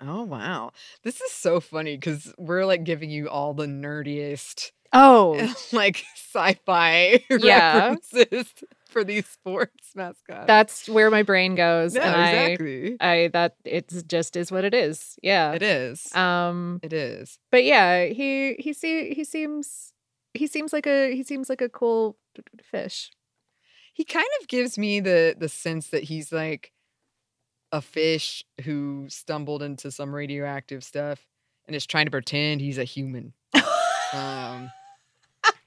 Oh 0.00 0.22
wow. 0.22 0.70
This 1.02 1.20
is 1.20 1.30
so 1.32 1.60
funny 1.60 1.96
because 1.96 2.32
we're 2.38 2.64
like 2.64 2.84
giving 2.84 3.10
you 3.10 3.28
all 3.28 3.52
the 3.54 3.66
nerdiest 3.66 4.70
Oh, 4.92 5.54
like 5.72 6.04
sci-fi 6.16 7.22
Yeah. 7.38 7.90
references 7.90 8.52
for 8.88 9.04
these 9.04 9.26
sports 9.28 9.90
mascots. 9.94 10.46
that's 10.48 10.88
where 10.88 11.10
my 11.10 11.22
brain 11.22 11.54
goes 11.54 11.94
and 11.94 12.12
I. 12.14 12.56
I 13.00 13.28
that 13.28 13.54
it's 13.64 14.02
just 14.04 14.36
is 14.36 14.50
what 14.50 14.64
it 14.64 14.74
is. 14.74 15.16
Yeah. 15.22 15.52
It 15.52 15.62
is. 15.62 16.12
Um 16.14 16.80
it 16.82 16.92
is. 16.92 17.38
but 17.52 17.64
yeah, 17.64 18.06
he 18.06 18.54
he 18.58 18.72
see 18.72 19.12
he 19.14 19.22
seems 19.24 19.92
he 20.34 20.46
seems 20.46 20.72
like 20.72 20.86
a 20.86 21.14
he 21.14 21.22
seems 21.22 21.48
like 21.48 21.60
a 21.60 21.68
cool 21.68 22.16
fish. 22.62 23.10
He 23.94 24.04
kind 24.04 24.26
of 24.40 24.48
gives 24.48 24.78
me 24.78 25.00
the 25.00 25.34
the 25.38 25.48
sense 25.48 25.88
that 25.88 26.04
he's 26.04 26.32
like 26.32 26.72
a 27.72 27.80
fish 27.80 28.44
who 28.64 29.06
stumbled 29.08 29.62
into 29.62 29.90
some 29.90 30.14
radioactive 30.14 30.82
stuff 30.82 31.26
and 31.66 31.76
is 31.76 31.86
trying 31.86 32.06
to 32.06 32.10
pretend 32.10 32.60
he's 32.60 32.78
a 32.78 32.84
human. 32.84 33.32
um 34.12 34.70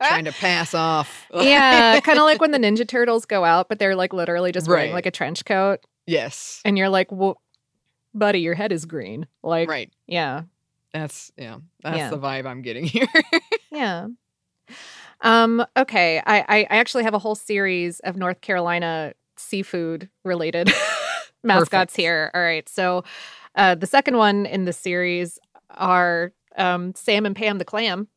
trying 0.02 0.26
to 0.26 0.34
pass 0.34 0.74
off. 0.74 1.26
yeah, 1.34 2.00
kind 2.02 2.18
of 2.20 2.26
like 2.26 2.42
when 2.42 2.52
the 2.52 2.58
Ninja 2.58 2.88
Turtles 2.88 3.26
go 3.26 3.44
out, 3.46 3.70
but 3.70 3.80
they're 3.80 3.96
like 3.96 4.12
literally 4.14 4.52
just 4.52 4.68
wearing 4.68 4.88
Right. 4.90 4.94
like 4.96 5.06
a 5.06 5.12
trench 5.12 5.46
coat, 5.46 5.80
yes. 6.06 6.62
and 6.66 6.78
you're 6.78 6.90
like, 6.90 7.10
"Well, 7.12 7.42
buddy, 8.14 8.40
your 8.42 8.54
head 8.54 8.72
is 8.74 8.86
green." 8.86 9.28
Like, 9.44 9.70
Right. 9.70 9.92
yeah, 10.08 10.44
That's 10.94 11.32
yeah. 11.38 11.58
That's 11.84 11.98
Yeah. 11.98 12.10
the 12.10 12.18
vibe 12.20 12.46
I'm 12.46 12.62
getting 12.62 12.84
here. 12.96 13.08
yeah. 13.72 14.08
Um. 15.24 15.66
Okay. 15.78 16.22
I, 16.26 16.40
I 16.42 16.58
I 16.70 16.78
actually 16.78 17.04
have 17.04 17.14
a 17.14 17.20
whole 17.20 17.36
series 17.36 18.00
of 18.02 18.18
North 18.18 18.42
Carolina 18.42 19.14
seafood 19.38 20.10
related 20.24 20.68
mascots 21.44 21.94
Perfect. 21.94 21.98
here. 21.98 22.32
All 22.34 22.42
right. 22.42 22.68
So, 22.70 23.04
uh, 23.56 23.76
the 23.76 23.88
second 23.88 24.18
one 24.18 24.46
in 24.46 24.66
the 24.66 24.74
series 24.74 25.40
are 25.72 26.32
um 26.58 26.94
Sam 26.96 27.26
and 27.26 27.36
Pam 27.36 27.58
the 27.58 27.66
clam. 27.66 28.08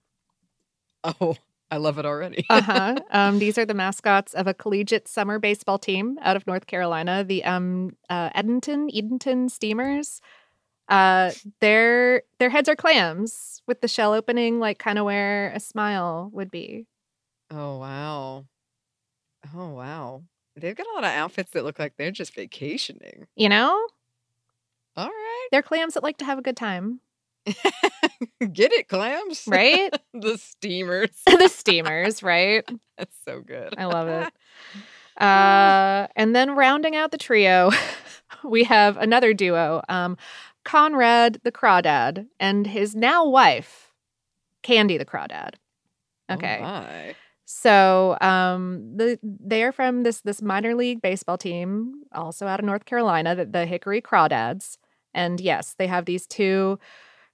oh, 1.04 1.36
I 1.70 1.78
love 1.78 1.98
it 1.98 2.06
already. 2.06 2.46
Uh 2.48 2.60
huh. 2.60 3.00
um, 3.10 3.38
these 3.38 3.58
are 3.58 3.66
the 3.66 3.74
mascots 3.74 4.34
of 4.34 4.46
a 4.46 4.54
collegiate 4.54 5.08
summer 5.08 5.38
baseball 5.38 5.78
team 5.78 6.18
out 6.22 6.36
of 6.36 6.46
North 6.46 6.66
Carolina, 6.66 7.24
the 7.24 7.44
um 7.44 7.96
uh, 8.10 8.30
Edenton 8.34 8.88
Edenton 8.92 9.48
Steamers. 9.48 10.20
Uh, 10.88 11.32
their 11.60 12.22
their 12.38 12.50
heads 12.50 12.68
are 12.68 12.76
clams 12.76 13.62
with 13.66 13.80
the 13.80 13.88
shell 13.88 14.12
opening, 14.12 14.60
like 14.60 14.78
kind 14.78 14.98
of 14.98 15.04
where 15.04 15.50
a 15.52 15.60
smile 15.60 16.30
would 16.32 16.50
be. 16.50 16.86
Oh 17.50 17.78
wow. 17.78 18.46
Oh 19.54 19.68
wow. 19.70 20.22
They've 20.56 20.74
got 20.76 20.86
a 20.86 20.94
lot 20.94 21.04
of 21.04 21.10
outfits 21.10 21.50
that 21.52 21.64
look 21.64 21.78
like 21.78 21.96
they're 21.96 22.10
just 22.10 22.34
vacationing. 22.34 23.26
You 23.36 23.48
know, 23.50 23.86
All 24.96 25.08
right. 25.08 25.48
they're 25.52 25.62
clams 25.62 25.94
that 25.94 26.02
like 26.02 26.16
to 26.18 26.24
have 26.24 26.38
a 26.38 26.42
good 26.42 26.56
time, 26.56 27.00
Get 28.52 28.72
it, 28.72 28.88
clams? 28.88 29.44
right? 29.46 29.92
the 30.14 30.38
steamers. 30.38 31.10
the 31.26 31.48
steamers, 31.48 32.22
right? 32.22 32.64
That's 32.96 33.14
so 33.24 33.40
good. 33.40 33.74
I 33.76 33.84
love 33.84 34.08
it. 34.08 34.32
Uh, 35.22 36.08
and 36.16 36.34
then 36.34 36.56
rounding 36.56 36.96
out 36.96 37.10
the 37.10 37.18
trio, 37.18 37.70
we 38.44 38.64
have 38.64 38.96
another 38.96 39.32
duo, 39.34 39.82
um, 39.88 40.16
Conrad 40.64 41.40
the 41.44 41.52
Crawdad 41.52 42.26
and 42.40 42.66
his 42.66 42.96
now 42.96 43.26
wife, 43.26 43.92
Candy 44.62 44.98
the 44.98 45.04
Crawdad. 45.06 45.54
Okay. 46.30 46.58
Oh 46.58 46.62
my. 46.64 47.14
So 47.46 48.18
um 48.20 48.96
the 48.96 49.18
they 49.22 49.62
are 49.62 49.72
from 49.72 50.02
this 50.02 50.20
this 50.20 50.42
minor 50.42 50.74
league 50.74 51.00
baseball 51.00 51.38
team, 51.38 52.02
also 52.12 52.46
out 52.46 52.60
of 52.60 52.66
North 52.66 52.84
Carolina, 52.84 53.34
the, 53.36 53.46
the 53.46 53.66
Hickory 53.66 54.02
Crawdads. 54.02 54.78
And 55.14 55.40
yes, 55.40 55.74
they 55.78 55.86
have 55.86 56.04
these 56.04 56.26
two 56.26 56.78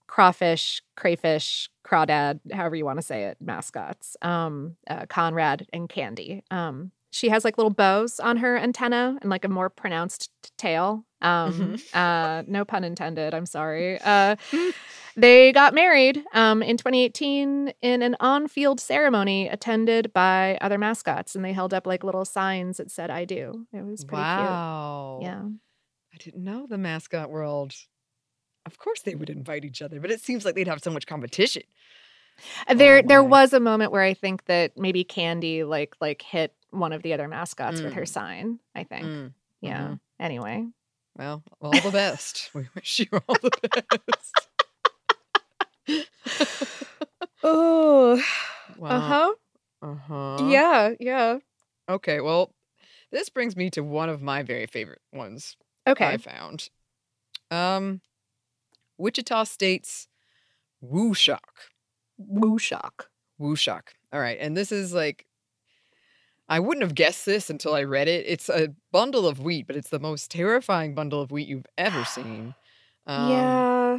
crawfish, 0.06 0.82
crayfish, 0.96 1.70
crawdad, 1.86 2.40
however 2.52 2.76
you 2.76 2.84
want 2.84 2.98
to 2.98 3.02
say 3.02 3.24
it, 3.24 3.38
mascots. 3.40 4.16
Um, 4.22 4.76
uh, 4.88 5.06
Conrad 5.06 5.66
and 5.72 5.88
Candy. 5.88 6.44
Um, 6.50 6.92
she 7.12 7.28
has 7.28 7.44
like 7.44 7.58
little 7.58 7.70
bows 7.70 8.18
on 8.18 8.38
her 8.38 8.56
antenna 8.56 9.18
and 9.20 9.30
like 9.30 9.44
a 9.44 9.48
more 9.48 9.68
pronounced 9.68 10.30
tail. 10.56 11.04
Um, 11.20 11.76
uh, 11.94 12.42
no 12.46 12.64
pun 12.64 12.84
intended. 12.84 13.34
I'm 13.34 13.44
sorry. 13.44 14.00
Uh, 14.00 14.36
they 15.16 15.52
got 15.52 15.74
married 15.74 16.24
um, 16.32 16.62
in 16.62 16.78
2018 16.78 17.74
in 17.82 18.02
an 18.02 18.16
on-field 18.18 18.80
ceremony 18.80 19.46
attended 19.46 20.12
by 20.14 20.56
other 20.62 20.78
mascots, 20.78 21.36
and 21.36 21.44
they 21.44 21.52
held 21.52 21.74
up 21.74 21.86
like 21.86 22.02
little 22.02 22.24
signs 22.24 22.78
that 22.78 22.90
said 22.90 23.10
"I 23.10 23.26
do." 23.26 23.66
It 23.74 23.84
was 23.84 24.04
pretty 24.04 24.22
wow. 24.22 25.18
cute. 25.20 25.30
Yeah. 25.30 25.42
I 26.14 26.16
didn't 26.18 26.42
know 26.42 26.66
the 26.66 26.78
mascot 26.78 27.30
world. 27.30 27.74
Of 28.64 28.78
course 28.78 29.02
they 29.02 29.14
would 29.14 29.28
invite 29.28 29.66
each 29.66 29.82
other, 29.82 30.00
but 30.00 30.10
it 30.10 30.20
seems 30.20 30.46
like 30.46 30.54
they'd 30.54 30.68
have 30.68 30.82
so 30.82 30.90
much 30.90 31.06
competition. 31.06 31.64
Uh, 32.66 32.74
There 32.74 32.98
Oh, 32.98 33.02
there 33.06 33.22
was 33.24 33.52
a 33.52 33.60
moment 33.60 33.92
where 33.92 34.02
I 34.02 34.14
think 34.14 34.44
that 34.46 34.76
maybe 34.76 35.04
Candy 35.04 35.64
like 35.64 35.94
like 36.00 36.22
hit 36.22 36.54
one 36.70 36.92
of 36.92 37.02
the 37.02 37.12
other 37.12 37.28
mascots 37.28 37.80
with 37.82 37.92
her 37.94 38.02
Mm. 38.02 38.08
sign, 38.08 38.58
I 38.74 38.84
think. 38.84 39.04
Mm, 39.04 39.32
Yeah. 39.60 39.80
mhm. 39.88 40.00
Anyway. 40.20 40.66
Well, 41.16 41.42
all 41.60 41.80
the 41.80 41.90
best. 41.90 42.50
we 42.54 42.66
wish 42.74 42.98
you 43.00 43.06
all 43.28 43.36
the 43.42 43.84
best. 44.08 44.48
Oh. 47.42 48.22
Wow. 48.76 48.96
Uh-huh. 48.96 49.32
Uh-huh. 49.82 50.46
Yeah, 50.48 50.94
yeah. 50.98 51.38
Okay, 51.88 52.20
well, 52.20 52.54
this 53.10 53.28
brings 53.28 53.54
me 53.56 53.68
to 53.70 53.82
one 53.82 54.08
of 54.08 54.22
my 54.22 54.42
very 54.42 54.66
favorite 54.66 55.02
ones 55.12 55.56
Okay. 55.86 56.06
I 56.06 56.16
found. 56.16 56.68
Um 57.50 58.00
Wichita 58.98 59.44
State's 59.44 60.08
WuShock. 60.82 61.71
WuShock. 63.40 63.88
All 64.12 64.20
right, 64.20 64.38
and 64.40 64.56
this 64.56 64.72
is 64.72 64.92
like 64.92 65.26
I 66.48 66.60
wouldn't 66.60 66.82
have 66.82 66.94
guessed 66.94 67.24
this 67.24 67.48
until 67.48 67.74
I 67.74 67.84
read 67.84 68.08
it. 68.08 68.26
It's 68.26 68.48
a 68.48 68.74
bundle 68.90 69.26
of 69.26 69.40
wheat, 69.40 69.66
but 69.66 69.76
it's 69.76 69.88
the 69.88 69.98
most 69.98 70.30
terrifying 70.30 70.94
bundle 70.94 71.20
of 71.20 71.30
wheat 71.30 71.48
you've 71.48 71.66
ever 71.78 72.04
seen. 72.04 72.54
Um, 73.04 73.30
yeah. 73.30 73.98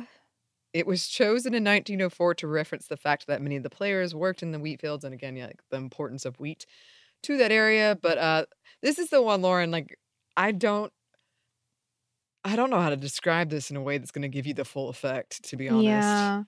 It 0.71 0.87
was 0.87 1.09
chosen 1.09 1.53
in 1.53 1.65
1904 1.65 2.35
to 2.35 2.47
reference 2.47 2.87
the 2.87 2.95
fact 2.95 3.27
that 3.27 3.41
many 3.41 3.57
of 3.57 3.63
the 3.63 3.69
players 3.69 4.15
worked 4.15 4.41
in 4.41 4.53
the 4.53 4.59
wheat 4.59 4.79
fields, 4.79 5.03
and 5.03 5.13
again, 5.13 5.35
yeah, 5.35 5.47
like 5.47 5.59
the 5.69 5.75
importance 5.75 6.23
of 6.23 6.39
wheat 6.39 6.65
to 7.23 7.37
that 7.37 7.51
area. 7.51 7.97
But 8.01 8.17
uh, 8.17 8.45
this 8.81 8.97
is 8.97 9.09
the 9.09 9.21
one, 9.21 9.41
Lauren. 9.41 9.71
Like, 9.71 9.99
I 10.37 10.53
don't, 10.53 10.89
I 12.45 12.55
don't 12.55 12.69
know 12.69 12.79
how 12.79 12.91
to 12.91 12.95
describe 12.95 13.49
this 13.49 13.69
in 13.69 13.75
a 13.75 13.81
way 13.81 13.97
that's 13.97 14.11
going 14.11 14.21
to 14.21 14.29
give 14.29 14.47
you 14.47 14.53
the 14.53 14.63
full 14.63 14.87
effect. 14.87 15.43
To 15.49 15.57
be 15.57 15.67
honest, 15.67 15.83
Yeah. 15.83 16.43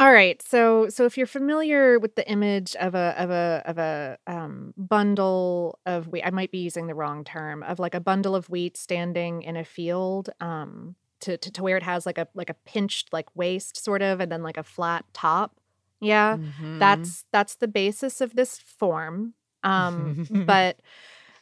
All 0.00 0.12
right. 0.12 0.40
So 0.40 0.88
so 0.88 1.04
if 1.04 1.18
you're 1.18 1.26
familiar 1.26 1.98
with 1.98 2.14
the 2.14 2.26
image 2.30 2.74
of 2.76 2.94
a 2.94 3.14
of 3.18 3.30
a 3.30 3.62
of 3.66 3.78
a 3.78 4.18
um, 4.26 4.72
bundle 4.78 5.78
of 5.84 6.08
wheat, 6.08 6.22
I 6.24 6.30
might 6.30 6.50
be 6.50 6.58
using 6.58 6.86
the 6.86 6.94
wrong 6.94 7.22
term 7.22 7.62
of 7.64 7.78
like 7.78 7.94
a 7.94 8.00
bundle 8.00 8.34
of 8.34 8.48
wheat 8.48 8.78
standing 8.78 9.42
in 9.42 9.56
a 9.56 9.64
field, 9.64 10.30
um, 10.40 10.96
to, 11.20 11.36
to 11.36 11.50
to 11.52 11.62
where 11.62 11.76
it 11.76 11.82
has 11.82 12.06
like 12.06 12.16
a 12.16 12.26
like 12.34 12.48
a 12.48 12.54
pinched 12.64 13.12
like 13.12 13.28
waist 13.36 13.82
sort 13.84 14.00
of, 14.00 14.20
and 14.20 14.32
then 14.32 14.42
like 14.42 14.56
a 14.56 14.62
flat 14.62 15.04
top. 15.12 15.56
Yeah, 16.00 16.38
Mhm. 16.38 16.78
that's 16.78 17.26
that's 17.30 17.56
the 17.56 17.68
basis 17.68 18.22
of 18.22 18.34
this 18.36 18.58
form. 18.58 19.34
Um, 19.64 20.18
but 20.46 20.80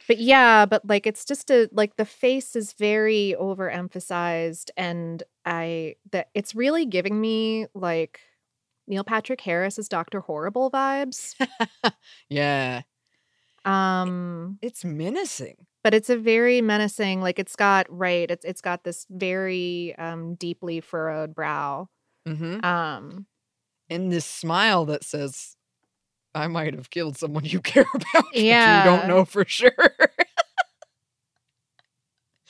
but 0.08 0.18
yeah, 0.18 0.66
but 0.66 0.86
like 0.88 1.06
it's 1.06 1.24
just 1.24 1.50
a 1.50 1.68
like 1.72 1.96
the 1.96 2.04
face 2.04 2.56
is 2.56 2.72
very 2.72 3.34
overemphasized, 3.38 4.70
and 4.76 5.22
I 5.44 5.96
that 6.12 6.30
it's 6.34 6.54
really 6.54 6.86
giving 6.86 7.20
me 7.20 7.66
like 7.74 8.20
Neil 8.88 9.04
Patrick 9.04 9.40
Harris 9.42 9.78
as 9.78 9.88
Doctor 9.88 10.20
Horrible 10.20 10.70
vibes. 10.70 11.34
yeah, 12.28 12.82
Um, 13.64 14.58
it's 14.62 14.84
menacing. 14.84 15.66
but 15.84 15.94
it's 15.94 16.10
a 16.10 16.16
very 16.16 16.60
menacing. 16.60 17.20
Like 17.20 17.38
it's 17.38 17.54
got 17.56 17.86
right. 17.88 18.30
It's 18.30 18.44
it's 18.44 18.60
got 18.60 18.84
this 18.84 19.06
very 19.10 19.94
um 19.98 20.34
deeply 20.36 20.80
furrowed 20.80 21.34
brow. 21.34 21.88
Mm-hmm. 22.26 22.64
Um, 22.64 23.26
and 23.90 24.10
this 24.12 24.24
smile 24.26 24.84
that 24.86 25.04
says, 25.04 25.56
"I 26.34 26.46
might 26.46 26.74
have 26.74 26.90
killed 26.90 27.16
someone 27.18 27.44
you 27.44 27.60
care 27.72 27.86
about." 27.94 28.24
but 28.32 28.34
you 28.34 28.90
don't 28.90 29.06
know 29.08 29.24
for 29.24 29.44
sure. 29.46 29.70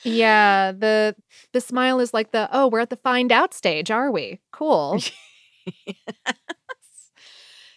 Yeah, 0.03 0.71
the 0.71 1.15
the 1.51 1.59
smile 1.59 1.99
is 1.99 2.13
like 2.13 2.31
the 2.31 2.47
oh, 2.53 2.67
we're 2.69 2.79
at 2.79 2.89
the 2.89 2.95
find 2.95 3.31
out 3.33 3.53
stage, 3.53 3.91
are 3.91 4.09
we? 4.11 4.39
Cool. 4.53 4.99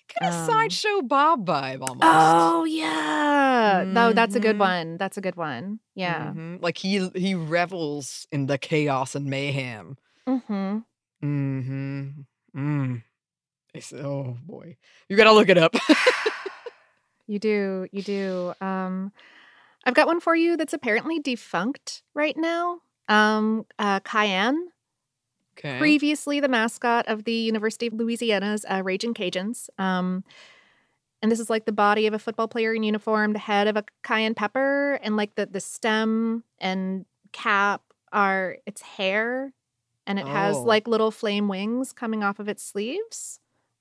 kind 0.09 0.29
of 0.29 0.35
Um, 0.35 0.51
sideshow 0.51 1.03
Bob 1.03 1.47
vibe 1.47 1.81
almost. 1.83 2.01
Oh 2.03 2.65
yeah. 2.65 3.85
No, 3.87 4.13
that's 4.13 4.35
a 4.37 4.41
good 4.41 4.57
Mhm. 4.57 4.61
one. 4.61 4.97
That's 4.99 5.17
a 5.17 5.21
good 5.21 5.37
one. 5.37 5.81
Yeah. 5.95 6.33
Mhm. 6.35 6.63
like 6.63 6.79
he 6.79 7.09
he 7.15 7.35
revels 7.35 8.27
in 8.33 8.47
the 8.47 8.59
chaos 8.59 9.15
and 9.15 9.27
mayhem. 9.27 9.97
Mm-hmm. 10.29 10.79
Mm-hmm. 11.25 12.09
Mm. 12.57 13.03
It's, 13.75 13.93
oh 13.93 14.37
boy, 14.45 14.77
you 15.09 15.17
gotta 15.17 15.33
look 15.33 15.49
it 15.49 15.59
up. 15.59 15.75
You 17.29 17.39
do. 17.39 17.87
You 17.93 18.03
do. 18.03 18.53
Um, 18.61 19.13
I've 19.87 19.95
got 19.95 20.09
one 20.09 20.21
for 20.21 20.35
you 20.35 20.57
that's 20.57 20.75
apparently 20.75 21.19
defunct 21.21 22.03
right 22.15 22.37
now. 22.37 22.81
Um, 23.09 23.65
uh, 23.79 24.01
Cayenne, 24.01 24.69
okay. 25.59 25.79
previously 25.79 26.41
the 26.41 26.49
mascot 26.49 27.07
of 27.09 27.25
the 27.25 27.33
University 27.33 27.87
of 27.87 27.95
Louisiana's 27.95 28.65
uh, 28.71 28.83
Raging 28.85 29.15
Cajuns. 29.15 29.69
Um, 29.79 30.25
and 31.23 31.31
this 31.31 31.39
is 31.41 31.49
like 31.49 31.67
the 31.67 31.73
body 31.73 32.07
of 32.07 32.15
a 32.15 32.19
football 32.19 32.49
player 32.49 32.75
in 32.75 32.83
uniform, 32.83 33.33
the 33.33 33.39
head 33.39 33.69
of 33.69 33.77
a 33.77 33.85
cayenne 34.03 34.35
pepper, 34.35 34.99
and 35.03 35.17
like 35.17 35.35
the 35.37 35.47
the 35.47 35.61
stem 35.61 36.43
and 36.59 37.05
cap 37.31 37.83
are 38.13 38.57
its 38.67 38.83
hair, 38.83 39.53
and 40.07 40.19
it 40.19 40.27
has 40.27 40.57
Oh. 40.57 40.63
like 40.63 40.89
little 40.89 41.11
flame 41.13 41.47
wings 41.49 41.93
coming 41.93 42.25
off 42.25 42.39
of 42.41 42.49
its 42.49 42.63
sleeves. 42.65 43.39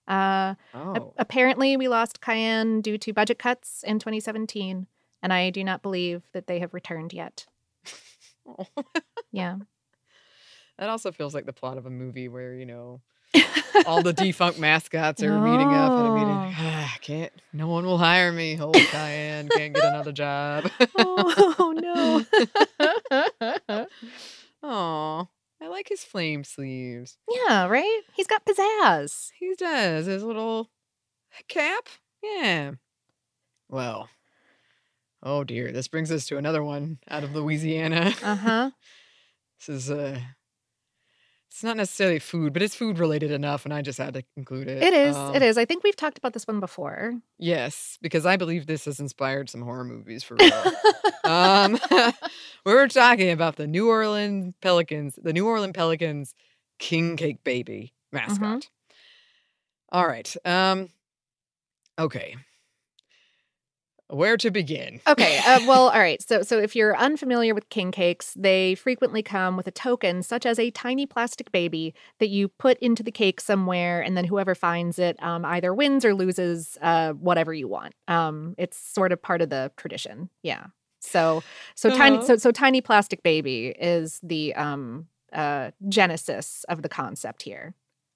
Uh, 0.07 0.53
oh. 0.73 0.93
A- 0.95 1.21
apparently, 1.21 1.75
we 1.77 1.87
lost 1.87 2.21
Cayenne 2.21 2.81
due 2.81 2.97
to 2.99 3.11
budget 3.13 3.39
cuts 3.39 3.83
in 3.87 3.97
2017, 3.97 4.85
and 5.23 5.33
I 5.33 5.49
do 5.49 5.63
not 5.63 5.81
believe 5.81 6.21
that 6.33 6.45
they 6.47 6.59
have 6.59 6.73
returned 6.73 7.11
yet. 7.13 7.47
Yeah. 9.31 9.57
That 10.81 10.89
also 10.89 11.11
feels 11.11 11.35
like 11.35 11.45
the 11.45 11.53
plot 11.53 11.77
of 11.77 11.85
a 11.85 11.91
movie 11.91 12.27
where, 12.27 12.55
you 12.55 12.65
know, 12.65 13.01
all 13.85 14.01
the 14.01 14.13
defunct 14.17 14.57
mascots 14.57 15.21
are 15.21 15.39
meeting 15.39 15.71
up 15.71 15.91
at 15.91 16.05
a 16.07 16.11
meeting. 16.11 16.27
Oh. 16.27 16.53
Ah, 16.57 16.97
can't, 17.01 17.31
no 17.53 17.67
one 17.67 17.85
will 17.85 17.99
hire 17.99 18.31
me. 18.31 18.59
Old 18.59 18.73
Cayenne 18.73 19.47
can't 19.55 19.75
get 19.75 19.83
another 19.83 20.11
job. 20.11 20.71
oh 20.97 22.25
no. 23.69 23.85
Aw, 24.63 25.27
I 25.61 25.67
like 25.67 25.87
his 25.87 26.03
flame 26.03 26.43
sleeves. 26.43 27.19
yeah, 27.29 27.67
right? 27.67 28.01
He's 28.15 28.25
got 28.25 28.43
pizzazz. 28.43 29.29
He 29.39 29.53
does. 29.53 30.07
His 30.07 30.23
little 30.23 30.71
cap. 31.47 31.89
Yeah. 32.23 32.71
Well, 33.69 34.09
oh 35.21 35.43
dear. 35.43 35.71
This 35.71 35.87
brings 35.87 36.11
us 36.11 36.25
to 36.25 36.37
another 36.37 36.63
one 36.63 36.97
out 37.07 37.23
of 37.23 37.35
Louisiana. 37.35 38.15
Uh 38.23 38.35
huh. 38.35 38.71
This 39.59 39.69
is 39.69 39.91
uh 39.91 40.19
it's 41.51 41.65
not 41.65 41.75
necessarily 41.75 42.17
food, 42.17 42.53
but 42.53 42.61
it's 42.61 42.75
food 42.75 42.97
related 42.97 43.29
enough, 43.29 43.65
and 43.65 43.73
I 43.73 43.81
just 43.81 43.97
had 43.97 44.13
to 44.13 44.23
include 44.37 44.69
it. 44.69 44.81
It 44.81 44.93
is. 44.93 45.17
Um, 45.17 45.35
it 45.35 45.41
is. 45.41 45.57
I 45.57 45.65
think 45.65 45.83
we've 45.83 45.97
talked 45.97 46.17
about 46.17 46.31
this 46.31 46.47
one 46.47 46.61
before. 46.61 47.19
Yes, 47.39 47.97
because 48.01 48.25
I 48.25 48.37
believe 48.37 48.67
this 48.67 48.85
has 48.85 49.01
inspired 49.01 49.49
some 49.49 49.61
horror 49.61 49.83
movies 49.83 50.23
for 50.23 50.37
real. 50.39 50.73
um, 51.25 51.77
we 52.65 52.73
were 52.73 52.87
talking 52.87 53.31
about 53.31 53.57
the 53.57 53.67
New 53.67 53.89
Orleans 53.89 54.53
Pelicans, 54.61 55.19
the 55.21 55.33
New 55.33 55.45
Orleans 55.45 55.73
Pelicans 55.75 56.33
King 56.79 57.17
Cake 57.17 57.43
Baby 57.43 57.93
mascot. 58.13 58.69
All 59.91 60.07
right. 60.07 60.33
Um, 60.45 60.87
okay. 61.99 62.37
Where 64.11 64.37
to 64.37 64.51
begin? 64.51 65.01
Okay. 65.09 65.39
Uh, 65.39 65.59
well, 65.63 65.89
all 65.89 65.99
right. 65.99 66.21
So, 66.21 66.43
so 66.43 66.59
if 66.59 66.75
you're 66.75 66.95
unfamiliar 66.95 67.55
with 67.55 67.69
king 67.69 67.91
cakes, 67.91 68.35
they 68.37 68.75
frequently 68.75 69.23
come 69.23 69.57
with 69.57 69.65
a 69.67 69.71
token, 69.71 70.21
such 70.21 70.45
as 70.45 70.59
a 70.59 70.69
tiny 70.69 71.07
plastic 71.07 71.51
baby 71.51 71.95
that 72.19 72.29
you 72.29 72.47
put 72.49 72.77
into 72.79 73.01
the 73.01 73.11
cake 73.11 73.41
somewhere, 73.41 73.99
and 74.01 74.15
then 74.15 74.25
whoever 74.25 74.53
finds 74.53 74.99
it 74.99 75.21
um, 75.23 75.43
either 75.43 75.73
wins 75.73 76.05
or 76.05 76.13
loses 76.13 76.77
uh, 76.83 77.13
whatever 77.13 77.51
you 77.51 77.67
want. 77.67 77.95
Um, 78.07 78.53
it's 78.59 78.77
sort 78.77 79.11
of 79.11 79.19
part 79.19 79.41
of 79.41 79.49
the 79.49 79.71
tradition. 79.75 80.29
Yeah. 80.43 80.67
So, 80.99 81.43
so 81.75 81.89
tiny, 81.89 82.17
Uh-huh. 82.17 82.25
so 82.27 82.35
so 82.37 82.51
tiny 82.51 82.79
plastic 82.81 83.23
baby 83.23 83.69
is 83.69 84.19
the 84.21 84.53
um, 84.53 85.07
uh, 85.33 85.71
genesis 85.89 86.63
of 86.69 86.83
the 86.83 86.89
concept 86.89 87.41
here. 87.41 87.73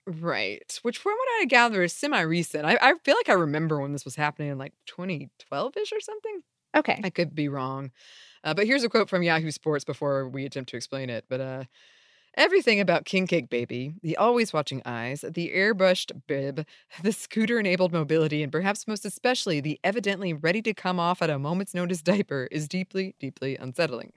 Right. 0.08 0.80
Which, 0.84 0.98
from 0.98 1.14
what 1.14 1.42
I 1.42 1.46
gather, 1.46 1.82
is 1.84 1.94
semi 1.94 2.22
recent. 2.22 2.66
I, 2.66 2.78
I 2.82 2.94
feel 3.04 3.16
like 3.16 3.30
I 3.30 3.34
remember 3.34 3.80
when 3.80 3.92
this 3.92 4.06
was 4.06 4.16
happening 4.16 4.50
in 4.50 4.58
like 4.58 4.74
2012 4.86 5.78
ish 5.78 5.92
or 5.92 6.00
something. 6.00 6.42
Okay. 6.76 7.00
I 7.04 7.10
could 7.10 7.34
be 7.34 7.48
wrong. 7.48 7.92
Uh, 8.44 8.54
but 8.54 8.68
here's 8.68 8.84
a 8.84 8.90
quote 8.90 9.10
from 9.10 9.24
Yahoo 9.24 9.50
Sports 9.50 9.84
before 9.84 10.28
we 10.30 10.46
attempt 10.46 10.70
to 10.72 10.78
explain 10.78 11.10
it. 11.10 11.26
But 11.28 11.42
uh, 11.42 11.64
everything 12.36 12.80
about 12.80 13.06
King 13.06 13.26
Cake 13.26 13.50
Baby, 13.50 13.96
the 14.04 14.18
always 14.18 14.54
watching 14.54 14.82
eyes, 14.86 15.26
the 15.28 15.52
airbrushed 15.56 16.12
bib, 16.28 16.66
the 17.04 17.12
scooter 17.12 17.60
enabled 17.60 17.92
mobility, 17.92 18.44
and 18.44 18.52
perhaps 18.52 18.88
most 18.88 19.06
especially 19.06 19.60
the 19.60 19.80
evidently 19.84 20.34
ready 20.34 20.62
to 20.62 20.74
come 20.74 21.00
off 21.00 21.22
at 21.22 21.30
a 21.30 21.40
moment's 21.40 21.74
notice 21.74 22.02
diaper 22.02 22.48
is 22.52 22.68
deeply, 22.68 23.16
deeply 23.20 23.56
unsettling. 23.56 24.14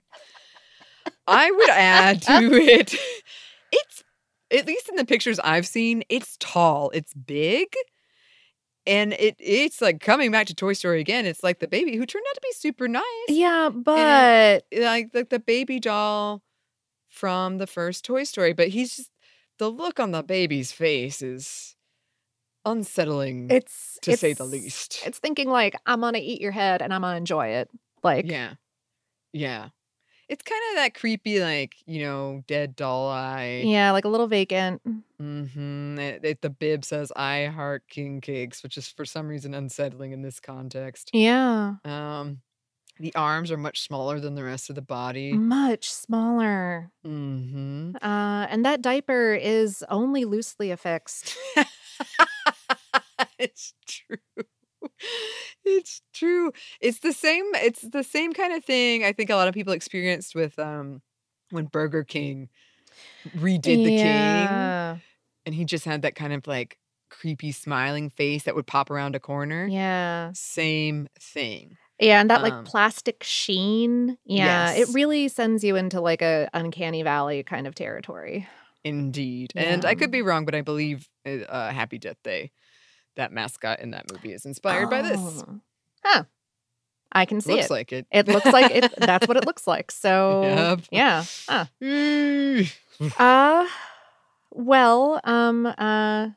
I 1.27 1.49
would 1.49 1.69
add 1.69 2.21
to 2.23 2.53
it, 2.53 2.95
at 4.51 4.67
least 4.67 4.89
in 4.89 4.95
the 4.95 5.05
pictures 5.05 5.39
I've 5.39 5.67
seen, 5.67 6.03
it's 6.09 6.37
tall, 6.39 6.89
it's 6.93 7.13
big. 7.13 7.67
And 8.87 9.13
it 9.13 9.35
it's 9.39 9.81
like 9.81 9.99
coming 9.99 10.31
back 10.31 10.47
to 10.47 10.55
Toy 10.55 10.73
Story 10.73 10.99
again. 10.99 11.25
It's 11.25 11.43
like 11.43 11.59
the 11.59 11.67
baby 11.67 11.95
who 11.95 12.05
turned 12.05 12.25
out 12.29 12.35
to 12.35 12.41
be 12.41 12.51
super 12.53 12.87
nice 12.87 13.03
Yeah, 13.27 13.69
but 13.69 14.63
like 14.75 15.11
the, 15.11 15.27
the 15.29 15.39
baby 15.39 15.79
doll 15.79 16.41
from 17.07 17.57
the 17.57 17.67
first 17.67 18.05
Toy 18.05 18.23
Story, 18.23 18.53
but 18.53 18.69
he's 18.69 18.95
just 18.95 19.11
the 19.59 19.69
look 19.69 19.99
on 19.99 20.11
the 20.11 20.23
baby's 20.23 20.71
face 20.71 21.21
is 21.21 21.75
unsettling 22.65 23.49
it's 23.51 23.99
to 24.01 24.15
say 24.17 24.33
the 24.33 24.45
least. 24.45 25.01
It's 25.05 25.19
thinking 25.19 25.49
like 25.49 25.75
I'm 25.85 26.01
gonna 26.01 26.19
eat 26.19 26.41
your 26.41 26.51
head 26.51 26.81
and 26.81 26.93
I'm 26.93 27.01
gonna 27.01 27.17
enjoy 27.17 27.47
it. 27.47 27.69
Like 28.03 28.25
yeah. 28.25 28.53
Yeah. 29.33 29.69
It's 30.29 30.43
kind 30.43 30.61
of 30.71 30.75
that 30.77 30.93
creepy, 30.93 31.41
like, 31.41 31.75
you 31.87 32.01
know, 32.03 32.43
dead 32.47 32.75
doll 32.75 33.09
eye. 33.09 33.63
yeah, 33.65 33.91
like 33.91 34.05
a 34.05 34.09
little 34.09 34.27
vacant. 34.27 34.81
Mm-hmm. 35.19 35.97
It, 35.99 36.23
it- 36.23 36.41
the 36.41 36.49
bib 36.51 36.85
says, 36.85 37.11
I 37.15 37.45
heart 37.47 37.83
king 37.89 38.21
cakes, 38.21 38.61
which 38.63 38.77
is 38.77 38.87
for 38.87 39.05
some 39.05 39.27
reason 39.27 39.53
unsettling 39.55 40.11
in 40.11 40.21
this 40.21 40.39
context. 40.39 41.09
Yeah, 41.13 41.75
Um, 41.83 42.41
the 42.99 43.15
arms 43.15 43.49
are 43.51 43.57
much 43.57 43.81
smaller 43.81 44.19
than 44.19 44.35
the 44.35 44.43
rest 44.43 44.69
of 44.69 44.75
the 44.75 44.81
body. 44.83 45.33
much 45.33 45.89
smaller. 45.91 46.91
Mm-hmm. 47.07 47.95
Uh, 47.95 48.45
and 48.49 48.63
that 48.65 48.81
diaper 48.81 49.33
is 49.33 49.83
only 49.89 50.25
loosely 50.25 50.69
affixed. 50.69 51.35
it's 53.39 53.73
true. 53.87 54.17
It's 55.65 56.01
true. 56.13 56.51
It's 56.81 56.99
the 56.99 57.13
same. 57.13 57.43
It's 57.55 57.81
the 57.81 58.03
same 58.03 58.33
kind 58.33 58.53
of 58.53 58.63
thing. 58.63 59.03
I 59.03 59.13
think 59.13 59.29
a 59.29 59.35
lot 59.35 59.47
of 59.47 59.53
people 59.53 59.73
experienced 59.73 60.35
with 60.35 60.57
um 60.59 61.01
when 61.51 61.65
Burger 61.65 62.03
King 62.03 62.49
redid 63.35 63.83
the 63.83 63.91
king, 63.91 64.75
and 65.45 65.55
he 65.55 65.65
just 65.65 65.85
had 65.85 66.03
that 66.03 66.15
kind 66.15 66.33
of 66.33 66.47
like 66.47 66.77
creepy 67.09 67.51
smiling 67.51 68.09
face 68.09 68.43
that 68.43 68.55
would 68.55 68.67
pop 68.67 68.91
around 68.91 69.15
a 69.15 69.19
corner. 69.19 69.67
Yeah. 69.67 70.31
Same 70.33 71.07
thing. 71.19 71.77
Yeah, 71.99 72.21
and 72.21 72.29
that 72.29 72.41
like 72.43 72.53
Um, 72.55 72.65
plastic 72.65 73.23
sheen. 73.23 74.17
Yeah, 74.25 74.71
it 74.73 74.87
really 74.89 75.27
sends 75.27 75.63
you 75.63 75.75
into 75.75 75.99
like 76.01 76.21
a 76.21 76.49
uncanny 76.53 77.03
valley 77.03 77.43
kind 77.43 77.67
of 77.67 77.75
territory. 77.75 78.47
Indeed. 78.83 79.53
And 79.57 79.83
I 79.85 79.95
could 79.95 80.11
be 80.11 80.21
wrong, 80.21 80.45
but 80.45 80.55
I 80.55 80.61
believe 80.61 81.09
uh, 81.25 81.39
uh, 81.49 81.71
Happy 81.71 81.97
Death 81.97 82.17
Day, 82.23 82.51
that 83.19 83.31
mascot 83.31 83.79
in 83.79 83.91
that 83.91 84.11
movie, 84.11 84.33
is 84.33 84.45
inspired 84.45 84.89
by 84.89 85.01
this. 85.03 85.19
Oh. 85.19 85.59
Huh. 86.03 86.23
I 87.11 87.25
can 87.25 87.41
see 87.41 87.53
Looks 87.53 87.65
it. 87.65 87.69
Looks 87.69 87.71
like 87.71 87.91
it. 87.91 88.07
It 88.11 88.27
looks 88.27 88.53
like 88.53 88.69
it. 88.71 88.93
That's 88.97 89.27
what 89.27 89.37
it 89.37 89.45
looks 89.45 89.67
like. 89.67 89.91
So 89.91 90.41
Yep. 90.43 90.81
yeah. 90.91 91.23
Huh. 91.47 91.65
Uh 93.17 93.67
well, 94.51 95.21
um 95.23 95.65
uh 95.65 96.29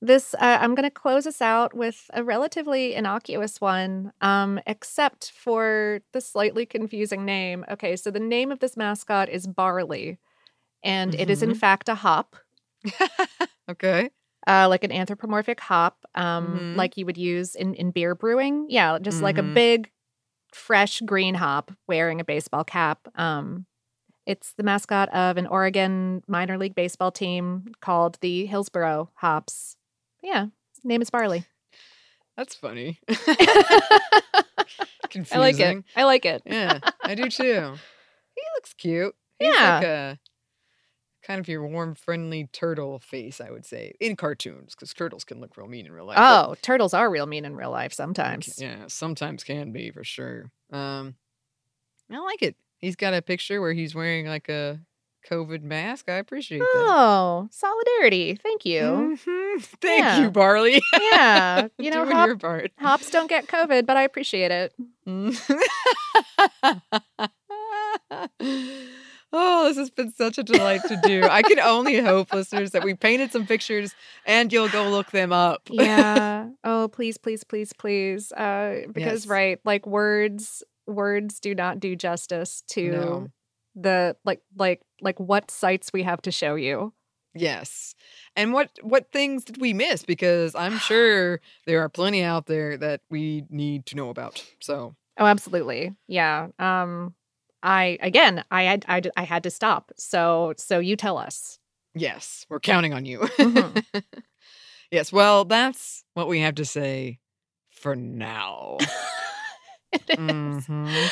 this 0.00 0.34
uh, 0.34 0.58
I'm 0.60 0.74
going 0.74 0.84
to 0.88 0.90
close 0.90 1.26
us 1.26 1.40
out 1.40 1.74
with 1.74 2.10
a 2.12 2.22
relatively 2.24 2.94
innocuous 2.94 3.60
one 3.60 4.12
um 4.20 4.60
except 4.66 5.30
for 5.32 6.00
the 6.12 6.20
slightly 6.20 6.66
confusing 6.66 7.24
name. 7.24 7.64
Okay, 7.70 7.96
so 7.96 8.10
the 8.10 8.20
name 8.20 8.50
of 8.52 8.60
this 8.60 8.76
mascot 8.76 9.28
is 9.28 9.46
Barley 9.46 10.18
and 10.84 11.14
it 11.14 11.30
is 11.30 11.42
in 11.42 11.50
Mhm. 11.50 11.56
fact 11.56 11.88
a 11.88 11.94
hop. 11.96 12.36
okay. 13.70 14.10
Uh, 14.46 14.66
like 14.68 14.82
an 14.84 14.90
anthropomorphic 14.92 15.60
hop, 15.60 16.04
um, 16.14 16.58
Mhm. 16.74 16.76
like 16.76 16.96
you 16.96 17.06
would 17.06 17.16
use 17.18 17.54
in, 17.54 17.74
in 17.74 17.90
beer 17.92 18.14
brewing. 18.14 18.66
Yeah, 18.68 18.98
just 19.00 19.22
like 19.22 19.38
a 19.38 19.42
Mhm. 19.42 19.54
big, 19.54 19.90
fresh 20.52 21.00
green 21.00 21.34
hop 21.36 21.70
wearing 21.86 22.20
a 22.20 22.24
baseball 22.24 22.64
cap. 22.64 23.06
Um, 23.14 23.66
it's 24.26 24.52
the 24.54 24.62
mascot 24.64 25.08
of 25.10 25.36
an 25.36 25.46
Oregon 25.46 26.22
minor 26.26 26.58
league 26.58 26.74
baseball 26.74 27.10
team 27.12 27.72
called 27.80 28.18
the 28.20 28.46
Hillsboro 28.46 29.10
Hops. 29.14 29.76
Yeah. 30.22 30.46
Name 30.84 31.02
is 31.02 31.10
Barley. 31.10 31.44
That's 32.36 32.54
funny. 32.56 32.98
Confusing. 35.10 35.32
I 35.32 35.38
like 35.38 35.60
it. 35.60 35.84
I 35.96 36.04
like 36.04 36.24
it. 36.24 36.42
Yeah, 36.46 36.78
I 37.02 37.14
do 37.14 37.28
too. 37.28 37.74
He 38.34 38.42
looks 38.56 38.72
cute. 38.72 39.14
He's 39.38 39.50
like 39.54 39.84
a 39.84 40.18
kind 41.22 41.40
of 41.40 41.48
your 41.48 41.66
warm, 41.66 41.94
friendly 41.94 42.48
turtle 42.52 42.98
face, 42.98 43.40
I 43.40 43.50
would 43.50 43.64
say, 43.64 43.94
in 44.00 44.16
cartoons, 44.16 44.74
because 44.74 44.92
turtles 44.92 45.24
can 45.24 45.40
look 45.40 45.56
real 45.56 45.68
mean 45.68 45.86
in 45.86 45.92
real 45.92 46.06
life. 46.06 46.16
but- 46.16 46.48
Oh, 46.50 46.54
turtles 46.62 46.94
are 46.94 47.08
real 47.10 47.26
mean 47.26 47.44
in 47.44 47.54
real 47.56 47.70
life 47.70 47.92
sometimes. 47.92 48.58
Yeah, 48.60 48.84
sometimes 48.88 49.44
can 49.44 49.72
be 49.72 49.90
for 49.90 50.04
sure. 50.04 50.50
Um, 50.72 51.14
I 52.10 52.18
like 52.18 52.42
it. 52.42 52.56
He's 52.78 52.96
got 52.96 53.14
a 53.14 53.22
picture 53.22 53.60
where 53.60 53.72
he's 53.72 53.94
wearing 53.94 54.26
like 54.26 54.48
a 54.48 54.80
COVID 55.30 55.62
mask. 55.62 56.08
I 56.08 56.14
appreciate 56.14 56.58
that. 56.58 56.66
Oh, 56.74 57.46
solidarity. 57.52 58.34
Thank 58.34 58.64
you. 58.64 58.82
Mhm. 58.82 59.62
Thank 59.80 60.02
Yeah. 60.04 60.20
you, 60.22 60.30
Barley. 60.32 60.82
Yeah. 61.00 61.68
You 61.78 61.90
know, 61.92 62.04
Doing 62.04 62.16
hop- 62.16 62.26
your 62.26 62.36
part. 62.38 62.72
hops 62.78 63.08
don't 63.10 63.28
get 63.28 63.46
COVID, 63.46 63.86
but 63.86 63.96
I 63.96 64.02
appreciate 64.02 64.50
it. 64.50 64.74
oh, 69.32 69.64
this 69.68 69.76
has 69.76 69.90
been 69.90 70.12
such 70.12 70.38
a 70.38 70.42
delight 70.42 70.82
to 70.88 71.00
do. 71.04 71.22
I 71.24 71.42
can 71.42 71.58
only 71.60 71.98
hope, 72.00 72.32
listeners, 72.34 72.72
that 72.72 72.84
we 72.84 72.94
painted 72.94 73.32
some 73.32 73.46
pictures 73.46 73.94
and 74.26 74.52
you'll 74.52 74.68
go 74.68 74.88
look 74.90 75.10
them 75.10 75.32
up. 75.32 75.62
Yeah. 75.70 76.48
oh, 76.64 76.88
please, 76.88 77.16
please, 77.18 77.44
please, 77.44 77.72
please. 77.72 78.32
Uh, 78.32 78.82
because 78.92 79.24
Yes. 79.24 79.26
right, 79.26 79.58
like 79.64 79.86
words, 79.86 80.62
words 80.86 81.40
do 81.40 81.54
not 81.54 81.80
do 81.80 81.96
justice 81.96 82.62
to 82.68 82.90
No. 82.90 83.28
the 83.74 84.16
like, 84.24 84.40
like, 84.56 84.82
like 85.00 85.18
what 85.18 85.50
sites 85.50 85.92
we 85.92 86.02
have 86.02 86.20
to 86.22 86.30
show 86.30 86.54
you. 86.54 86.92
Yes. 87.34 87.94
And 88.36 88.52
what 88.52 88.70
what 88.82 89.10
things 89.10 89.42
did 89.44 89.58
we 89.58 89.72
miss? 89.72 90.04
Because 90.04 90.54
I'm 90.54 90.76
sure 90.90 91.40
there 91.66 91.80
are 91.80 91.88
plenty 91.88 92.22
out 92.22 92.44
there 92.46 92.76
that 92.76 93.00
we 93.10 93.44
need 93.48 93.86
to 93.86 93.96
know 93.96 94.10
about. 94.10 94.44
So 94.60 94.94
Oh, 95.18 95.26
absolutely. 95.26 95.94
Yeah. 96.08 96.48
Um, 96.58 97.14
I 97.62 97.98
again, 98.00 98.44
I 98.50 98.62
had 98.64 99.10
I 99.16 99.22
had 99.22 99.42
to 99.44 99.50
stop. 99.50 99.92
So 99.96 100.54
so 100.56 100.78
you 100.78 100.96
tell 100.96 101.18
us. 101.18 101.58
yes, 101.94 102.46
we're 102.48 102.60
counting 102.60 102.92
on 102.92 103.04
you. 103.04 103.20
Mhm. 103.20 103.84
yes. 104.90 105.12
Well, 105.12 105.44
that's 105.44 106.04
what 106.14 106.28
we 106.28 106.40
have 106.40 106.54
to 106.56 106.64
say 106.64 107.18
for 107.70 107.94
now. 107.96 108.78
Mhm. 110.08 111.10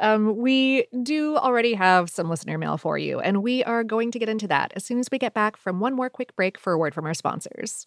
Um, 0.00 0.36
we 0.36 0.86
do 1.02 1.36
already 1.36 1.74
have 1.74 2.10
some 2.10 2.28
listener 2.28 2.58
mail 2.58 2.76
for 2.76 2.98
you, 2.98 3.20
and 3.20 3.42
we 3.42 3.62
are 3.64 3.84
going 3.84 4.10
to 4.10 4.18
get 4.18 4.28
into 4.28 4.48
that 4.48 4.72
as 4.74 4.84
soon 4.84 4.98
as 4.98 5.06
we 5.10 5.18
get 5.18 5.34
back 5.34 5.56
from 5.56 5.78
one 5.80 5.94
more 5.94 6.10
quick 6.10 6.34
break 6.36 6.58
for 6.58 6.72
a 6.72 6.78
word 6.78 6.94
from 6.94 7.06
our 7.06 7.14
sponsors. 7.14 7.86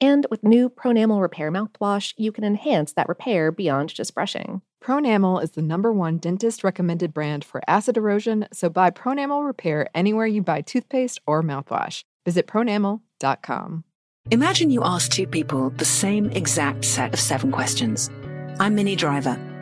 And 0.00 0.26
with 0.30 0.42
new 0.42 0.68
Pronamel 0.68 1.20
Repair 1.20 1.50
mouthwash, 1.52 2.14
you 2.16 2.32
can 2.32 2.44
enhance 2.44 2.92
that 2.94 3.08
repair 3.08 3.52
beyond 3.52 3.94
just 3.94 4.14
brushing. 4.14 4.62
Pronamel 4.82 5.42
is 5.42 5.52
the 5.52 5.62
number 5.62 5.92
one 5.92 6.18
dentist 6.18 6.64
recommended 6.64 7.14
brand 7.14 7.44
for 7.44 7.62
acid 7.68 7.96
erosion, 7.96 8.48
so 8.52 8.68
buy 8.68 8.90
Pronamel 8.90 9.46
Repair 9.46 9.88
anywhere 9.94 10.26
you 10.26 10.42
buy 10.42 10.60
toothpaste 10.60 11.20
or 11.26 11.42
mouthwash. 11.42 12.02
Visit 12.24 12.46
pronamel.com. 12.46 13.84
Imagine 14.30 14.70
you 14.70 14.84
ask 14.84 15.10
two 15.10 15.26
people 15.26 15.70
the 15.70 15.84
same 15.84 16.30
exact 16.30 16.84
set 16.84 17.12
of 17.12 17.20
seven 17.20 17.50
questions. 17.50 18.10
I'm 18.60 18.74
Minnie 18.74 18.96
Driver, 18.96 19.38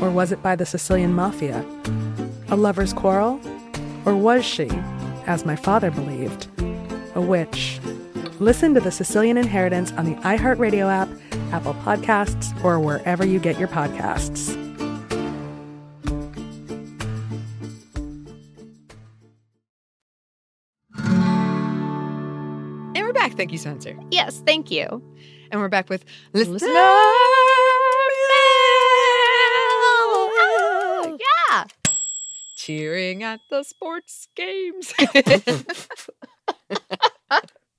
Or 0.00 0.10
was 0.10 0.30
it 0.30 0.42
by 0.42 0.56
the 0.56 0.66
Sicilian 0.66 1.12
mafia? 1.14 1.64
A 2.48 2.56
lover's 2.56 2.92
quarrel? 2.92 3.40
Or 4.04 4.14
was 4.14 4.44
she, 4.44 4.68
as 5.26 5.44
my 5.44 5.56
father 5.56 5.90
believed, 5.90 6.48
a 7.14 7.20
witch? 7.20 7.80
Listen 8.38 8.74
to 8.74 8.80
The 8.80 8.90
Sicilian 8.90 9.38
Inheritance 9.38 9.92
on 9.92 10.04
the 10.04 10.14
iHeartRadio 10.20 10.92
app, 10.92 11.08
Apple 11.52 11.74
Podcasts, 11.74 12.52
or 12.62 12.78
wherever 12.78 13.24
you 13.24 13.38
get 13.38 13.58
your 13.58 13.68
podcasts. 13.68 14.54
And 22.94 22.98
we're 22.98 23.12
back. 23.14 23.32
Thank 23.32 23.52
you, 23.52 23.58
Spencer. 23.58 23.98
Yes, 24.10 24.42
thank 24.44 24.70
you. 24.70 25.02
And 25.50 25.60
we're 25.60 25.68
back 25.68 25.88
with 25.88 26.04
listener. 26.34 26.54
Listener 26.54 27.55
cheering 32.66 33.22
at 33.22 33.40
the 33.50 33.62
sports 33.62 34.28
games. 34.34 34.92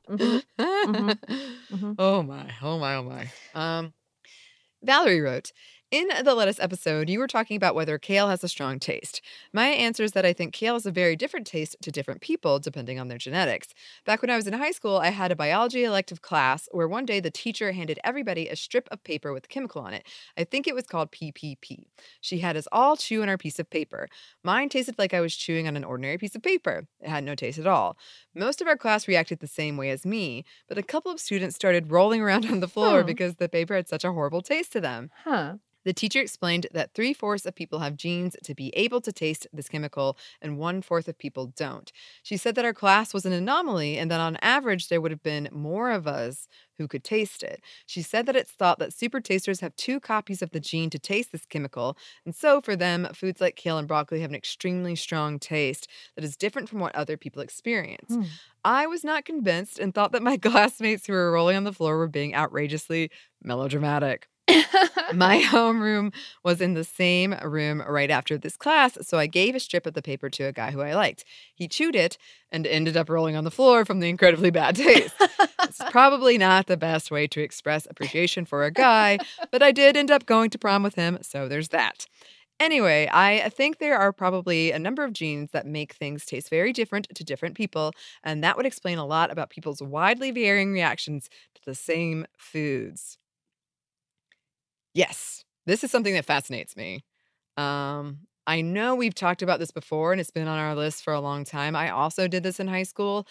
Mhm, 0.10 0.42
mhm. 0.86 1.18
Oh 2.00 2.24
my, 2.24 2.52
oh 2.62 2.80
my, 2.80 2.96
oh 2.96 3.04
my. 3.04 3.32
Um, 3.54 3.94
Valerie 4.84 5.22
wrote, 5.22 5.52
in 5.90 6.10
the 6.24 6.36
lettuce 6.36 6.60
episode, 6.60 7.10
you 7.10 7.18
were 7.18 7.28
talking 7.28 7.56
about 7.56 7.74
whether 7.76 7.98
kale 7.98 8.28
has 8.28 8.44
a 8.44 8.50
strong 8.50 8.78
taste. 8.78 9.22
My 9.54 9.68
answer 9.68 10.04
is 10.04 10.12
that 10.12 10.26
I 10.26 10.34
think 10.34 10.54
kale 10.54 10.74
has 10.74 10.86
a 10.86 10.92
very 10.92 11.16
different 11.16 11.48
taste 11.48 11.78
to 11.82 11.92
different 11.92 12.20
people 12.20 12.60
depending 12.60 13.00
on 13.00 13.08
their 13.08 13.18
genetics. 13.18 13.70
Back 14.06 14.22
when 14.22 14.30
I 14.30 14.36
was 14.36 14.48
in 14.48 14.54
high 14.54 14.72
school, 14.72 14.98
I 14.98 15.10
had 15.12 15.32
a 15.32 15.36
biology 15.36 15.86
elective 15.86 16.22
class 16.22 16.68
where 16.72 16.88
one 16.90 17.06
day 17.06 17.22
the 17.22 17.32
teacher 17.32 17.72
handed 17.72 18.00
everybody 18.04 18.50
a 18.50 18.56
strip 18.58 18.90
of 18.92 19.04
paper 19.06 19.32
with 19.32 19.48
chemical 19.48 19.82
on 19.82 19.94
it. 19.94 20.06
I 20.38 20.44
think 20.44 20.68
it 20.68 20.76
was 20.76 20.86
called 20.88 21.12
PPP. 21.12 21.86
She 22.20 22.40
had 22.40 22.58
us 22.58 22.68
all 22.72 22.98
chew 22.98 23.22
on 23.22 23.30
our 23.30 23.38
piece 23.38 23.58
of 23.60 23.70
paper. 23.70 24.10
Mine 24.44 24.68
tasted 24.68 25.00
like 25.00 25.14
I 25.14 25.22
was 25.22 25.36
chewing 25.36 25.68
on 25.68 25.78
an 25.78 25.86
ordinary 25.86 26.18
piece 26.18 26.36
of 26.36 26.44
paper. 26.44 26.86
It 27.00 27.08
had 27.10 27.24
no 27.24 27.34
taste 27.34 27.60
at 27.60 27.68
all. 27.68 27.98
Most 28.36 28.60
of 28.62 28.68
our 28.68 28.78
class 28.78 29.08
reacted 29.08 29.40
the 29.40 29.48
same 29.48 29.78
way 29.78 29.90
as 29.92 30.06
me, 30.06 30.44
but 30.68 30.78
a 30.78 30.84
couple 30.84 31.12
of 31.14 31.20
students 31.22 31.56
started 31.56 31.92
rolling 31.92 32.22
around 32.22 32.46
on 32.52 32.60
the 32.60 32.68
floor 32.68 33.02
Hmm. 33.02 33.08
because 33.08 33.36
the 33.38 33.48
paper 33.48 33.76
had 33.76 33.88
such 33.88 34.04
a 34.04 34.12
horrible 34.12 34.42
taste 34.42 34.74
to 34.74 34.82
them. 34.82 35.12
Huh. 35.24 35.56
The 35.88 35.94
teacher 35.94 36.20
explained 36.20 36.68
that 36.74 36.94
three 36.94 37.14
fourths 37.14 37.46
of 37.46 37.56
people 37.56 37.80
have 37.80 37.96
genes 37.96 38.36
to 38.44 38.54
be 38.54 38.76
able 38.76 39.00
to 39.00 39.14
taste 39.14 39.48
this 39.54 39.70
chemical, 39.70 40.18
and 40.42 40.58
one 40.58 40.82
fourth 40.82 41.08
of 41.08 41.18
people 41.18 41.54
don't. 41.56 41.94
She 42.24 42.36
said 42.36 42.56
that 42.56 42.66
our 42.66 42.74
class 42.74 43.14
was 43.14 43.26
an 43.26 43.32
anomaly 43.32 43.98
and 43.98 44.12
that 44.12 44.20
on 44.20 44.36
average 44.42 44.90
there 44.90 45.00
would 45.00 45.12
have 45.12 45.24
been 45.24 45.48
more 45.50 45.92
of 45.92 46.06
us 46.06 46.50
who 46.78 46.90
could 46.90 47.06
taste 47.06 47.42
it. 47.42 47.62
She 47.86 48.02
said 48.02 48.26
that 48.26 48.36
it's 48.36 48.52
thought 48.52 48.80
that 48.80 48.92
super 48.92 49.22
tasters 49.22 49.62
have 49.62 49.78
two 49.78 50.02
copies 50.02 50.42
of 50.42 50.52
the 50.52 50.60
gene 50.60 50.90
to 50.90 51.00
taste 51.00 51.32
this 51.32 51.46
chemical, 51.46 51.98
and 52.26 52.36
so 52.36 52.60
for 52.60 52.76
them, 52.76 53.08
foods 53.14 53.40
like 53.40 53.56
kale 53.56 53.78
and 53.78 53.88
broccoli 53.88 54.20
have 54.20 54.32
an 54.32 54.36
extremely 54.36 54.98
strong 54.98 55.40
taste 55.40 55.88
that 56.18 56.26
is 56.26 56.36
different 56.36 56.68
from 56.68 56.82
what 56.82 56.94
other 56.98 57.16
people 57.16 57.42
experience. 57.42 58.14
Hmm. 58.14 58.24
I 58.66 58.88
was 58.88 59.06
not 59.06 59.24
convinced 59.24 59.80
and 59.80 59.96
thought 59.96 60.12
that 60.12 60.22
my 60.22 60.36
classmates 60.42 61.08
who 61.08 61.14
were 61.14 61.32
rolling 61.32 61.56
on 61.56 61.64
the 61.64 61.72
floor 61.72 61.98
were 61.98 62.10
being 62.10 62.36
outrageously 62.36 63.10
melodramatic. 63.42 64.28
My 65.14 65.42
homeroom 65.42 66.14
was 66.44 66.62
in 66.62 66.74
the 66.74 66.84
same 66.84 67.34
room 67.44 67.84
right 67.86 68.10
after 68.10 68.38
this 68.38 68.56
class, 68.56 68.98
so 69.02 69.18
I 69.18 69.28
gave 69.28 69.56
a 69.56 69.60
strip 69.60 69.86
of 69.86 69.94
the 69.94 70.02
paper 70.02 70.30
to 70.30 70.44
a 70.44 70.54
guy 70.54 70.72
who 70.72 70.82
I 70.82 70.96
liked. 70.96 71.26
He 71.54 71.68
chewed 71.68 71.96
it 71.96 72.18
and 72.52 72.66
ended 72.66 72.96
up 72.96 73.10
rolling 73.10 73.36
on 73.36 73.44
the 73.44 73.52
floor 73.52 73.84
from 73.84 74.00
the 74.00 74.10
incredibly 74.10 74.50
bad 74.50 74.76
taste. 74.78 75.16
it's 75.64 75.82
probably 75.92 76.38
not 76.38 76.68
the 76.68 76.78
best 76.78 77.12
way 77.12 77.28
to 77.28 77.42
express 77.42 77.88
appreciation 77.90 78.46
for 78.46 78.64
a 78.64 78.72
guy, 78.72 79.18
but 79.52 79.62
I 79.62 79.72
did 79.72 79.98
end 79.98 80.12
up 80.12 80.26
going 80.26 80.50
to 80.52 80.58
prom 80.58 80.82
with 80.84 80.96
him, 80.96 81.20
so 81.22 81.48
there's 81.48 81.70
that. 81.70 82.06
Anyway, 82.60 83.08
I 83.12 83.50
think 83.50 83.78
there 83.78 83.98
are 83.98 84.12
probably 84.12 84.72
a 84.72 84.80
number 84.80 85.04
of 85.04 85.14
genes 85.14 85.52
that 85.52 85.68
make 85.68 85.94
things 85.94 86.26
taste 86.26 86.50
very 86.50 86.74
different 86.74 87.08
to 87.14 87.24
different 87.24 87.56
people, 87.56 87.92
and 88.24 88.44
that 88.44 88.58
would 88.58 88.66
explain 88.66 88.98
a 88.98 89.06
lot 89.06 89.30
about 89.30 89.52
people's 89.52 89.82
widely 89.82 90.32
varying 90.32 90.74
reactions 90.74 91.30
to 91.54 91.62
the 91.66 91.76
same 91.76 92.26
foods. 92.36 93.20
Yes, 94.98 95.44
this 95.68 95.84
is 95.84 95.92
something 95.92 96.16
that 96.16 96.26
fascinates 96.26 96.76
me. 96.76 97.04
Um, 97.56 98.22
I 98.48 98.62
know 98.62 98.96
we've 98.96 99.14
talked 99.14 99.44
about 99.44 99.60
this 99.60 99.70
before 99.70 100.12
and 100.12 100.20
it's 100.20 100.32
been 100.32 100.48
on 100.48 100.58
our 100.58 100.74
list 100.74 101.04
for 101.04 101.14
a 101.14 101.20
long 101.20 101.44
time. 101.44 101.76
I 101.76 101.92
also 101.92 102.28
did 102.28 102.42
this 102.42 102.60
in 102.60 102.68
high 102.68 102.82
school. 102.82 103.28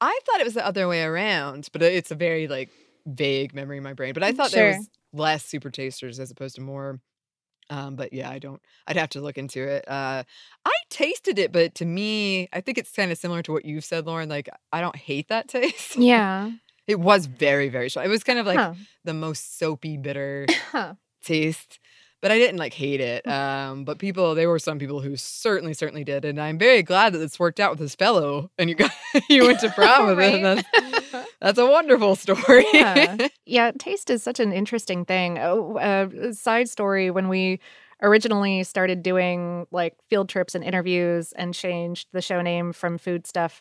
I 0.00 0.16
thought 0.24 0.40
it 0.40 0.44
was 0.44 0.54
the 0.54 0.64
other 0.64 0.86
way 0.86 1.02
around, 1.02 1.70
but 1.72 1.82
it's 1.82 2.12
a 2.12 2.14
very 2.14 2.46
like 2.46 2.70
vague 3.04 3.52
memory 3.52 3.78
in 3.78 3.82
my 3.82 3.94
brain. 3.94 4.12
But 4.12 4.22
I 4.22 4.30
thought 4.30 4.52
there 4.52 4.68
was 4.76 4.88
less 5.12 5.44
super 5.44 5.70
tasters 5.70 6.20
as 6.20 6.30
opposed 6.30 6.54
to 6.54 6.60
more. 6.60 7.00
Um, 7.68 7.96
but 7.96 8.12
yeah, 8.12 8.30
I 8.30 8.38
don't. 8.38 8.62
I'd 8.86 8.96
have 8.96 9.10
to 9.10 9.20
look 9.20 9.38
into 9.38 9.60
it. 9.60 9.88
Uh, 9.88 10.22
I 10.64 10.72
tasted 10.88 11.40
it, 11.40 11.50
but 11.50 11.74
to 11.76 11.84
me, 11.84 12.48
I 12.52 12.60
think 12.60 12.78
it's 12.78 12.92
kind 12.92 13.10
of 13.10 13.18
similar 13.18 13.42
to 13.42 13.52
what 13.52 13.64
you've 13.64 13.84
said, 13.84 14.06
Lauren. 14.06 14.28
Like, 14.28 14.48
I 14.72 14.80
don't 14.80 14.94
hate 14.96 15.28
that 15.28 15.48
taste. 15.56 15.96
Yeah. 15.96 16.52
It 16.86 17.00
was 17.00 17.26
very, 17.26 17.68
very 17.68 17.90
strong. 17.90 18.06
It 18.06 18.08
was 18.08 18.22
kind 18.22 18.38
of 18.38 18.46
like 18.46 18.58
Huh. 18.58 18.74
the 19.04 19.14
most 19.14 19.58
soapy, 19.58 19.96
bitter. 19.96 20.46
taste. 21.22 21.78
But 22.20 22.32
I 22.32 22.38
didn't 22.38 22.56
like 22.58 22.74
hate 22.74 23.00
it. 23.00 23.24
Um, 23.38 23.84
but 23.84 23.98
people, 23.98 24.34
there 24.34 24.48
were 24.48 24.58
some 24.58 24.78
people 24.78 25.00
who 25.00 25.14
certainly, 25.16 25.74
certainly 25.74 26.02
did, 26.02 26.24
and 26.24 26.40
I'm 26.40 26.58
very 26.58 26.82
glad 26.82 27.12
that 27.12 27.18
this 27.18 27.38
worked 27.38 27.60
out 27.60 27.70
with 27.70 27.78
this 27.78 27.94
fellow, 27.94 28.50
and 28.58 28.70
you 28.70 28.74
got 28.74 28.90
you 29.28 29.46
went 29.46 29.60
to 29.60 29.70
prom 29.70 30.06
with 30.06 30.18
him. 30.18 30.42
That's 30.42 30.68
that's 31.40 31.58
a 31.58 31.66
wonderful 31.66 32.16
story. 32.16 32.64
yeah. 32.72 33.28
yeah, 33.44 33.70
taste 33.78 34.10
is 34.10 34.22
such 34.22 34.40
an 34.40 34.52
interesting 34.52 35.04
thing. 35.04 35.38
Oh, 35.38 35.76
uh, 35.76 36.08
a 36.28 36.34
side 36.34 36.68
story 36.70 37.10
when 37.10 37.28
we 37.28 37.60
originally 38.02 38.62
started 38.64 39.02
doing 39.02 39.66
like 39.70 39.94
field 40.08 40.28
trips 40.28 40.54
and 40.54 40.64
interviews 40.64 41.32
and 41.32 41.52
changed 41.52 42.08
the 42.12 42.22
show 42.22 42.40
name 42.40 42.72
from 42.72 42.96
food 42.96 43.26
stuff 43.26 43.60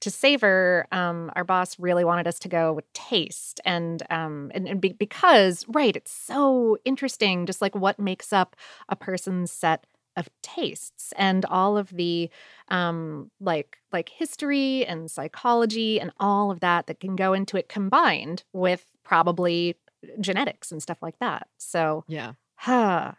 to 0.00 0.10
savor 0.10 0.86
um, 0.92 1.30
our 1.36 1.44
boss 1.44 1.78
really 1.78 2.04
wanted 2.04 2.26
us 2.26 2.38
to 2.40 2.48
go 2.48 2.72
with 2.72 2.90
taste 2.92 3.60
and 3.64 4.02
um 4.10 4.50
and, 4.54 4.68
and 4.68 4.80
be, 4.80 4.92
because 4.92 5.64
right 5.68 5.96
it's 5.96 6.12
so 6.12 6.78
interesting 6.84 7.46
just 7.46 7.60
like 7.60 7.74
what 7.74 7.98
makes 7.98 8.32
up 8.32 8.56
a 8.88 8.96
person's 8.96 9.50
set 9.50 9.86
of 10.16 10.28
tastes 10.42 11.12
and 11.16 11.44
all 11.44 11.76
of 11.78 11.90
the 11.90 12.28
um 12.68 13.30
like 13.40 13.78
like 13.92 14.08
history 14.08 14.84
and 14.86 15.10
psychology 15.10 16.00
and 16.00 16.10
all 16.18 16.50
of 16.50 16.60
that 16.60 16.86
that 16.86 17.00
can 17.00 17.14
go 17.14 17.32
into 17.32 17.56
it 17.56 17.68
combined 17.68 18.42
with 18.52 18.84
probably 19.04 19.76
genetics 20.20 20.70
and 20.72 20.82
stuff 20.82 20.98
like 21.02 21.18
that 21.18 21.48
so 21.58 22.04
yeah, 22.08 22.32
huh 22.56 23.12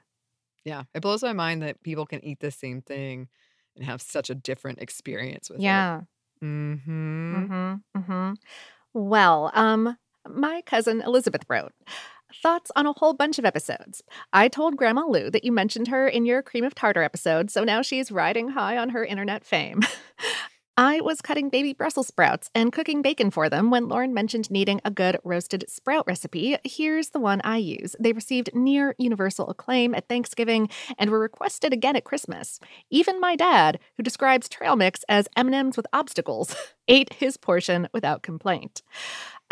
yeah. 0.66 0.84
It 0.94 1.02
blows 1.02 1.24
my 1.24 1.34
mind 1.34 1.62
that 1.64 1.82
people 1.84 2.06
can 2.06 2.24
eat 2.24 2.40
the 2.40 2.52
same 2.52 2.82
thing 2.82 3.28
and 3.76 3.86
have 3.86 4.02
such 4.02 4.30
a 4.30 4.36
different 4.36 4.80
experience 4.80 5.50
with 5.50 5.62
yeah 5.62 6.00
it. 6.00 6.04
Mm-hmm. 6.44 7.36
Mm-hmm. 7.36 8.00
Mm-hmm. 8.00 8.34
Well, 8.94 9.52
um, 9.54 9.98
my 10.28 10.62
cousin 10.66 11.02
Elizabeth 11.02 11.44
wrote 11.50 11.74
thoughts 12.42 12.72
on 12.76 12.86
a 12.86 12.94
whole 12.94 13.14
bunch 13.14 13.40
of 13.40 13.46
episodes. 13.46 14.04
I 14.32 14.48
told 14.48 14.78
Grandma 14.78 15.06
Lou 15.06 15.30
that 15.32 15.44
you 15.44 15.52
mentioned 15.52 15.88
her 15.88 16.08
in 16.08 16.26
your 16.26 16.42
cream 16.42 16.64
of 16.64 16.76
tartar 16.76 17.04
episode, 17.04 17.50
so 17.50 17.64
now 17.64 17.82
she's 17.82 18.12
riding 18.12 18.50
high 18.50 18.78
on 18.78 18.90
her 18.90 19.04
internet 19.04 19.46
fame. 19.46 19.82
I 20.82 21.02
was 21.02 21.22
cutting 21.22 21.50
baby 21.50 21.74
Brussels 21.74 22.08
sprouts 22.08 22.50
and 22.56 22.72
cooking 22.72 23.02
bacon 23.02 23.32
for 23.32 23.50
them 23.50 23.70
when 23.70 23.90
Lauren 23.90 24.14
mentioned 24.14 24.50
needing 24.50 24.80
a 24.86 24.90
good 24.90 25.20
roasted 25.26 25.66
sprout 25.68 26.08
recipe. 26.08 26.58
Here's 26.64 27.10
the 27.10 27.20
one 27.20 27.42
I 27.44 27.58
use. 27.58 27.98
They 28.00 28.14
received 28.14 28.56
near 28.56 28.96
universal 28.98 29.50
acclaim 29.50 29.94
at 29.94 30.08
Thanksgiving 30.08 30.70
and 30.98 31.10
were 31.10 31.20
requested 31.20 31.74
again 31.74 31.98
at 31.98 32.06
Christmas. 32.06 32.62
Even 32.90 33.20
my 33.20 33.36
dad, 33.36 33.78
who 33.98 34.04
describes 34.04 34.48
trail 34.48 34.78
mix 34.78 35.04
as 35.10 35.28
M&Ms 35.36 35.76
with 35.76 35.86
obstacles, 35.92 36.56
ate 36.88 37.12
his 37.12 37.36
portion 37.36 37.90
without 37.94 38.24
complaint. 38.24 38.82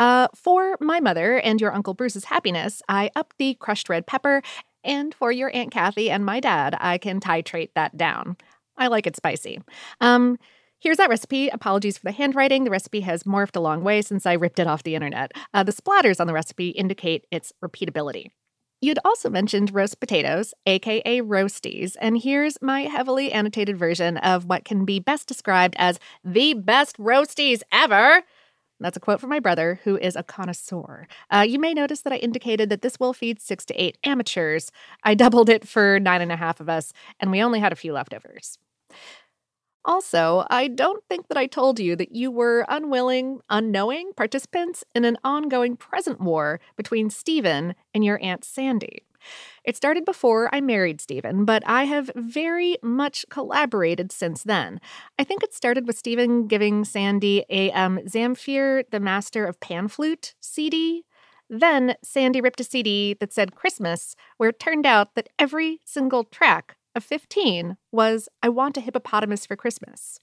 Uh, 0.00 0.28
for 0.34 0.78
my 0.80 0.98
mother 0.98 1.38
and 1.38 1.60
your 1.60 1.74
Uncle 1.74 1.92
Bruce's 1.92 2.24
happiness, 2.24 2.80
I 2.88 3.10
upped 3.14 3.36
the 3.36 3.52
crushed 3.52 3.90
red 3.90 4.06
pepper, 4.06 4.40
and 4.82 5.14
for 5.14 5.30
your 5.30 5.54
Aunt 5.54 5.72
Kathy 5.72 6.10
and 6.10 6.24
my 6.24 6.40
dad, 6.40 6.74
I 6.80 6.96
can 6.96 7.20
titrate 7.20 7.74
that 7.74 7.98
down. 7.98 8.38
I 8.78 8.86
like 8.86 9.06
it 9.06 9.16
spicy. 9.16 9.60
Um, 10.00 10.38
Here's 10.80 10.98
that 10.98 11.10
recipe. 11.10 11.48
Apologies 11.48 11.98
for 11.98 12.04
the 12.04 12.12
handwriting. 12.12 12.62
The 12.62 12.70
recipe 12.70 13.00
has 13.00 13.24
morphed 13.24 13.56
a 13.56 13.60
long 13.60 13.82
way 13.82 14.00
since 14.00 14.26
I 14.26 14.34
ripped 14.34 14.60
it 14.60 14.68
off 14.68 14.84
the 14.84 14.94
internet. 14.94 15.32
Uh, 15.52 15.64
the 15.64 15.72
splatters 15.72 16.20
on 16.20 16.28
the 16.28 16.32
recipe 16.32 16.68
indicate 16.68 17.26
its 17.32 17.52
repeatability. 17.64 18.28
You'd 18.80 19.00
also 19.04 19.28
mentioned 19.28 19.74
roast 19.74 19.98
potatoes, 19.98 20.54
aka 20.64 21.20
roasties, 21.20 21.96
and 22.00 22.16
here's 22.16 22.62
my 22.62 22.82
heavily 22.82 23.32
annotated 23.32 23.76
version 23.76 24.18
of 24.18 24.44
what 24.44 24.64
can 24.64 24.84
be 24.84 25.00
best 25.00 25.26
described 25.26 25.74
as 25.78 25.98
the 26.22 26.54
best 26.54 26.96
roasties 26.96 27.62
ever. 27.72 28.22
That's 28.78 28.96
a 28.96 29.00
quote 29.00 29.20
from 29.20 29.30
my 29.30 29.40
brother, 29.40 29.80
who 29.82 29.96
is 29.96 30.14
a 30.14 30.22
connoisseur. 30.22 31.08
Uh, 31.28 31.44
you 31.48 31.58
may 31.58 31.74
notice 31.74 32.02
that 32.02 32.12
I 32.12 32.18
indicated 32.18 32.70
that 32.70 32.82
this 32.82 33.00
will 33.00 33.12
feed 33.12 33.40
six 33.40 33.64
to 33.64 33.74
eight 33.74 33.98
amateurs. 34.04 34.70
I 35.02 35.14
doubled 35.16 35.48
it 35.48 35.66
for 35.66 35.98
nine 35.98 36.22
and 36.22 36.30
a 36.30 36.36
half 36.36 36.60
of 36.60 36.68
us, 36.68 36.92
and 37.18 37.32
we 37.32 37.42
only 37.42 37.58
had 37.58 37.72
a 37.72 37.76
few 37.76 37.92
leftovers. 37.92 38.58
Also, 39.84 40.44
I 40.50 40.68
don't 40.68 41.02
think 41.08 41.28
that 41.28 41.38
I 41.38 41.46
told 41.46 41.80
you 41.80 41.96
that 41.96 42.14
you 42.14 42.30
were 42.30 42.66
unwilling, 42.68 43.40
unknowing 43.48 44.12
participants 44.16 44.84
in 44.94 45.04
an 45.04 45.16
ongoing 45.24 45.76
present 45.76 46.20
war 46.20 46.60
between 46.76 47.10
Stephen 47.10 47.74
and 47.94 48.04
your 48.04 48.22
Aunt 48.22 48.44
Sandy. 48.44 49.02
It 49.64 49.76
started 49.76 50.04
before 50.04 50.48
I 50.54 50.60
married 50.60 51.00
Stephen, 51.00 51.44
but 51.44 51.62
I 51.66 51.84
have 51.84 52.10
very 52.14 52.76
much 52.82 53.24
collaborated 53.30 54.12
since 54.12 54.42
then. 54.42 54.80
I 55.18 55.24
think 55.24 55.42
it 55.42 55.54
started 55.54 55.86
with 55.86 55.98
Stephen 55.98 56.46
giving 56.46 56.84
Sandy 56.84 57.44
a 57.50 57.70
um, 57.72 57.98
Zamfir, 58.06 58.84
the 58.90 59.00
Master 59.00 59.44
of 59.44 59.60
Pan 59.60 59.88
Flute 59.88 60.34
CD. 60.40 61.04
Then 61.50 61.96
Sandy 62.02 62.40
ripped 62.40 62.60
a 62.60 62.64
CD 62.64 63.14
that 63.20 63.32
said 63.32 63.54
Christmas, 63.54 64.14
where 64.36 64.50
it 64.50 64.60
turned 64.60 64.86
out 64.86 65.14
that 65.14 65.28
every 65.38 65.80
single 65.84 66.24
track 66.24 66.76
of 66.98 67.04
15 67.04 67.78
was 67.90 68.28
I 68.42 68.50
Want 68.50 68.76
a 68.76 68.80
Hippopotamus 68.80 69.46
for 69.46 69.56
Christmas. 69.56 70.20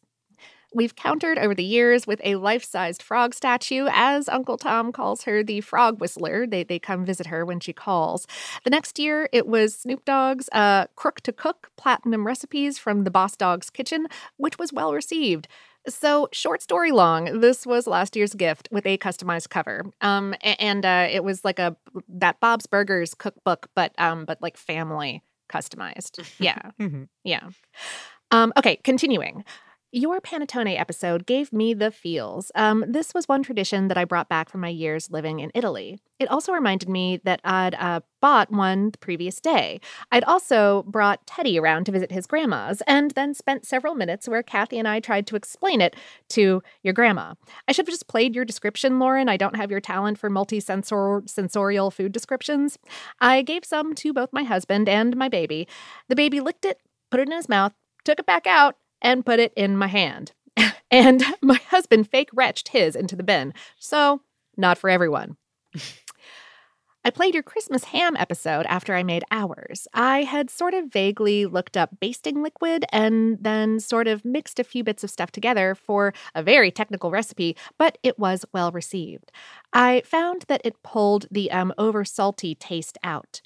We've 0.74 0.96
countered 0.96 1.40
over 1.40 1.56
the 1.56 1.64
years 1.64 2.06
with 2.06 2.20
a 2.22 2.36
life 2.36 2.66
sized 2.66 3.02
frog 3.02 3.34
statue, 3.34 3.88
as 3.90 4.28
Uncle 4.28 4.58
Tom 4.58 4.92
calls 4.92 5.24
her 5.24 5.42
the 5.42 5.62
frog 5.62 6.02
whistler. 6.02 6.46
They, 6.46 6.64
they 6.64 6.80
come 6.80 7.06
visit 7.06 7.28
her 7.28 7.46
when 7.46 7.62
she 7.62 7.72
calls. 7.72 8.28
The 8.66 8.70
next 8.70 9.00
year, 9.00 9.30
it 9.32 9.48
was 9.48 9.74
Snoop 9.74 10.04
Dogg's 10.04 10.50
uh, 10.52 10.88
Crook 10.98 11.22
to 11.22 11.32
Cook 11.32 11.72
platinum 11.78 12.28
recipes 12.28 12.78
from 12.78 13.06
the 13.06 13.12
Boss 13.12 13.38
Dog's 13.38 13.70
Kitchen, 13.70 14.08
which 14.36 14.60
was 14.60 14.74
well 14.74 14.94
received. 14.94 15.48
So, 15.88 16.28
short 16.34 16.62
story 16.62 16.92
long, 16.92 17.40
this 17.40 17.66
was 17.66 17.88
last 17.88 18.18
year's 18.18 18.34
gift 18.34 18.68
with 18.70 18.86
a 18.86 18.98
customized 18.98 19.50
cover. 19.50 19.86
Um, 20.02 20.36
and 20.42 20.86
uh, 20.86 21.08
it 21.10 21.24
was 21.24 21.46
like 21.46 21.60
a 21.60 21.78
that 22.10 22.42
Bob's 22.42 22.66
Burgers 22.66 23.14
cookbook, 23.14 23.70
but 23.76 23.94
um, 23.98 24.26
but 24.26 24.42
like 24.42 24.58
family 24.58 25.24
customized. 25.56 26.20
Yeah. 26.40 26.72
Mhm. 26.80 27.08
Yeah. 27.24 27.50
Um, 28.32 28.52
okay, 28.58 28.78
continuing. 28.84 29.44
Your 29.98 30.20
Panettone 30.20 30.78
episode 30.78 31.26
gave 31.26 31.54
me 31.54 31.74
the 31.74 31.90
feels. 31.90 32.52
Um, 32.54 32.84
this 32.86 33.14
was 33.14 33.30
one 33.30 33.44
tradition 33.44 33.88
that 33.88 33.98
I 33.98 34.04
brought 34.04 34.28
back 34.28 34.50
from 34.50 34.60
my 34.60 34.68
years 34.68 35.10
living 35.10 35.40
in 35.40 35.54
Italy. 35.56 36.00
It 36.20 36.30
also 36.30 36.52
reminded 36.52 36.90
me 36.90 37.22
that 37.24 37.40
I'd 37.46 37.76
uh, 37.76 38.02
bought 38.20 38.52
one 38.52 38.92
the 38.92 38.98
previous 38.98 39.40
day. 39.40 39.80
I'd 40.12 40.26
also 40.26 40.84
brought 40.86 41.26
Teddy 41.26 41.58
around 41.58 41.86
to 41.86 41.94
visit 41.94 42.12
his 42.12 42.28
grandma's 42.28 42.84
and 42.86 43.12
then 43.12 43.34
spent 43.34 43.66
several 43.66 43.96
minutes 43.96 44.28
where 44.28 44.44
Kathy 44.44 44.78
and 44.78 44.86
I 44.86 45.00
tried 45.00 45.28
to 45.28 45.38
explain 45.38 45.80
it 45.80 45.96
to 46.32 46.62
your 46.84 46.94
grandma. 46.94 47.36
I 47.66 47.72
should 47.72 47.88
have 47.88 47.94
just 47.94 48.10
played 48.10 48.36
your 48.36 48.44
description, 48.44 49.00
Lauren. 49.00 49.30
I 49.30 49.38
don't 49.38 49.56
have 49.56 49.72
your 49.72 49.80
talent 49.80 50.18
for 50.18 50.30
multi-sensorial 50.30 51.92
food 51.92 52.12
descriptions. 52.12 52.78
I 53.22 53.42
gave 53.44 53.64
some 53.64 53.96
to 53.96 54.12
both 54.12 54.34
my 54.34 54.44
husband 54.44 54.90
and 54.90 55.16
my 55.16 55.30
baby. 55.30 55.70
The 56.10 56.18
baby 56.18 56.42
licked 56.42 56.66
it, 56.66 56.82
put 57.12 57.22
it 57.22 57.30
in 57.30 57.32
his 57.34 57.48
mouth, 57.48 57.72
took 58.04 58.20
it 58.20 58.26
back 58.26 58.46
out, 58.46 58.76
and 59.06 59.26
put 59.26 59.40
it 59.40 59.54
in 59.56 59.78
my 59.78 59.88
hand. 59.88 60.34
and 60.92 61.24
my 61.42 61.60
husband 61.70 62.10
fake 62.10 62.30
retched 62.34 62.70
his 62.70 62.96
into 62.96 63.16
the 63.16 63.24
bin. 63.24 63.54
So, 63.80 64.22
not 64.58 64.78
for 64.78 64.90
everyone. 64.90 65.38
I 67.06 67.12
played 67.12 67.36
your 67.36 67.44
Christmas 67.44 67.84
ham 67.84 68.16
episode 68.18 68.66
after 68.66 68.96
I 68.96 69.04
made 69.04 69.24
ours. 69.30 69.88
I 69.94 70.24
had 70.24 70.50
sort 70.50 70.74
of 70.74 70.92
vaguely 70.92 71.46
looked 71.46 71.78
up 71.78 72.00
basting 72.00 72.42
liquid 72.42 72.84
and 72.92 73.38
then 73.40 73.80
sort 73.80 74.08
of 74.08 74.26
mixed 74.26 74.60
a 74.60 74.64
few 74.64 74.84
bits 74.84 75.04
of 75.04 75.12
stuff 75.12 75.30
together 75.30 75.76
for 75.76 76.16
a 76.34 76.42
very 76.42 76.72
technical 76.72 77.12
recipe, 77.12 77.56
but 77.78 78.00
it 78.02 78.18
was 78.18 78.44
well 78.54 78.72
received. 78.72 79.32
I 79.72 80.02
found 80.04 80.46
that 80.48 80.62
it 80.64 80.82
pulled 80.82 81.28
the 81.30 81.52
um, 81.52 81.76
over 81.78 82.06
salty 82.06 82.56
taste 82.56 82.98
out. 83.04 83.42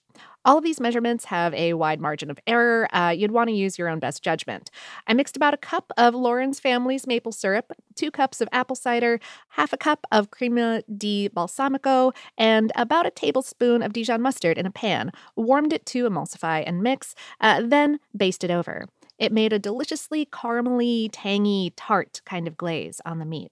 All 0.50 0.58
of 0.58 0.64
these 0.64 0.80
measurements 0.80 1.26
have 1.26 1.54
a 1.54 1.76
wide 1.76 2.02
margin 2.02 2.32
of 2.32 2.39
error. 2.47 2.88
Uh, 2.91 3.14
you'd 3.16 3.30
want 3.30 3.50
to 3.50 3.56
use 3.56 3.78
your 3.78 3.88
own 3.88 4.00
best 4.00 4.24
judgment. 4.24 4.72
I 5.06 5.14
mixed 5.14 5.38
about 5.38 5.54
a 5.54 5.58
cup 5.58 5.91
of 5.95 6.16
Lauren's 6.16 6.60
family's 6.60 7.06
maple 7.06 7.32
syrup, 7.32 7.72
two 7.93 8.10
cups 8.10 8.41
of 8.41 8.50
apple 8.52 8.76
cider, 8.76 9.20
half 9.50 9.74
a 9.74 9.78
cup 9.78 10.08
of 10.12 10.32
crema 10.32 10.82
di 10.97 11.30
balsamico, 11.30 12.16
and 12.36 12.72
about 12.74 13.06
a 13.06 13.12
tablespoon 13.12 13.84
of 13.84 13.93
Dijon 13.93 14.24
mustard 14.24 14.58
in 14.58 14.66
a 14.66 14.72
pan. 14.72 15.12
Warmed 15.36 15.72
it 15.72 15.86
to 15.86 16.10
emulsify 16.10 16.64
and 16.66 16.82
mix, 16.82 17.14
uh, 17.39 17.62
then 17.64 18.00
basted 18.18 18.50
over. 18.50 18.88
It 19.20 19.32
made 19.32 19.54
a 19.54 19.60
deliciously 19.60 20.26
caramely, 20.26 21.10
tangy, 21.12 21.74
tart 21.76 22.24
kind 22.26 22.47
of 22.47 22.58
glaze 22.58 23.02
on 23.06 23.20
the 23.20 23.26
meat. 23.26 23.52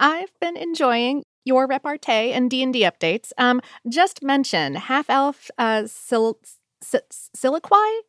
I've 0.00 0.32
been 0.40 0.56
enjoying 0.56 1.22
your 1.46 1.66
repartee 1.66 2.32
and 2.32 2.50
D&D 2.50 2.82
updates. 2.82 3.32
Um, 3.38 3.62
just 3.88 4.22
mention 4.22 4.74
half-elf 4.74 5.50
uh, 5.56 5.86
Sil- 5.86 6.44
Siliqui? 6.82 8.00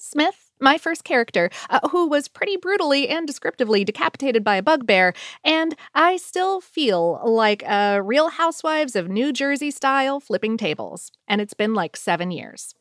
Smith, 0.00 0.50
my 0.60 0.78
first 0.78 1.04
character, 1.04 1.50
uh, 1.68 1.86
who 1.90 2.08
was 2.08 2.26
pretty 2.26 2.56
brutally 2.56 3.06
and 3.08 3.26
descriptively 3.26 3.84
decapitated 3.84 4.42
by 4.42 4.56
a 4.56 4.62
bugbear, 4.62 5.12
and 5.44 5.76
I 5.94 6.16
still 6.16 6.62
feel 6.62 7.20
like 7.22 7.62
a 7.64 8.00
Real 8.02 8.30
Housewives 8.30 8.96
of 8.96 9.10
New 9.10 9.34
Jersey 9.34 9.70
style 9.70 10.20
flipping 10.20 10.56
tables. 10.56 11.12
And 11.28 11.42
it's 11.42 11.52
been 11.52 11.74
like 11.74 11.98
seven 11.98 12.30
years. 12.30 12.74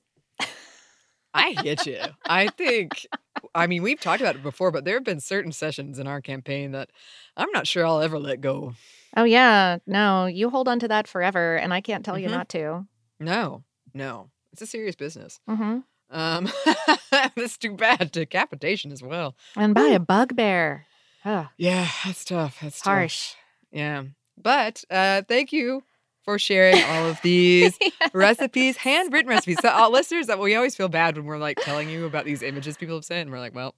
I 1.34 1.54
get 1.56 1.86
you. 1.86 2.00
I 2.26 2.48
think, 2.48 3.06
I 3.54 3.68
mean, 3.68 3.84
we've 3.84 4.00
talked 4.00 4.22
about 4.22 4.38
it 4.38 4.44
before, 4.44 4.72
but 4.72 4.86
there 4.86 4.96
have 4.96 5.04
been 5.04 5.20
certain 5.20 5.52
sessions 5.52 6.00
in 6.00 6.08
our 6.08 6.22
campaign 6.22 6.72
that 6.72 6.90
I'm 7.36 7.52
not 7.52 7.68
sure 7.68 7.86
I'll 7.86 8.00
ever 8.00 8.18
let 8.18 8.40
go. 8.40 8.76
Oh, 9.16 9.24
yeah. 9.24 9.78
No, 9.88 10.26
you 10.26 10.50
hold 10.50 10.68
on 10.68 10.80
to 10.80 10.88
that 10.90 11.08
forever, 11.08 11.56
and 11.56 11.74
I 11.74 11.82
can't 11.82 12.04
tell 12.04 12.20
you 12.20 12.28
Mhm. 12.28 12.32
not 12.32 12.50
to. 12.50 12.86
No, 13.20 13.64
no, 13.94 14.30
it's 14.52 14.62
a 14.62 14.68
serious 14.68 14.96
business. 14.96 15.40
hmm 15.48 15.80
Um, 16.10 16.50
it's 17.38 17.58
too 17.58 17.76
bad. 17.76 18.12
Decapitation 18.12 18.92
as 18.92 19.02
well. 19.02 19.36
And 19.56 19.74
by 19.74 19.88
a 19.88 20.00
bugbear. 20.00 20.86
Ugh, 21.24 21.48
Yeah, 21.58 21.88
that's 22.04 22.24
tough. 22.26 22.60
That's 22.62 22.80
tough. 22.82 22.86
harsh. 22.92 23.34
Yeah, 23.72 24.04
but 24.38 24.84
uh, 24.92 25.24
thank 25.28 25.52
you 25.52 25.84
for 26.24 26.38
sharing 26.38 26.82
all 26.84 27.10
of 27.10 27.22
these 27.22 27.78
recipes, 28.14 28.78
handwritten 28.78 29.30
recipes. 29.30 29.60
So, 29.62 29.70
uh, 29.70 29.90
listeners, 29.90 30.28
that 30.28 30.40
we 30.40 30.56
always 30.56 30.76
feel 30.76 30.90
bad 30.90 31.16
when 31.18 31.26
we're 31.26 31.38
like 31.38 31.60
telling 31.60 31.90
you 31.90 32.06
about 32.06 32.26
these 32.26 32.42
images 32.44 32.78
people 32.78 32.96
have 32.96 33.06
sent, 33.06 33.22
and 33.22 33.32
we're 33.32 33.40
like, 33.40 33.56
well, 33.56 33.76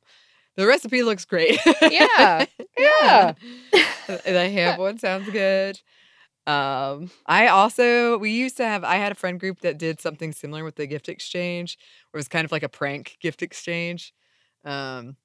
the 0.58 0.68
recipe 0.68 1.04
looks 1.04 1.24
great. 1.26 1.60
Yeah. 1.82 2.46
Yeah. 2.80 3.34
the 4.08 4.50
ham 4.50 4.78
one 4.88 5.00
sounds 5.00 5.30
good. 5.32 5.80
Um, 6.46 7.10
I 7.26 7.48
also 7.48 8.18
we 8.20 8.32
used 8.32 8.58
to 8.58 8.66
have 8.66 8.84
I 8.84 8.96
had 8.98 9.12
a 9.12 9.16
friend 9.16 9.40
group 9.40 9.62
that 9.62 9.78
did 9.80 10.00
something 10.00 10.32
similar 10.32 10.64
with 10.64 10.76
the 10.76 10.86
gift 10.86 11.10
exchange, 11.10 11.78
where 12.12 12.20
it 12.20 12.22
was 12.22 12.28
kind 12.28 12.46
of 12.46 12.52
like 12.52 12.64
a 12.64 12.70
prank 12.70 13.18
gift 13.20 13.42
exchange. 13.42 14.14
Um, 14.64 15.16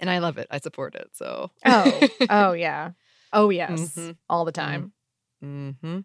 and 0.00 0.08
I 0.08 0.18
love 0.18 0.38
it. 0.38 0.46
I 0.50 0.58
support 0.60 0.94
it. 0.94 1.08
So 1.12 1.50
Oh, 1.64 2.08
oh, 2.30 2.52
yeah. 2.66 2.92
Oh, 3.32 3.50
yes. 3.50 3.96
Mhm. 3.96 4.16
All 4.28 4.44
the 4.44 4.52
time. 4.52 4.92
Mm-hmm. 5.44 6.00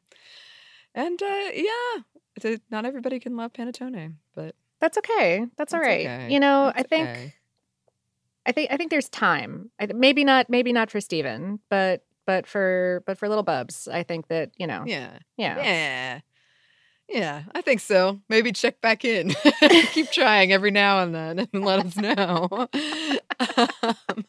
And 0.96 1.22
uh, 1.22 1.50
yeah, 1.54 2.58
not 2.72 2.86
everybody 2.86 3.20
can 3.20 3.38
love 3.38 3.54
panettone, 3.54 4.16
but 4.36 4.56
That's 4.80 4.98
okay. 4.98 5.46
That's 5.58 5.74
all 5.74 5.80
That's 5.80 5.88
right. 5.88 6.06
okay. 6.08 6.34
You 6.34 6.40
know, 6.40 6.72
I 6.76 6.84
think 6.84 7.08
okay. 7.10 7.34
I 8.48 8.52
think 8.54 8.72
I 8.72 8.78
think 8.78 8.90
there's 8.90 9.10
time. 9.10 9.70
I, 9.80 9.88
maybe 9.94 10.24
not 10.24 10.50
maybe 10.50 10.72
not 10.74 10.90
for 10.90 11.02
Steven, 11.02 11.60
but 11.70 12.04
but 12.26 12.48
for 12.48 13.04
but 13.06 13.18
for 13.18 13.28
little 13.30 13.44
bubs, 13.44 13.88
I 13.88 14.04
think 14.04 14.28
that, 14.30 14.52
you 14.58 14.66
know. 14.68 14.84
yeah, 14.88 15.20
Yeah. 15.38 15.58
yeah, 15.64 16.20
yeah, 17.10 17.44
I 17.54 17.62
think 17.62 17.82
so. 17.82 18.20
Maybe 18.30 18.52
check 18.52 18.82
back 18.82 19.06
in. 19.06 19.34
Keep 19.92 20.12
trying 20.12 20.52
every 20.52 20.72
now 20.72 21.00
and 21.00 21.14
then, 21.14 21.48
and 21.52 21.64
let 21.64 21.86
us 21.86 21.96
know. 21.96 22.48
um, 23.40 24.26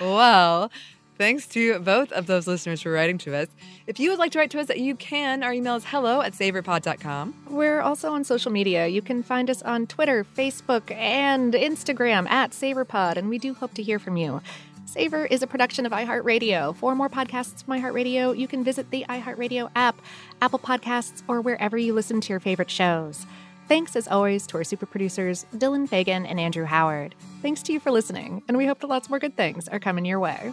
well. 0.00 0.70
Thanks 1.18 1.48
to 1.48 1.80
both 1.80 2.12
of 2.12 2.26
those 2.26 2.46
listeners 2.46 2.80
for 2.82 2.92
writing 2.92 3.18
to 3.18 3.34
us. 3.34 3.48
If 3.88 3.98
you 3.98 4.10
would 4.10 4.20
like 4.20 4.30
to 4.32 4.38
write 4.38 4.52
to 4.52 4.60
us, 4.60 4.70
you 4.74 4.94
can. 4.94 5.42
Our 5.42 5.52
email 5.52 5.74
is 5.74 5.84
hello 5.84 6.20
at 6.20 6.32
savorpod.com. 6.32 7.34
We're 7.50 7.80
also 7.80 8.12
on 8.12 8.22
social 8.22 8.52
media. 8.52 8.86
You 8.86 9.02
can 9.02 9.24
find 9.24 9.50
us 9.50 9.60
on 9.62 9.88
Twitter, 9.88 10.24
Facebook, 10.36 10.92
and 10.94 11.54
Instagram 11.54 12.28
at 12.30 12.52
savorpod, 12.52 13.16
and 13.16 13.28
we 13.28 13.38
do 13.38 13.52
hope 13.52 13.74
to 13.74 13.82
hear 13.82 13.98
from 13.98 14.16
you. 14.16 14.40
Savor 14.86 15.26
is 15.26 15.42
a 15.42 15.48
production 15.48 15.84
of 15.86 15.92
iHeartRadio. 15.92 16.76
For 16.76 16.94
more 16.94 17.08
podcasts 17.08 17.64
from 17.64 17.74
iHeartRadio, 17.74 18.38
you 18.38 18.46
can 18.46 18.62
visit 18.62 18.90
the 18.92 19.04
iHeartRadio 19.08 19.70
app, 19.74 20.00
Apple 20.40 20.60
Podcasts, 20.60 21.22
or 21.26 21.40
wherever 21.40 21.76
you 21.76 21.94
listen 21.94 22.20
to 22.20 22.28
your 22.32 22.40
favorite 22.40 22.70
shows. 22.70 23.26
Thanks, 23.66 23.96
as 23.96 24.06
always, 24.06 24.46
to 24.46 24.56
our 24.56 24.64
super 24.64 24.86
producers, 24.86 25.46
Dylan 25.56 25.88
Fagan 25.88 26.24
and 26.24 26.38
Andrew 26.38 26.64
Howard. 26.64 27.16
Thanks 27.42 27.62
to 27.64 27.72
you 27.72 27.80
for 27.80 27.90
listening, 27.90 28.42
and 28.46 28.56
we 28.56 28.66
hope 28.66 28.78
that 28.80 28.86
lots 28.86 29.10
more 29.10 29.18
good 29.18 29.36
things 29.36 29.68
are 29.68 29.80
coming 29.80 30.04
your 30.04 30.20
way. 30.20 30.52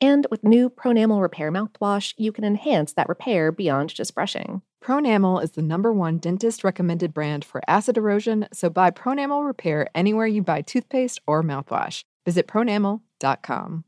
And 0.00 0.26
with 0.30 0.44
new 0.44 0.68
Pronamel 0.68 1.22
Repair 1.22 1.50
mouthwash, 1.50 2.12
you 2.18 2.30
can 2.30 2.44
enhance 2.44 2.92
that 2.92 3.08
repair 3.08 3.50
beyond 3.50 3.94
just 3.94 4.14
brushing. 4.14 4.62
Pronamel 4.84 5.42
is 5.42 5.52
the 5.52 5.62
number 5.62 5.92
one 5.92 6.18
dentist 6.18 6.62
recommended 6.62 7.14
brand 7.14 7.44
for 7.44 7.62
acid 7.66 7.96
erosion, 7.96 8.46
so 8.52 8.68
buy 8.68 8.90
Pronamel 8.90 9.46
Repair 9.46 9.88
anywhere 9.94 10.26
you 10.26 10.42
buy 10.42 10.62
toothpaste 10.62 11.20
or 11.26 11.42
mouthwash. 11.42 12.02
Visit 12.24 12.46
pronamel.com. 12.46 13.84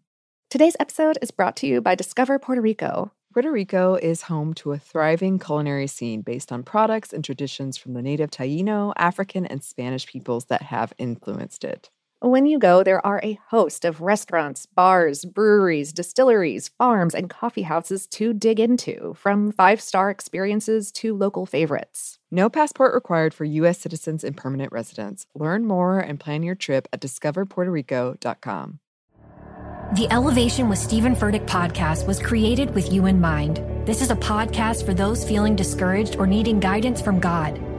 Today's 0.50 0.76
episode 0.80 1.18
is 1.20 1.30
brought 1.30 1.56
to 1.56 1.66
you 1.66 1.82
by 1.82 1.94
Discover 1.94 2.38
Puerto 2.38 2.62
Rico. 2.62 3.12
Puerto 3.34 3.52
Rico 3.52 3.94
is 3.96 4.22
home 4.22 4.54
to 4.54 4.72
a 4.72 4.78
thriving 4.78 5.38
culinary 5.38 5.86
scene 5.86 6.22
based 6.22 6.50
on 6.50 6.62
products 6.62 7.12
and 7.12 7.22
traditions 7.22 7.76
from 7.76 7.92
the 7.92 8.00
native 8.00 8.30
Taino, 8.30 8.94
African, 8.96 9.44
and 9.44 9.62
Spanish 9.62 10.06
peoples 10.06 10.46
that 10.46 10.62
have 10.62 10.94
influenced 10.96 11.64
it. 11.64 11.90
When 12.20 12.46
you 12.46 12.58
go, 12.58 12.82
there 12.82 13.04
are 13.06 13.20
a 13.22 13.38
host 13.50 13.84
of 13.84 14.00
restaurants, 14.00 14.66
bars, 14.66 15.24
breweries, 15.24 15.92
distilleries, 15.92 16.66
farms, 16.66 17.14
and 17.14 17.30
coffee 17.30 17.62
houses 17.62 18.08
to 18.08 18.32
dig 18.32 18.58
into, 18.58 19.14
from 19.16 19.52
five 19.52 19.80
star 19.80 20.10
experiences 20.10 20.90
to 20.92 21.14
local 21.14 21.46
favorites. 21.46 22.18
No 22.28 22.50
passport 22.50 22.92
required 22.92 23.32
for 23.34 23.44
U.S. 23.44 23.78
citizens 23.78 24.24
and 24.24 24.36
permanent 24.36 24.72
residents. 24.72 25.26
Learn 25.32 25.64
more 25.64 26.00
and 26.00 26.18
plan 26.18 26.42
your 26.42 26.56
trip 26.56 26.88
at 26.92 27.00
discoverpuertorico.com. 27.00 28.80
The 29.94 30.08
Elevation 30.10 30.68
with 30.68 30.78
Stephen 30.80 31.14
Furtick 31.14 31.46
podcast 31.46 32.04
was 32.04 32.20
created 32.20 32.74
with 32.74 32.92
you 32.92 33.06
in 33.06 33.20
mind. 33.20 33.62
This 33.86 34.02
is 34.02 34.10
a 34.10 34.16
podcast 34.16 34.84
for 34.84 34.92
those 34.92 35.26
feeling 35.26 35.54
discouraged 35.54 36.16
or 36.16 36.26
needing 36.26 36.58
guidance 36.58 37.00
from 37.00 37.20
God. 37.20 37.60